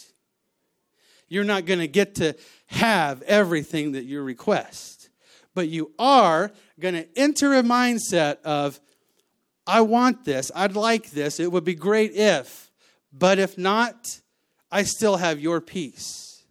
You're 1.28 1.44
not 1.44 1.64
going 1.64 1.80
to 1.80 1.88
get 1.88 2.16
to 2.16 2.34
have 2.66 3.22
everything 3.22 3.92
that 3.92 4.04
you 4.04 4.22
request. 4.22 5.08
But 5.54 5.68
you 5.68 5.92
are 5.98 6.50
going 6.78 6.94
to 6.94 7.06
enter 7.18 7.54
a 7.54 7.62
mindset 7.62 8.42
of, 8.42 8.80
I 9.66 9.80
want 9.80 10.24
this, 10.24 10.52
I'd 10.54 10.76
like 10.76 11.10
this, 11.10 11.40
it 11.40 11.50
would 11.50 11.64
be 11.64 11.74
great 11.74 12.12
if, 12.14 12.70
but 13.12 13.38
if 13.38 13.56
not, 13.56 14.20
I 14.70 14.82
still 14.82 15.16
have 15.16 15.40
your 15.40 15.60
peace. 15.60 16.44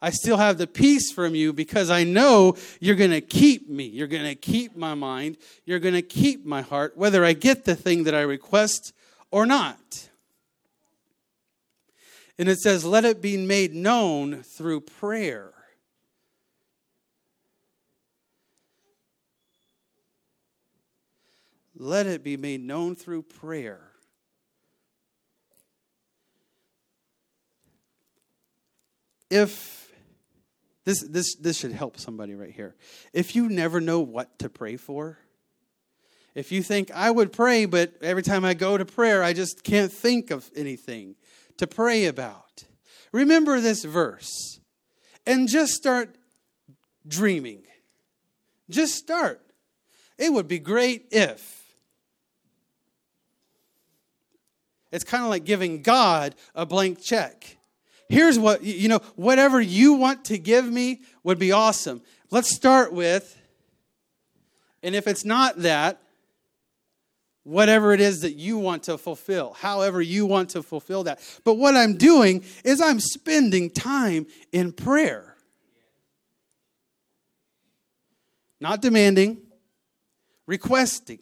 I 0.00 0.10
still 0.10 0.36
have 0.36 0.58
the 0.58 0.66
peace 0.66 1.10
from 1.10 1.34
you 1.34 1.52
because 1.52 1.90
I 1.90 2.04
know 2.04 2.56
you're 2.80 2.96
going 2.96 3.10
to 3.10 3.20
keep 3.20 3.68
me. 3.68 3.86
You're 3.86 4.06
going 4.06 4.24
to 4.24 4.34
keep 4.34 4.76
my 4.76 4.94
mind. 4.94 5.38
You're 5.64 5.78
going 5.78 5.94
to 5.94 6.02
keep 6.02 6.44
my 6.44 6.62
heart, 6.62 6.96
whether 6.96 7.24
I 7.24 7.32
get 7.32 7.64
the 7.64 7.74
thing 7.74 8.04
that 8.04 8.14
I 8.14 8.20
request 8.20 8.92
or 9.30 9.46
not. 9.46 10.10
And 12.38 12.48
it 12.48 12.58
says, 12.58 12.84
let 12.84 13.04
it 13.04 13.22
be 13.22 13.36
made 13.36 13.74
known 13.74 14.42
through 14.42 14.82
prayer. 14.82 15.52
Let 21.74 22.06
it 22.06 22.22
be 22.22 22.36
made 22.36 22.62
known 22.62 22.94
through 22.94 23.22
prayer. 23.22 23.80
If 29.30 29.90
this, 30.84 31.02
this, 31.02 31.34
this 31.34 31.58
should 31.58 31.72
help 31.72 31.98
somebody 31.98 32.34
right 32.34 32.52
here. 32.52 32.76
If 33.12 33.34
you 33.34 33.48
never 33.48 33.80
know 33.80 34.00
what 34.00 34.38
to 34.38 34.48
pray 34.48 34.76
for, 34.76 35.18
if 36.34 36.52
you 36.52 36.62
think, 36.62 36.90
I 36.92 37.10
would 37.10 37.32
pray, 37.32 37.64
but 37.64 37.94
every 38.02 38.22
time 38.22 38.44
I 38.44 38.54
go 38.54 38.78
to 38.78 38.84
prayer, 38.84 39.22
I 39.22 39.32
just 39.32 39.64
can't 39.64 39.90
think 39.90 40.30
of 40.30 40.48
anything 40.54 41.16
to 41.58 41.66
pray 41.66 42.06
about. 42.06 42.64
Remember 43.12 43.60
this 43.60 43.84
verse 43.84 44.60
and 45.26 45.48
just 45.48 45.72
start 45.72 46.16
dreaming. 47.06 47.62
Just 48.68 48.94
start. 48.94 49.40
It 50.18 50.32
would 50.32 50.48
be 50.48 50.58
great 50.58 51.08
if. 51.10 51.64
It's 54.92 55.04
kind 55.04 55.24
of 55.24 55.30
like 55.30 55.44
giving 55.44 55.82
God 55.82 56.34
a 56.54 56.64
blank 56.64 57.02
check. 57.02 57.58
Here's 58.08 58.38
what, 58.38 58.62
you 58.62 58.88
know, 58.88 59.00
whatever 59.16 59.60
you 59.60 59.94
want 59.94 60.26
to 60.26 60.38
give 60.38 60.64
me 60.64 61.02
would 61.24 61.38
be 61.38 61.52
awesome. 61.52 62.02
Let's 62.30 62.54
start 62.54 62.92
with, 62.92 63.36
and 64.82 64.94
if 64.94 65.06
it's 65.06 65.24
not 65.24 65.58
that, 65.58 66.00
whatever 67.46 67.92
it 67.92 68.00
is 68.00 68.22
that 68.22 68.32
you 68.32 68.58
want 68.58 68.82
to 68.82 68.98
fulfill, 68.98 69.52
however 69.52 70.02
you 70.02 70.26
want 70.26 70.50
to 70.50 70.64
fulfill 70.64 71.04
that. 71.04 71.20
But 71.44 71.54
what 71.54 71.76
I'm 71.76 71.96
doing 71.96 72.44
is 72.64 72.80
I'm 72.80 72.98
spending 72.98 73.70
time 73.70 74.26
in 74.50 74.72
prayer. 74.72 75.36
Not 78.60 78.82
demanding, 78.82 79.38
requesting. 80.46 81.20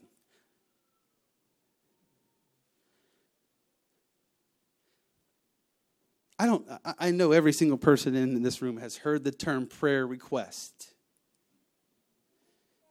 I 6.39 6.47
don't 6.47 6.67
I 6.99 7.11
know 7.11 7.33
every 7.33 7.53
single 7.53 7.79
person 7.79 8.15
in 8.15 8.43
this 8.43 8.63
room 8.63 8.79
has 8.79 8.97
heard 8.97 9.25
the 9.25 9.31
term 9.31 9.67
prayer 9.67 10.07
request. 10.07 10.95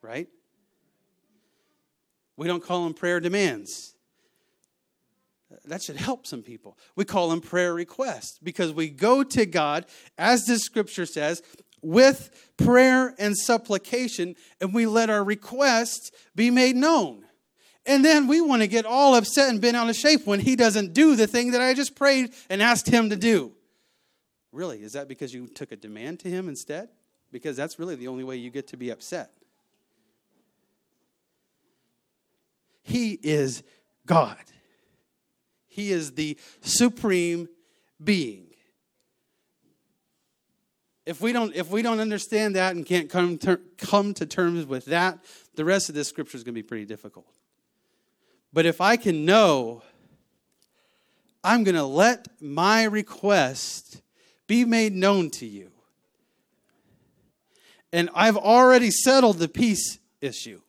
Right? 0.04 0.28
We 2.38 2.48
don't 2.48 2.64
call 2.64 2.84
them 2.84 2.94
prayer 2.94 3.20
demands. 3.20 3.94
That 5.66 5.82
should 5.82 5.98
help 5.98 6.26
some 6.26 6.42
people. 6.42 6.78
We 6.96 7.06
call 7.06 7.30
them 7.30 7.42
prayer 7.42 7.74
requests 7.74 8.40
because 8.42 8.74
we 8.74 8.90
go 8.90 9.24
to 9.24 9.46
God, 9.46 9.86
as 10.18 10.46
the 10.46 10.58
scripture 10.58 11.06
says, 11.06 11.42
with 11.82 12.52
prayer 12.58 13.14
and 13.20 13.38
supplication, 13.38 14.36
and 14.60 14.74
we 14.74 14.86
let 14.86 15.10
our 15.10 15.24
requests 15.24 16.12
be 16.36 16.50
made 16.50 16.76
known. 16.76 17.26
And 17.86 18.04
then 18.04 18.28
we 18.28 18.40
want 18.40 18.62
to 18.62 18.68
get 18.68 18.86
all 18.86 19.16
upset 19.16 19.50
and 19.50 19.60
bent 19.60 19.76
out 19.76 19.90
of 19.90 19.96
shape 19.96 20.26
when 20.26 20.40
He 20.40 20.56
doesn't 20.56 20.94
do 20.94 21.16
the 21.16 21.28
thing 21.28 21.52
that 21.52 21.62
I 21.62 21.74
just 21.74 21.96
prayed 21.96 22.34
and 22.50 22.62
asked 22.62 22.88
Him 22.88 23.10
to 23.10 23.16
do. 23.16 23.52
Really, 24.52 24.82
is 24.82 24.94
that 24.94 25.08
because 25.08 25.34
you 25.34 25.48
took 25.48 25.72
a 25.72 25.76
demand 25.76 26.22
to 26.22 26.30
Him 26.30 26.48
instead? 26.48 26.90
Because 27.32 27.58
that's 27.58 27.80
really 27.80 27.96
the 27.96 28.08
only 28.08 28.24
way 28.24 28.38
you 28.38 28.50
get 28.50 28.68
to 28.70 28.78
be 28.78 28.90
upset. 28.90 29.32
He 32.84 33.20
is 33.22 33.64
God. 34.06 34.38
He 35.68 35.92
is 35.92 36.12
the 36.12 36.38
supreme 36.62 37.50
being. 38.04 38.48
If 41.06 41.20
we 41.20 41.34
don't, 41.34 41.54
if 41.56 41.70
we 41.70 41.82
don't 41.82 42.00
understand 42.00 42.56
that 42.56 42.76
and 42.76 42.86
can't 42.86 43.10
come, 43.10 43.38
come 43.78 44.14
to 44.14 44.26
terms 44.26 44.66
with 44.66 44.86
that, 44.86 45.20
the 45.56 45.66
rest 45.66 45.90
of 45.90 45.96
this 45.96 46.08
scripture 46.08 46.38
is 46.38 46.44
going 46.44 46.54
to 46.54 46.62
be 46.62 46.68
pretty 46.68 46.86
difficult. 46.86 47.26
But 48.54 48.66
if 48.66 48.80
I 48.80 48.96
can 48.96 49.26
know, 49.26 49.82
I'm 51.44 51.64
going 51.64 51.76
to 51.76 51.84
let 51.84 52.28
my 52.40 52.84
request 52.84 54.02
be 54.48 54.64
made 54.64 54.94
known 54.94 55.30
to 55.32 55.46
you. 55.46 55.72
And 57.92 58.10
I've 58.16 58.38
already 58.38 58.92
settled 58.92 59.40
the 59.40 59.50
peace 59.50 60.00
issue. 60.22 60.62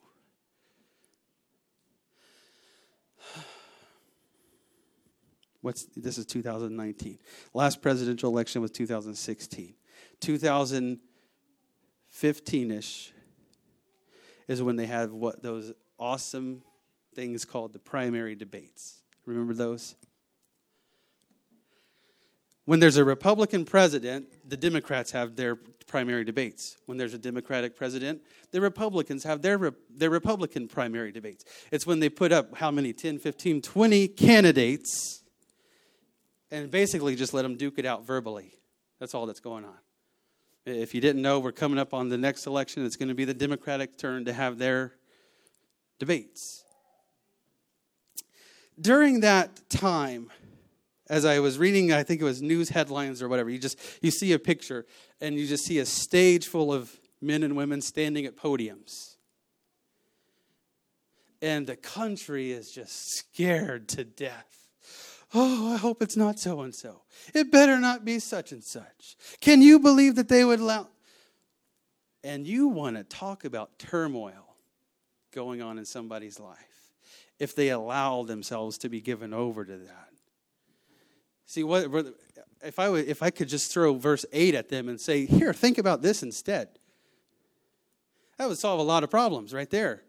What's 5.64 5.86
this 5.96 6.18
is 6.18 6.26
2019. 6.26 7.18
Last 7.54 7.80
presidential 7.80 8.30
election 8.30 8.60
was 8.60 8.70
2016. 8.70 9.72
2015ish 10.20 13.12
is 14.46 14.62
when 14.62 14.76
they 14.76 14.84
had 14.84 15.10
what 15.10 15.42
those 15.42 15.72
awesome 15.98 16.62
things 17.14 17.46
called 17.46 17.72
the 17.72 17.78
primary 17.78 18.34
debates. 18.34 19.00
Remember 19.24 19.54
those? 19.54 19.94
When 22.66 22.78
there's 22.78 22.98
a 22.98 23.04
Republican 23.04 23.64
president, 23.64 24.26
the 24.46 24.58
Democrats 24.58 25.12
have 25.12 25.34
their 25.34 25.56
primary 25.86 26.24
debates. 26.24 26.76
When 26.84 26.98
there's 26.98 27.14
a 27.14 27.18
Democratic 27.18 27.74
president, 27.74 28.20
the 28.50 28.60
Republicans 28.60 29.24
have 29.24 29.40
their, 29.40 29.72
their 29.88 30.10
Republican 30.10 30.68
primary 30.68 31.10
debates. 31.10 31.46
It's 31.72 31.86
when 31.86 32.00
they 32.00 32.10
put 32.10 32.32
up 32.32 32.58
how 32.58 32.70
many 32.70 32.92
10, 32.92 33.18
15, 33.18 33.62
20 33.62 34.08
candidates 34.08 35.22
and 36.54 36.70
basically 36.70 37.16
just 37.16 37.34
let 37.34 37.42
them 37.42 37.56
duke 37.56 37.78
it 37.78 37.84
out 37.84 38.06
verbally. 38.06 38.52
That's 39.00 39.12
all 39.12 39.26
that's 39.26 39.40
going 39.40 39.64
on. 39.64 39.76
If 40.64 40.94
you 40.94 41.00
didn't 41.00 41.20
know, 41.20 41.40
we're 41.40 41.52
coming 41.52 41.78
up 41.78 41.92
on 41.92 42.08
the 42.08 42.16
next 42.16 42.46
election. 42.46 42.86
It's 42.86 42.96
going 42.96 43.08
to 43.08 43.14
be 43.14 43.24
the 43.24 43.34
Democratic 43.34 43.98
turn 43.98 44.24
to 44.26 44.32
have 44.32 44.58
their 44.58 44.92
debates. 45.98 46.64
During 48.80 49.20
that 49.20 49.68
time, 49.68 50.30
as 51.10 51.24
I 51.24 51.40
was 51.40 51.58
reading, 51.58 51.92
I 51.92 52.04
think 52.04 52.20
it 52.20 52.24
was 52.24 52.40
news 52.40 52.68
headlines 52.68 53.20
or 53.20 53.28
whatever, 53.28 53.50
you 53.50 53.58
just 53.58 53.78
you 54.00 54.10
see 54.10 54.32
a 54.32 54.38
picture 54.38 54.86
and 55.20 55.34
you 55.34 55.46
just 55.46 55.64
see 55.64 55.80
a 55.80 55.86
stage 55.86 56.46
full 56.46 56.72
of 56.72 56.98
men 57.20 57.42
and 57.42 57.56
women 57.56 57.80
standing 57.80 58.26
at 58.26 58.36
podiums. 58.36 59.16
And 61.42 61.66
the 61.66 61.76
country 61.76 62.52
is 62.52 62.70
just 62.70 63.16
scared 63.16 63.88
to 63.90 64.04
death 64.04 64.63
Oh, 65.34 65.72
I 65.74 65.76
hope 65.76 66.00
it's 66.00 66.16
not 66.16 66.38
so 66.38 66.60
and 66.60 66.74
so. 66.74 67.02
It 67.34 67.50
better 67.50 67.80
not 67.80 68.04
be 68.04 68.20
such 68.20 68.52
and 68.52 68.62
such. 68.62 69.16
Can 69.40 69.60
you 69.60 69.80
believe 69.80 70.14
that 70.14 70.28
they 70.28 70.44
would 70.44 70.60
allow? 70.60 70.88
And 72.22 72.46
you 72.46 72.68
want 72.68 72.96
to 72.96 73.04
talk 73.04 73.44
about 73.44 73.78
turmoil 73.78 74.56
going 75.32 75.60
on 75.60 75.76
in 75.76 75.84
somebody's 75.84 76.38
life 76.38 76.92
if 77.38 77.54
they 77.56 77.70
allow 77.70 78.22
themselves 78.22 78.78
to 78.78 78.88
be 78.88 79.00
given 79.00 79.34
over 79.34 79.64
to 79.64 79.76
that. 79.76 80.08
See, 81.46 81.64
what 81.64 82.06
if 82.62 82.78
I 82.78 82.88
would, 82.88 83.06
if 83.06 83.22
I 83.22 83.30
could 83.30 83.48
just 83.48 83.72
throw 83.72 83.94
verse 83.94 84.24
eight 84.32 84.54
at 84.54 84.68
them 84.68 84.88
and 84.88 85.00
say, 85.00 85.26
"Here, 85.26 85.52
think 85.52 85.78
about 85.78 86.00
this 86.00 86.22
instead." 86.22 86.78
That 88.38 88.48
would 88.48 88.58
solve 88.58 88.80
a 88.80 88.84
lot 88.84 89.04
of 89.04 89.10
problems 89.10 89.52
right 89.52 89.68
there. 89.68 90.02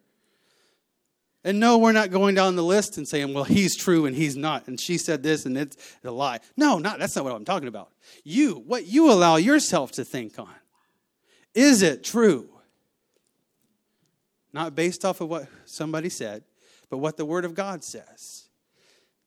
And 1.45 1.59
no, 1.59 1.77
we're 1.77 1.91
not 1.91 2.09
going 2.09 2.33
down 2.33 2.55
the 2.55 2.63
list 2.63 2.97
and 2.97 3.07
saying, 3.07 3.31
well, 3.31 3.43
he's 3.43 3.77
true 3.77 4.07
and 4.07 4.15
he's 4.15 4.35
not. 4.35 4.67
And 4.67 4.81
she 4.81 4.97
said 4.97 5.21
this 5.21 5.45
and 5.45 5.55
it's 5.55 5.77
a 6.03 6.09
lie. 6.09 6.39
No, 6.57 6.79
not, 6.79 6.97
that's 6.97 7.15
not 7.15 7.23
what 7.23 7.35
I'm 7.35 7.45
talking 7.45 7.67
about. 7.67 7.91
You, 8.23 8.55
what 8.65 8.87
you 8.87 9.11
allow 9.11 9.35
yourself 9.35 9.91
to 9.93 10.03
think 10.03 10.39
on. 10.39 10.49
Is 11.53 11.83
it 11.83 12.03
true? 12.03 12.49
Not 14.53 14.73
based 14.73 15.05
off 15.05 15.21
of 15.21 15.29
what 15.29 15.47
somebody 15.65 16.09
said, 16.09 16.43
but 16.89 16.97
what 16.97 17.15
the 17.15 17.25
Word 17.25 17.45
of 17.45 17.53
God 17.53 17.83
says. 17.83 18.49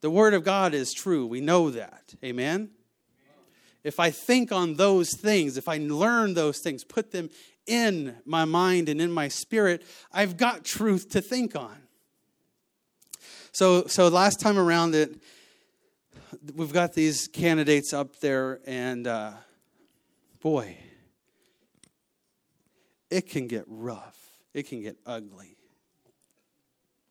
The 0.01 0.11
Word 0.11 0.35
of 0.35 0.43
God 0.43 0.75
is 0.75 0.93
true. 0.93 1.25
We 1.25 1.41
know 1.41 1.71
that. 1.71 2.15
Amen? 2.25 2.71
If 3.85 4.01
I 4.01 4.11
think 4.11 4.51
on 4.51 4.75
those 4.75 5.15
things, 5.17 5.57
if 5.57 5.69
I 5.69 5.79
learn 5.79 6.35
those 6.35 6.59
things, 6.59 6.83
put 6.83 7.13
them 7.13 7.31
in 7.65 8.17
my 8.25 8.45
mind 8.45 8.89
and 8.89 9.01
in 9.01 9.13
my 9.13 9.29
spirit, 9.29 9.85
I've 10.13 10.37
got 10.37 10.65
truth 10.65 11.11
to 11.11 11.21
think 11.21 11.55
on. 11.55 11.77
So, 13.53 13.87
so 13.87 14.09
last 14.09 14.41
time 14.41 14.59
around, 14.59 14.93
that 14.93 15.21
we've 16.55 16.73
got 16.73 16.93
these 16.93 17.29
candidates 17.29 17.93
up 17.93 18.21
there, 18.21 18.61
and 18.67 19.07
uh, 19.07 19.33
boy, 20.41 20.77
it 23.11 23.29
can 23.29 23.47
get 23.47 23.65
rough. 23.67 24.17
It 24.55 24.69
can 24.69 24.83
get 24.83 24.97
ugly. 25.07 25.57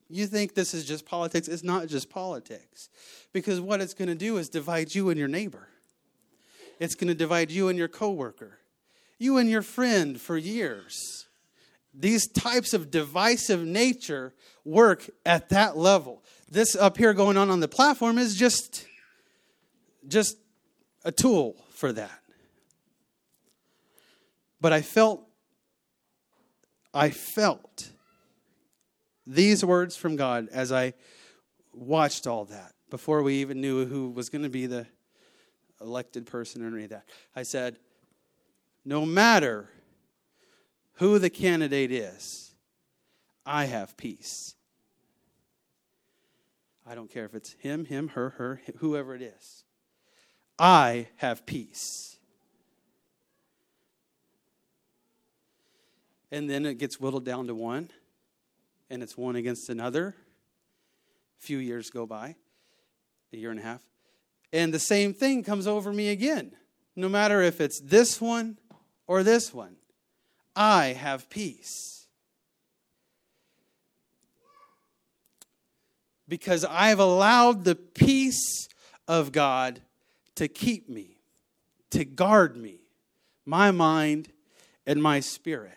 You 0.10 0.26
think 0.28 0.54
this 0.54 0.74
is 0.74 0.86
just 0.86 1.06
politics? 1.06 1.48
It's 1.48 1.64
not 1.64 1.88
just 1.88 2.10
politics. 2.10 2.90
Because 3.34 3.60
what 3.60 3.82
it's 3.82 3.94
going 3.94 4.08
to 4.08 4.16
do 4.16 4.38
is 4.38 4.50
divide 4.50 4.96
you 4.96 5.10
and 5.10 5.20
your 5.20 5.28
neighbor. 5.28 5.68
It's 6.80 6.96
going 6.96 7.10
to 7.10 7.16
divide 7.16 7.52
you 7.52 7.68
and 7.68 7.78
your 7.78 7.88
coworker. 7.88 8.60
You 9.18 9.38
and 9.38 9.50
your 9.50 9.62
friend 9.62 10.20
for 10.20 10.38
years. 10.38 11.27
These 12.00 12.28
types 12.28 12.74
of 12.74 12.92
divisive 12.92 13.66
nature 13.66 14.34
work 14.64 15.10
at 15.26 15.50
that 15.50 15.76
level. 15.76 16.24
This 16.50 16.76
up 16.76 16.98
here 16.98 17.14
going 17.14 17.38
on 17.38 17.50
on 17.50 17.60
the 17.60 17.68
platform 17.68 18.20
is 18.20 18.36
just 18.36 18.86
just 20.08 20.38
a 21.04 21.12
tool 21.12 21.58
for 21.72 21.92
that. 21.92 22.20
But 24.62 24.74
i 24.74 24.82
felt 24.82 25.24
i 26.94 27.10
felt 27.10 27.92
these 29.26 29.64
words 29.64 29.96
from 29.98 30.16
god 30.16 30.48
as 30.52 30.72
i 30.72 30.94
watched 31.74 32.26
all 32.26 32.46
that 32.46 32.74
before 32.90 33.22
we 33.22 33.36
even 33.36 33.60
knew 33.60 33.86
who 33.86 34.10
was 34.10 34.30
going 34.30 34.44
to 34.44 34.50
be 34.50 34.66
the 34.66 34.88
elected 35.82 36.26
person 36.26 36.64
or 36.64 36.76
any 36.76 36.86
of 36.86 36.90
that. 36.92 37.06
I 37.36 37.44
said 37.44 37.78
no 38.86 39.06
matter 39.06 39.70
who 40.98 41.20
the 41.20 41.30
candidate 41.30 41.92
is 41.92 42.52
i 43.46 43.66
have 43.66 43.98
peace 43.98 44.56
I 46.90 46.96
don't 46.96 47.12
care 47.12 47.26
if 47.26 47.36
it's 47.36 47.52
him, 47.60 47.84
him, 47.84 48.10
her, 48.10 48.30
her, 48.32 48.62
whoever 48.78 49.14
it 49.14 49.22
is. 49.22 49.66
I 50.58 51.10
have 51.18 51.46
peace. 51.46 52.18
And 56.32 56.50
then 56.50 56.66
it 56.66 56.78
gets 56.78 57.00
whittled 57.00 57.26
down 57.26 57.48
to 57.48 57.56
one, 57.56 57.92
and 58.90 59.04
it's 59.04 59.18
one 59.18 59.36
against 59.36 59.70
another. 59.70 60.16
A 61.40 61.46
few 61.46 61.58
years 61.58 61.90
go 61.90 62.06
by, 62.06 62.36
a 63.34 63.38
year 63.38 63.52
and 63.52 63.60
a 63.60 63.64
half. 63.64 63.82
And 64.54 64.74
the 64.74 64.80
same 64.80 65.14
thing 65.14 65.44
comes 65.44 65.68
over 65.68 65.92
me 65.92 66.08
again. 66.10 66.54
No 66.96 67.10
matter 67.10 67.42
if 67.42 67.60
it's 67.60 67.82
this 67.82 68.22
one 68.22 68.58
or 69.08 69.24
this 69.24 69.54
one, 69.54 69.76
I 70.58 70.88
have 70.94 71.30
peace. 71.30 71.98
because 76.28 76.66
I've 76.66 77.00
allowed 77.00 77.64
the 77.64 77.76
peace 77.76 78.68
of 79.08 79.32
God 79.32 79.82
to 80.36 80.48
keep 80.48 80.90
me, 80.90 81.18
to 81.92 82.06
guard 82.06 82.58
me, 82.58 82.82
my 83.46 83.72
mind, 83.72 84.30
and 84.86 85.02
my 85.02 85.20
spirit. 85.20 85.74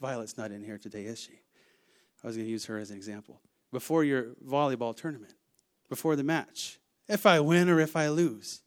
Violet's 0.00 0.36
not 0.36 0.50
in 0.50 0.62
here 0.62 0.76
today, 0.76 1.04
is 1.04 1.18
she? 1.18 1.32
I 2.22 2.26
was 2.26 2.36
going 2.36 2.46
to 2.46 2.50
use 2.50 2.66
her 2.66 2.78
as 2.78 2.90
an 2.90 2.96
example. 2.96 3.40
Before 3.72 4.04
your 4.04 4.34
volleyball 4.46 4.94
tournament, 4.94 5.34
before 5.88 6.16
the 6.16 6.24
match, 6.24 6.78
if 7.08 7.26
I 7.26 7.40
win 7.40 7.68
or 7.68 7.80
if 7.80 7.96
I 7.96 8.08
lose, 8.08 8.62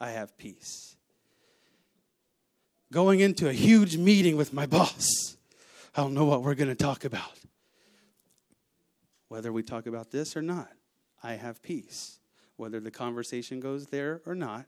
I 0.00 0.10
have 0.10 0.36
peace 0.36 0.96
going 2.92 3.20
into 3.20 3.48
a 3.48 3.52
huge 3.52 3.96
meeting 3.96 4.36
with 4.36 4.52
my 4.52 4.66
boss. 4.66 5.36
I 5.94 6.02
don't 6.02 6.14
know 6.14 6.24
what 6.24 6.42
we're 6.42 6.54
going 6.54 6.68
to 6.68 6.74
talk 6.74 7.04
about. 7.04 7.38
Whether 9.28 9.52
we 9.52 9.62
talk 9.62 9.86
about 9.86 10.10
this 10.10 10.36
or 10.36 10.42
not, 10.42 10.70
I 11.22 11.34
have 11.34 11.62
peace. 11.62 12.20
Whether 12.56 12.80
the 12.80 12.90
conversation 12.90 13.60
goes 13.60 13.86
there 13.86 14.22
or 14.24 14.34
not, 14.34 14.66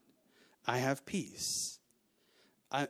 I 0.66 0.78
have 0.78 1.06
peace. 1.06 1.78
I, 2.70 2.88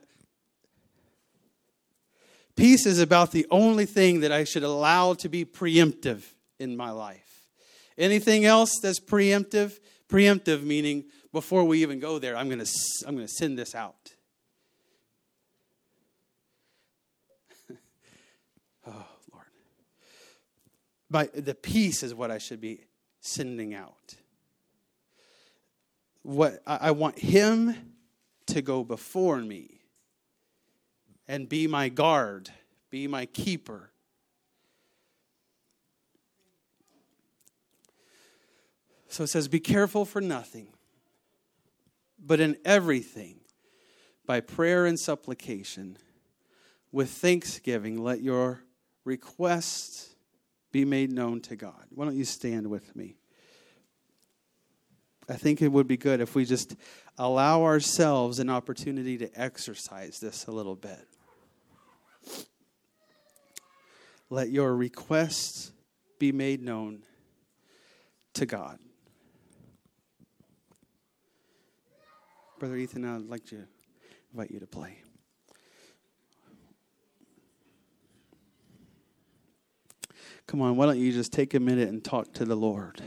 peace 2.55 2.85
is 2.85 2.99
about 2.99 3.31
the 3.31 3.45
only 3.51 3.85
thing 3.85 4.21
that 4.21 4.31
I 4.31 4.43
should 4.43 4.63
allow 4.63 5.13
to 5.15 5.29
be 5.29 5.45
preemptive 5.45 6.23
in 6.59 6.75
my 6.75 6.89
life. 6.91 7.28
Anything 7.99 8.45
else 8.45 8.79
that's 8.81 8.99
preemptive, 9.01 9.77
preemptive 10.07 10.63
meaning 10.63 11.03
before 11.33 11.65
we 11.65 11.81
even 11.81 11.99
go 11.99 12.17
there, 12.17 12.37
I'm 12.37 12.47
going 12.47 12.63
to 12.63 12.71
I'm 13.05 13.15
going 13.15 13.27
to 13.27 13.33
send 13.33 13.59
this 13.59 13.75
out. 13.75 14.13
Oh, 18.87 19.05
By 21.11 21.25
the 21.25 21.53
peace 21.53 22.01
is 22.01 22.15
what 22.15 22.31
I 22.31 22.37
should 22.37 22.61
be 22.61 22.85
sending 23.19 23.73
out. 23.73 24.15
What 26.23 26.61
I 26.65 26.91
want 26.91 27.19
him 27.19 27.75
to 28.47 28.61
go 28.61 28.85
before 28.85 29.37
me 29.37 29.81
and 31.27 31.47
be 31.47 31.67
my 31.67 31.89
guard, 31.89 32.49
be 32.89 33.07
my 33.07 33.25
keeper. 33.25 33.91
So 39.09 39.23
it 39.23 39.27
says, 39.27 39.47
Be 39.47 39.59
careful 39.59 40.05
for 40.05 40.21
nothing, 40.21 40.67
but 42.23 42.39
in 42.39 42.57
everything, 42.63 43.39
by 44.25 44.39
prayer 44.39 44.85
and 44.85 44.97
supplication, 44.99 45.97
with 46.91 47.09
thanksgiving, 47.09 48.01
let 48.01 48.21
your 48.21 48.61
requests 49.03 50.15
be 50.71 50.85
made 50.85 51.11
known 51.11 51.41
to 51.41 51.55
God. 51.55 51.85
Why 51.89 52.05
don't 52.05 52.15
you 52.15 52.25
stand 52.25 52.67
with 52.67 52.95
me? 52.95 53.15
I 55.27 55.33
think 55.33 55.61
it 55.61 55.71
would 55.71 55.87
be 55.87 55.97
good 55.97 56.21
if 56.21 56.33
we 56.33 56.45
just 56.45 56.75
allow 57.17 57.63
ourselves 57.63 58.39
an 58.39 58.49
opportunity 58.49 59.17
to 59.17 59.29
exercise 59.39 60.19
this 60.19 60.47
a 60.47 60.51
little 60.51 60.75
bit. 60.75 61.07
Let 64.31 64.49
your 64.49 64.75
requests 64.75 65.71
be 66.19 66.31
made 66.31 66.61
known 66.61 67.03
to 68.35 68.45
God. 68.45 68.79
Brother 72.59 72.75
Ethan, 72.75 73.05
I'd 73.05 73.29
like 73.29 73.45
to 73.45 73.63
invite 74.33 74.51
you 74.51 74.59
to 74.59 74.67
play. 74.67 74.97
Come 80.45 80.61
on, 80.61 80.75
why 80.75 80.87
don't 80.87 80.99
you 80.99 81.13
just 81.13 81.31
take 81.31 81.53
a 81.53 81.59
minute 81.61 81.87
and 81.87 82.03
talk 82.03 82.33
to 82.33 82.43
the 82.43 82.55
Lord? 82.55 83.01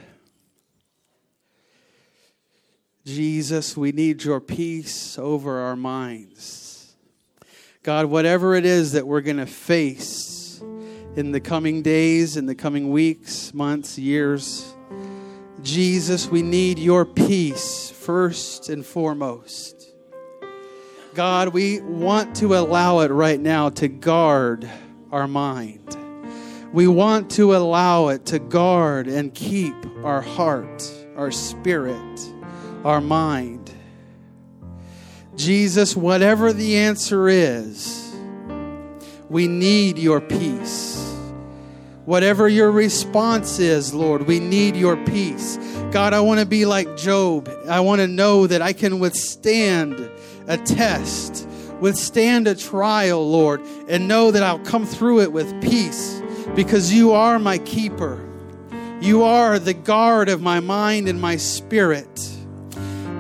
Jesus, 3.05 3.77
we 3.77 3.93
need 3.93 4.25
your 4.25 4.41
peace 4.41 5.19
over 5.19 5.59
our 5.59 5.77
minds. 5.77 6.97
God, 7.83 8.07
whatever 8.07 8.55
it 8.55 8.65
is 8.65 8.93
that 8.93 9.07
we're 9.07 9.21
going 9.21 9.37
to 9.37 9.45
face 9.45 10.63
in 11.15 11.33
the 11.33 11.41
coming 11.41 11.83
days, 11.83 12.39
in 12.39 12.47
the 12.47 12.55
coming 12.55 12.91
weeks, 12.91 13.53
months, 13.53 13.99
years, 13.99 14.73
Jesus, 15.61 16.29
we 16.29 16.43
need 16.43 16.79
your 16.79 17.05
peace 17.05 17.91
first 17.91 18.69
and 18.69 18.85
foremost. 18.85 19.93
God, 21.15 21.49
we 21.49 21.81
want 21.81 22.37
to 22.37 22.57
allow 22.57 23.01
it 23.01 23.11
right 23.11 23.39
now 23.39 23.69
to 23.71 23.87
guard 23.89 24.69
our 25.11 25.29
mind. 25.29 25.97
We 26.73 26.89
want 26.89 27.31
to 27.33 27.55
allow 27.55 28.09
it 28.09 28.25
to 28.27 28.39
guard 28.39 29.07
and 29.07 29.35
keep 29.35 29.75
our 30.05 30.23
heart, 30.23 30.91
our 31.17 31.31
spirit, 31.31 32.33
our 32.83 33.03
mind. 33.03 33.71
Jesus, 35.37 35.95
whatever 35.95 36.53
the 36.55 36.79
answer 36.79 37.29
is, 37.29 38.15
we 39.29 39.49
need 39.49 39.99
your 39.99 40.21
peace. 40.21 41.12
Whatever 42.05 42.49
your 42.49 42.73
response 42.73 43.61
is, 43.61 43.95
Lord, 43.95 44.27
we 44.27 44.41
need 44.41 44.75
your 44.75 44.97
peace. 45.05 45.57
God, 45.93 46.13
I 46.13 46.21
want 46.21 46.41
to 46.41 46.47
be 46.47 46.67
like 46.67 46.97
Job. 46.97 47.49
I 47.69 47.79
want 47.79 48.01
to 48.01 48.09
know 48.09 48.49
that 48.49 48.61
I 48.61 48.73
can 48.73 48.99
withstand 48.99 50.11
a 50.49 50.57
test, 50.59 51.47
withstand 51.81 52.49
a 52.49 52.57
trial, 52.57 53.31
Lord, 53.31 53.61
and 53.89 54.09
know 54.09 54.33
that 54.33 54.43
I'll 54.43 54.59
come 54.59 54.85
through 54.85 55.21
it 55.21 55.33
with 55.33 55.63
peace 55.63 56.21
because 56.57 56.93
you 56.93 57.13
are 57.13 57.39
my 57.39 57.59
keeper. 57.59 58.21
You 59.01 59.23
are 59.23 59.61
the 59.61 59.75
guard 59.75 60.29
of 60.29 60.43
my 60.43 60.59
mind 60.59 61.09
and 61.09 61.21
my 61.21 61.37
spirit. 61.37 62.31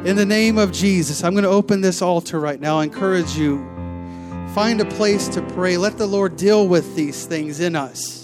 In 0.04 0.16
the 0.16 0.26
name 0.26 0.58
of 0.58 0.72
Jesus, 0.72 1.22
I'm 1.22 1.34
going 1.34 1.44
to 1.44 1.50
open 1.50 1.82
this 1.82 2.02
altar 2.02 2.40
right 2.40 2.60
now. 2.60 2.80
I 2.80 2.84
encourage 2.84 3.36
you, 3.36 3.58
find 4.54 4.80
a 4.80 4.84
place 4.84 5.28
to 5.28 5.42
pray. 5.42 5.76
Let 5.76 5.98
the 5.98 6.06
Lord 6.08 6.36
deal 6.36 6.66
with 6.66 6.96
these 6.96 7.26
things 7.26 7.60
in 7.60 7.76
us. 7.76 8.21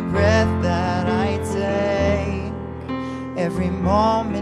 Every 0.00 0.12
breath 0.12 0.62
that 0.62 1.06
I 1.08 1.36
take, 1.52 3.36
every 3.36 3.68
moment 3.68 4.39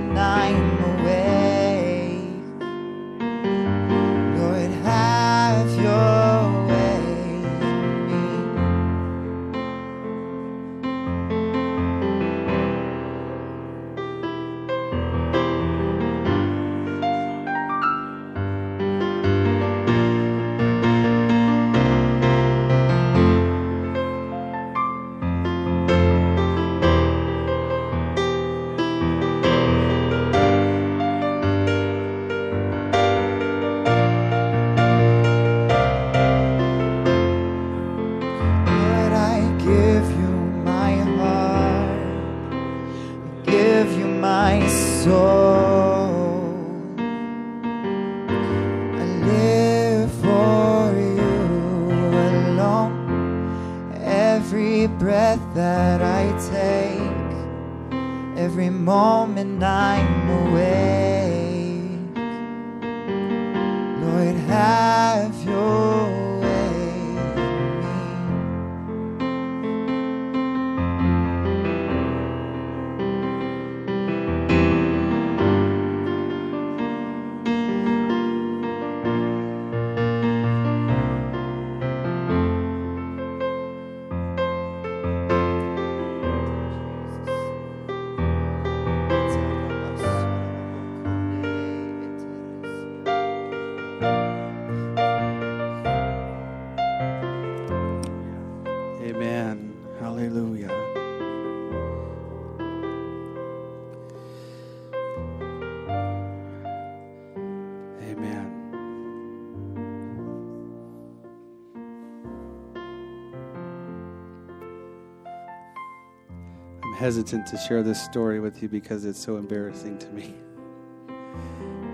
hesitant 116.98 117.46
to 117.46 117.56
share 117.56 117.84
this 117.84 118.02
story 118.02 118.40
with 118.40 118.60
you 118.60 118.68
because 118.68 119.04
it's 119.04 119.20
so 119.20 119.36
embarrassing 119.36 119.96
to 119.98 120.08
me. 120.08 120.34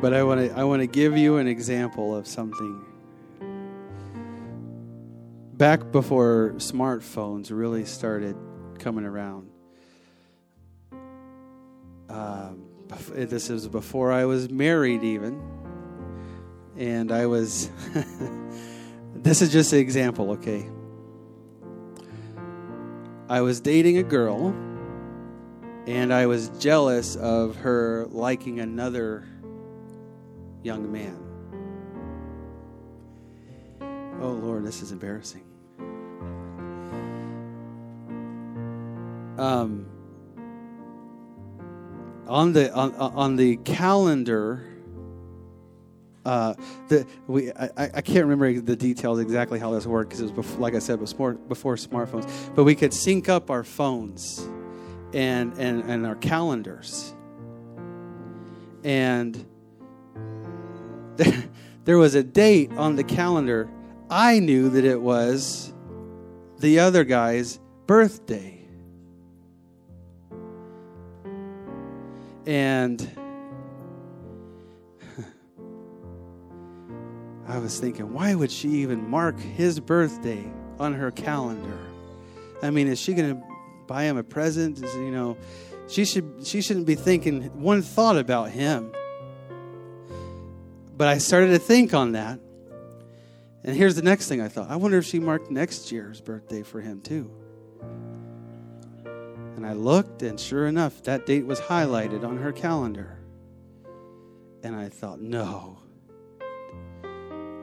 But 0.00 0.14
I 0.14 0.22
want 0.22 0.40
to 0.40 0.58
I 0.58 0.64
want 0.64 0.80
to 0.80 0.86
give 0.86 1.16
you 1.16 1.36
an 1.36 1.46
example 1.46 2.16
of 2.16 2.26
something. 2.26 2.82
Back 5.52 5.92
before 5.92 6.54
smartphones 6.56 7.50
really 7.50 7.84
started 7.84 8.34
coming 8.78 9.04
around, 9.04 9.50
um, 12.08 12.64
this 13.12 13.50
is 13.50 13.68
before 13.68 14.10
I 14.10 14.24
was 14.24 14.48
married, 14.48 15.04
even, 15.04 15.38
and 16.78 17.12
I 17.12 17.26
was. 17.26 17.70
this 19.14 19.42
is 19.42 19.52
just 19.52 19.72
an 19.74 19.80
example, 19.80 20.32
okay? 20.32 20.66
I 23.28 23.42
was 23.42 23.60
dating 23.60 23.98
a 23.98 24.02
girl, 24.02 24.54
and 25.86 26.12
I 26.12 26.26
was 26.26 26.48
jealous 26.60 27.16
of 27.16 27.56
her 27.56 28.06
liking 28.10 28.60
another 28.60 29.26
young 30.62 30.90
man. 30.90 31.18
Oh 34.20 34.30
Lord, 34.30 34.64
this 34.64 34.80
is 34.80 34.92
embarrassing. 34.92 35.44
Um, 39.36 39.86
on 42.26 42.52
the 42.52 42.72
on, 42.72 42.94
on 42.94 43.36
the 43.36 43.56
calendar 43.56 44.64
uh, 46.24 46.54
the 46.88 47.06
we 47.26 47.52
I, 47.52 47.70
I 47.76 48.00
can't 48.00 48.26
remember 48.26 48.60
the 48.60 48.76
details 48.76 49.18
exactly 49.18 49.58
how 49.58 49.72
this 49.72 49.86
worked 49.86 50.10
because 50.10 50.20
it 50.20 50.24
was 50.24 50.32
before, 50.32 50.60
like 50.60 50.74
I 50.74 50.78
said 50.78 50.98
before 50.98 51.34
before 51.34 51.76
smartphones. 51.76 52.54
But 52.54 52.64
we 52.64 52.74
could 52.74 52.94
sync 52.94 53.28
up 53.28 53.50
our 53.50 53.62
phones 53.62 54.48
and 55.14 55.56
and 55.58 55.88
and 55.88 56.04
our 56.06 56.16
calendars. 56.16 57.14
And 58.82 59.46
there, 61.84 61.96
was 61.96 62.14
a 62.14 62.22
date 62.22 62.72
on 62.72 62.96
the 62.96 63.04
calendar. 63.04 63.70
I 64.10 64.40
knew 64.40 64.68
that 64.70 64.84
it 64.84 65.00
was 65.00 65.72
the 66.58 66.80
other 66.80 67.04
guy's 67.04 67.60
birthday. 67.86 68.60
And 72.44 73.00
I 77.48 77.56
was 77.56 77.80
thinking, 77.80 78.12
why 78.12 78.34
would 78.34 78.50
she 78.50 78.68
even 78.68 79.08
mark 79.08 79.40
his 79.40 79.80
birthday 79.80 80.44
on 80.78 80.92
her 80.92 81.10
calendar? 81.10 81.78
I 82.62 82.68
mean, 82.68 82.88
is 82.88 82.98
she 82.98 83.14
going 83.14 83.34
to 83.34 83.53
buy 83.86 84.04
him 84.04 84.16
a 84.16 84.22
present? 84.22 84.78
You 84.78 85.10
know, 85.10 85.36
she 85.88 86.04
should 86.04 86.40
she 86.44 86.60
shouldn't 86.60 86.86
be 86.86 86.94
thinking 86.94 87.42
one 87.60 87.82
thought 87.82 88.16
about 88.16 88.50
him. 88.50 88.92
But 90.96 91.08
I 91.08 91.18
started 91.18 91.48
to 91.48 91.58
think 91.58 91.92
on 91.92 92.12
that. 92.12 92.38
And 93.64 93.74
here's 93.74 93.96
the 93.96 94.02
next 94.02 94.28
thing 94.28 94.40
I 94.40 94.48
thought. 94.48 94.70
I 94.70 94.76
wonder 94.76 94.98
if 94.98 95.06
she 95.06 95.18
marked 95.18 95.50
next 95.50 95.90
year's 95.90 96.20
birthday 96.20 96.62
for 96.62 96.80
him 96.80 97.00
too. 97.00 97.30
And 99.56 99.66
I 99.66 99.72
looked, 99.72 100.22
and 100.22 100.38
sure 100.38 100.66
enough, 100.66 101.02
that 101.04 101.26
date 101.26 101.46
was 101.46 101.60
highlighted 101.60 102.24
on 102.24 102.36
her 102.38 102.52
calendar. 102.52 103.18
And 104.62 104.76
I 104.76 104.88
thought, 104.88 105.20
no, 105.20 105.78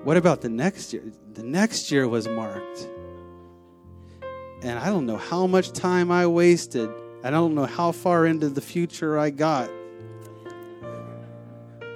what 0.04 0.18
about 0.18 0.42
the 0.42 0.50
next 0.50 0.94
year? 0.94 1.04
The 1.34 1.44
next 1.44 1.92
year 1.92 2.08
was 2.08 2.28
marked. 2.28 2.88
And 4.62 4.78
I 4.78 4.88
don't 4.88 5.06
know 5.06 5.18
how 5.18 5.48
much 5.48 5.72
time 5.72 6.12
I 6.12 6.28
wasted. 6.28 6.90
I 7.24 7.32
don't 7.32 7.56
know 7.56 7.66
how 7.66 7.92
far 7.92 8.26
into 8.26 8.50
the 8.50 8.62
future 8.62 9.18
I 9.18 9.32
got. 9.32 9.70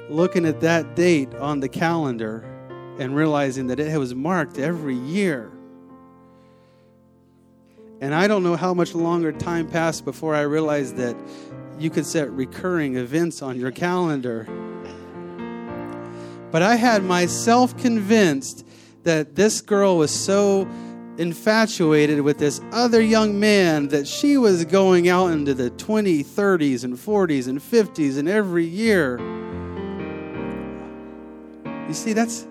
Looking 0.09 0.45
at 0.45 0.61
that 0.61 0.95
date 0.95 1.33
on 1.35 1.59
the 1.59 1.69
calendar 1.69 2.43
and 2.99 3.15
realizing 3.15 3.67
that 3.67 3.79
it 3.79 3.97
was 3.97 4.15
marked 4.15 4.57
every 4.57 4.95
year. 4.95 5.51
And 8.01 8.13
I 8.13 8.27
don't 8.27 8.43
know 8.43 8.55
how 8.55 8.73
much 8.73 8.93
longer 8.93 9.31
time 9.31 9.67
passed 9.67 10.03
before 10.03 10.35
I 10.35 10.41
realized 10.41 10.97
that 10.97 11.15
you 11.79 11.89
could 11.89 12.05
set 12.05 12.29
recurring 12.31 12.97
events 12.97 13.41
on 13.41 13.59
your 13.59 13.71
calendar. 13.71 14.47
But 16.51 16.61
I 16.61 16.75
had 16.75 17.03
myself 17.03 17.77
convinced 17.77 18.65
that 19.03 19.35
this 19.35 19.61
girl 19.61 19.97
was 19.97 20.11
so 20.11 20.67
infatuated 21.17 22.21
with 22.21 22.37
this 22.37 22.61
other 22.71 23.01
young 23.01 23.39
man 23.39 23.87
that 23.89 24.07
she 24.07 24.37
was 24.37 24.65
going 24.65 25.07
out 25.07 25.27
into 25.27 25.53
the 25.53 25.71
20s, 25.71 26.25
30s, 26.25 26.83
and 26.83 26.95
40s 26.95 27.47
and 27.47 27.59
50s 27.59 28.17
and 28.17 28.27
every 28.27 28.65
year. 28.65 29.17
You 31.87 31.93
see, 31.93 32.13
that's 32.13 32.47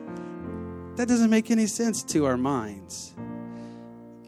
that 0.96 1.08
doesn't 1.08 1.30
make 1.30 1.50
any 1.50 1.66
sense 1.66 2.04
to 2.04 2.24
our 2.24 2.36
minds. 2.36 3.14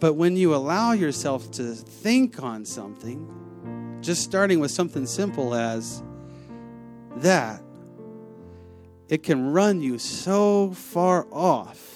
But 0.01 0.15
when 0.15 0.37
you 0.37 0.55
allow 0.55 0.93
yourself 0.93 1.51
to 1.53 1.75
think 1.75 2.43
on 2.43 2.65
something, 2.65 3.99
just 4.03 4.23
starting 4.23 4.61
with 4.61 4.71
something 4.71 5.07
simple 5.07 5.55
as 5.55 6.03
that, 7.17 7.63
it 9.09 9.23
can 9.23 9.53
run 9.53 9.81
you 9.81 9.99
so 9.99 10.73
far 10.73 11.27
off 11.33 11.96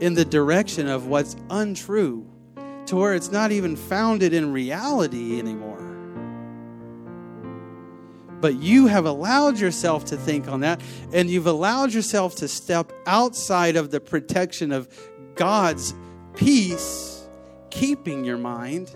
in 0.00 0.14
the 0.14 0.24
direction 0.24 0.88
of 0.88 1.06
what's 1.06 1.36
untrue 1.50 2.26
to 2.86 2.96
where 2.96 3.14
it's 3.14 3.30
not 3.30 3.52
even 3.52 3.76
founded 3.76 4.32
in 4.32 4.52
reality 4.52 5.38
anymore. 5.38 5.76
But 8.40 8.54
you 8.54 8.86
have 8.86 9.04
allowed 9.04 9.58
yourself 9.58 10.06
to 10.06 10.16
think 10.16 10.48
on 10.48 10.60
that, 10.60 10.80
and 11.12 11.28
you've 11.28 11.46
allowed 11.46 11.92
yourself 11.92 12.36
to 12.36 12.48
step 12.48 12.92
outside 13.06 13.76
of 13.76 13.90
the 13.90 14.00
protection 14.00 14.72
of 14.72 14.88
God's 15.34 15.92
peace, 16.34 17.28
keeping 17.70 18.24
your 18.24 18.38
mind. 18.38 18.90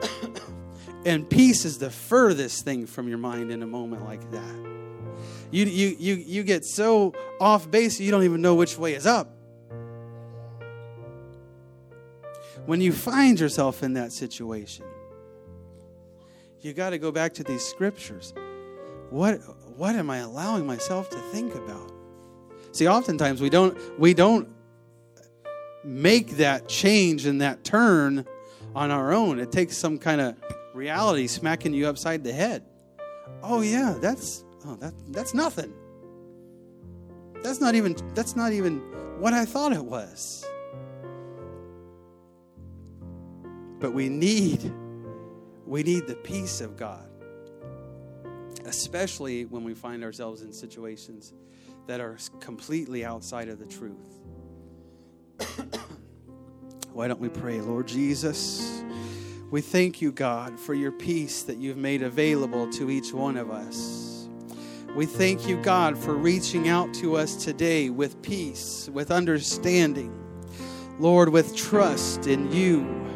and 1.04 1.28
peace 1.28 1.64
is 1.64 1.78
the 1.78 1.90
furthest 1.90 2.64
thing 2.64 2.86
from 2.86 3.08
your 3.08 3.18
mind 3.18 3.50
in 3.50 3.62
a 3.62 3.66
moment 3.66 4.04
like 4.04 4.30
that. 4.30 4.70
You, 5.50 5.64
you, 5.64 5.96
you, 5.98 6.14
you 6.14 6.42
get 6.42 6.64
so 6.64 7.12
off 7.40 7.70
base, 7.70 7.98
you 7.98 8.10
don't 8.10 8.22
even 8.22 8.40
know 8.40 8.54
which 8.54 8.78
way 8.78 8.94
is 8.94 9.06
up. 9.06 9.34
When 12.66 12.80
you 12.80 12.92
find 12.92 13.40
yourself 13.40 13.82
in 13.82 13.94
that 13.94 14.12
situation, 14.12 14.84
you 16.60 16.72
got 16.72 16.90
to 16.90 16.98
go 16.98 17.10
back 17.10 17.34
to 17.34 17.44
these 17.44 17.64
scriptures. 17.64 18.32
What, 19.08 19.40
what 19.76 19.96
am 19.96 20.10
I 20.10 20.18
allowing 20.18 20.66
myself 20.66 21.10
to 21.10 21.18
think 21.32 21.54
about? 21.54 21.90
See, 22.72 22.86
oftentimes 22.86 23.40
we 23.40 23.50
don't, 23.50 23.76
we 23.98 24.14
don't 24.14 24.48
make 25.82 26.36
that 26.36 26.68
change 26.68 27.26
and 27.26 27.40
that 27.40 27.64
turn 27.64 28.26
on 28.74 28.90
our 28.90 29.12
own. 29.12 29.40
It 29.40 29.50
takes 29.50 29.76
some 29.76 29.98
kind 29.98 30.20
of 30.20 30.36
reality 30.74 31.26
smacking 31.26 31.74
you 31.74 31.88
upside 31.88 32.22
the 32.22 32.32
head. 32.32 32.62
Oh 33.42 33.62
yeah, 33.62 33.96
that's 34.00 34.44
oh, 34.66 34.76
that, 34.76 34.94
that's 35.08 35.34
nothing. 35.34 35.72
That's 37.42 37.60
not 37.60 37.74
even 37.74 37.96
that's 38.14 38.36
not 38.36 38.52
even 38.52 38.78
what 39.18 39.32
I 39.32 39.44
thought 39.44 39.72
it 39.72 39.84
was. 39.84 40.44
But 43.78 43.92
we 43.92 44.08
need 44.08 44.72
we 45.66 45.82
need 45.82 46.06
the 46.06 46.16
peace 46.16 46.60
of 46.60 46.76
God. 46.76 47.06
Especially 48.66 49.46
when 49.46 49.64
we 49.64 49.72
find 49.72 50.04
ourselves 50.04 50.42
in 50.42 50.52
situations 50.52 51.32
that 51.86 52.00
are 52.00 52.18
completely 52.40 53.04
outside 53.04 53.48
of 53.48 53.58
the 53.58 53.66
truth. 53.66 53.96
Why 56.92 57.08
don't 57.08 57.20
we 57.20 57.28
pray, 57.28 57.60
Lord 57.60 57.88
Jesus? 57.88 58.82
We 59.50 59.60
thank 59.60 60.00
you, 60.00 60.12
God, 60.12 60.60
for 60.60 60.74
your 60.74 60.92
peace 60.92 61.42
that 61.44 61.56
you've 61.56 61.76
made 61.76 62.02
available 62.02 62.70
to 62.72 62.90
each 62.90 63.12
one 63.12 63.36
of 63.36 63.50
us. 63.50 63.99
We 64.96 65.06
thank 65.06 65.46
you, 65.46 65.56
God, 65.56 65.96
for 65.96 66.14
reaching 66.14 66.68
out 66.68 66.92
to 66.94 67.16
us 67.16 67.36
today 67.36 67.90
with 67.90 68.20
peace, 68.22 68.90
with 68.92 69.12
understanding, 69.12 70.12
Lord, 70.98 71.28
with 71.28 71.54
trust 71.54 72.26
in 72.26 72.50
you. 72.50 73.06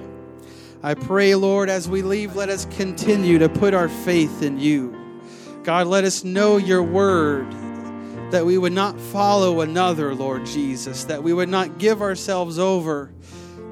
I 0.85 0.95
pray, 0.95 1.35
Lord, 1.35 1.68
as 1.68 1.89
we 1.89 2.03
leave, 2.03 2.37
let 2.37 2.49
us 2.49 2.66
continue 2.66 3.41
to 3.41 3.49
put 3.49 3.75
our 3.75 3.89
faith 3.89 4.41
in 4.41 4.61
you. 4.61 5.20
God, 5.64 5.89
let 5.89 6.05
us 6.05 6.22
know 6.22 6.59
your 6.59 6.83
word, 6.83 7.51
that 8.31 8.47
we 8.47 8.57
would 8.57 8.72
not 8.72 9.01
follow 9.01 9.61
another, 9.61 10.14
Lord 10.14 10.47
Jesus, 10.47 11.05
that 11.05 11.25
we 11.25 11.33
would 11.33 11.49
not 11.49 11.79
give 11.79 12.03
ourselves 12.03 12.57
over, 12.57 13.11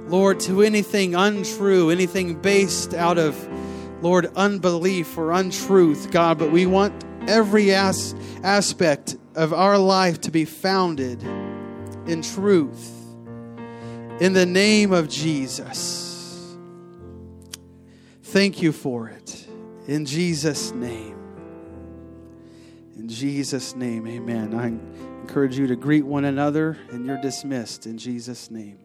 Lord, 0.09 0.41
to 0.41 0.63
anything 0.63 1.15
untrue, 1.15 1.91
anything 1.91 2.35
based 2.35 2.95
out 2.95 3.17
of, 3.17 3.49
Lord, 4.03 4.29
unbelief 4.35 5.17
or 5.17 5.31
untruth, 5.31 6.11
God, 6.11 6.37
but 6.37 6.51
we 6.51 6.67
want 6.67 7.05
every 7.29 7.73
as- 7.73 8.15
aspect 8.43 9.17
of 9.35 9.53
our 9.53 9.79
life 9.79 10.21
to 10.23 10.31
be 10.31 10.45
founded 10.45 11.23
in 12.07 12.23
truth. 12.23 12.91
In 14.21 14.33
the 14.33 14.47
name 14.47 14.93
of 14.93 15.09
Jesus. 15.09 16.57
Thank 18.23 18.63
you 18.63 18.73
for 18.73 19.09
it. 19.09 19.47
In 19.87 20.05
Jesus' 20.05 20.73
name. 20.73 21.19
In 22.97 23.09
Jesus' 23.09 23.75
name, 23.75 24.07
amen. 24.07 24.55
I 24.55 24.69
encourage 25.23 25.59
you 25.59 25.67
to 25.67 25.77
greet 25.77 26.05
one 26.05 26.25
another, 26.25 26.79
and 26.91 27.05
you're 27.05 27.21
dismissed 27.21 27.87
in 27.87 27.99
Jesus' 27.99 28.51
name. 28.51 28.79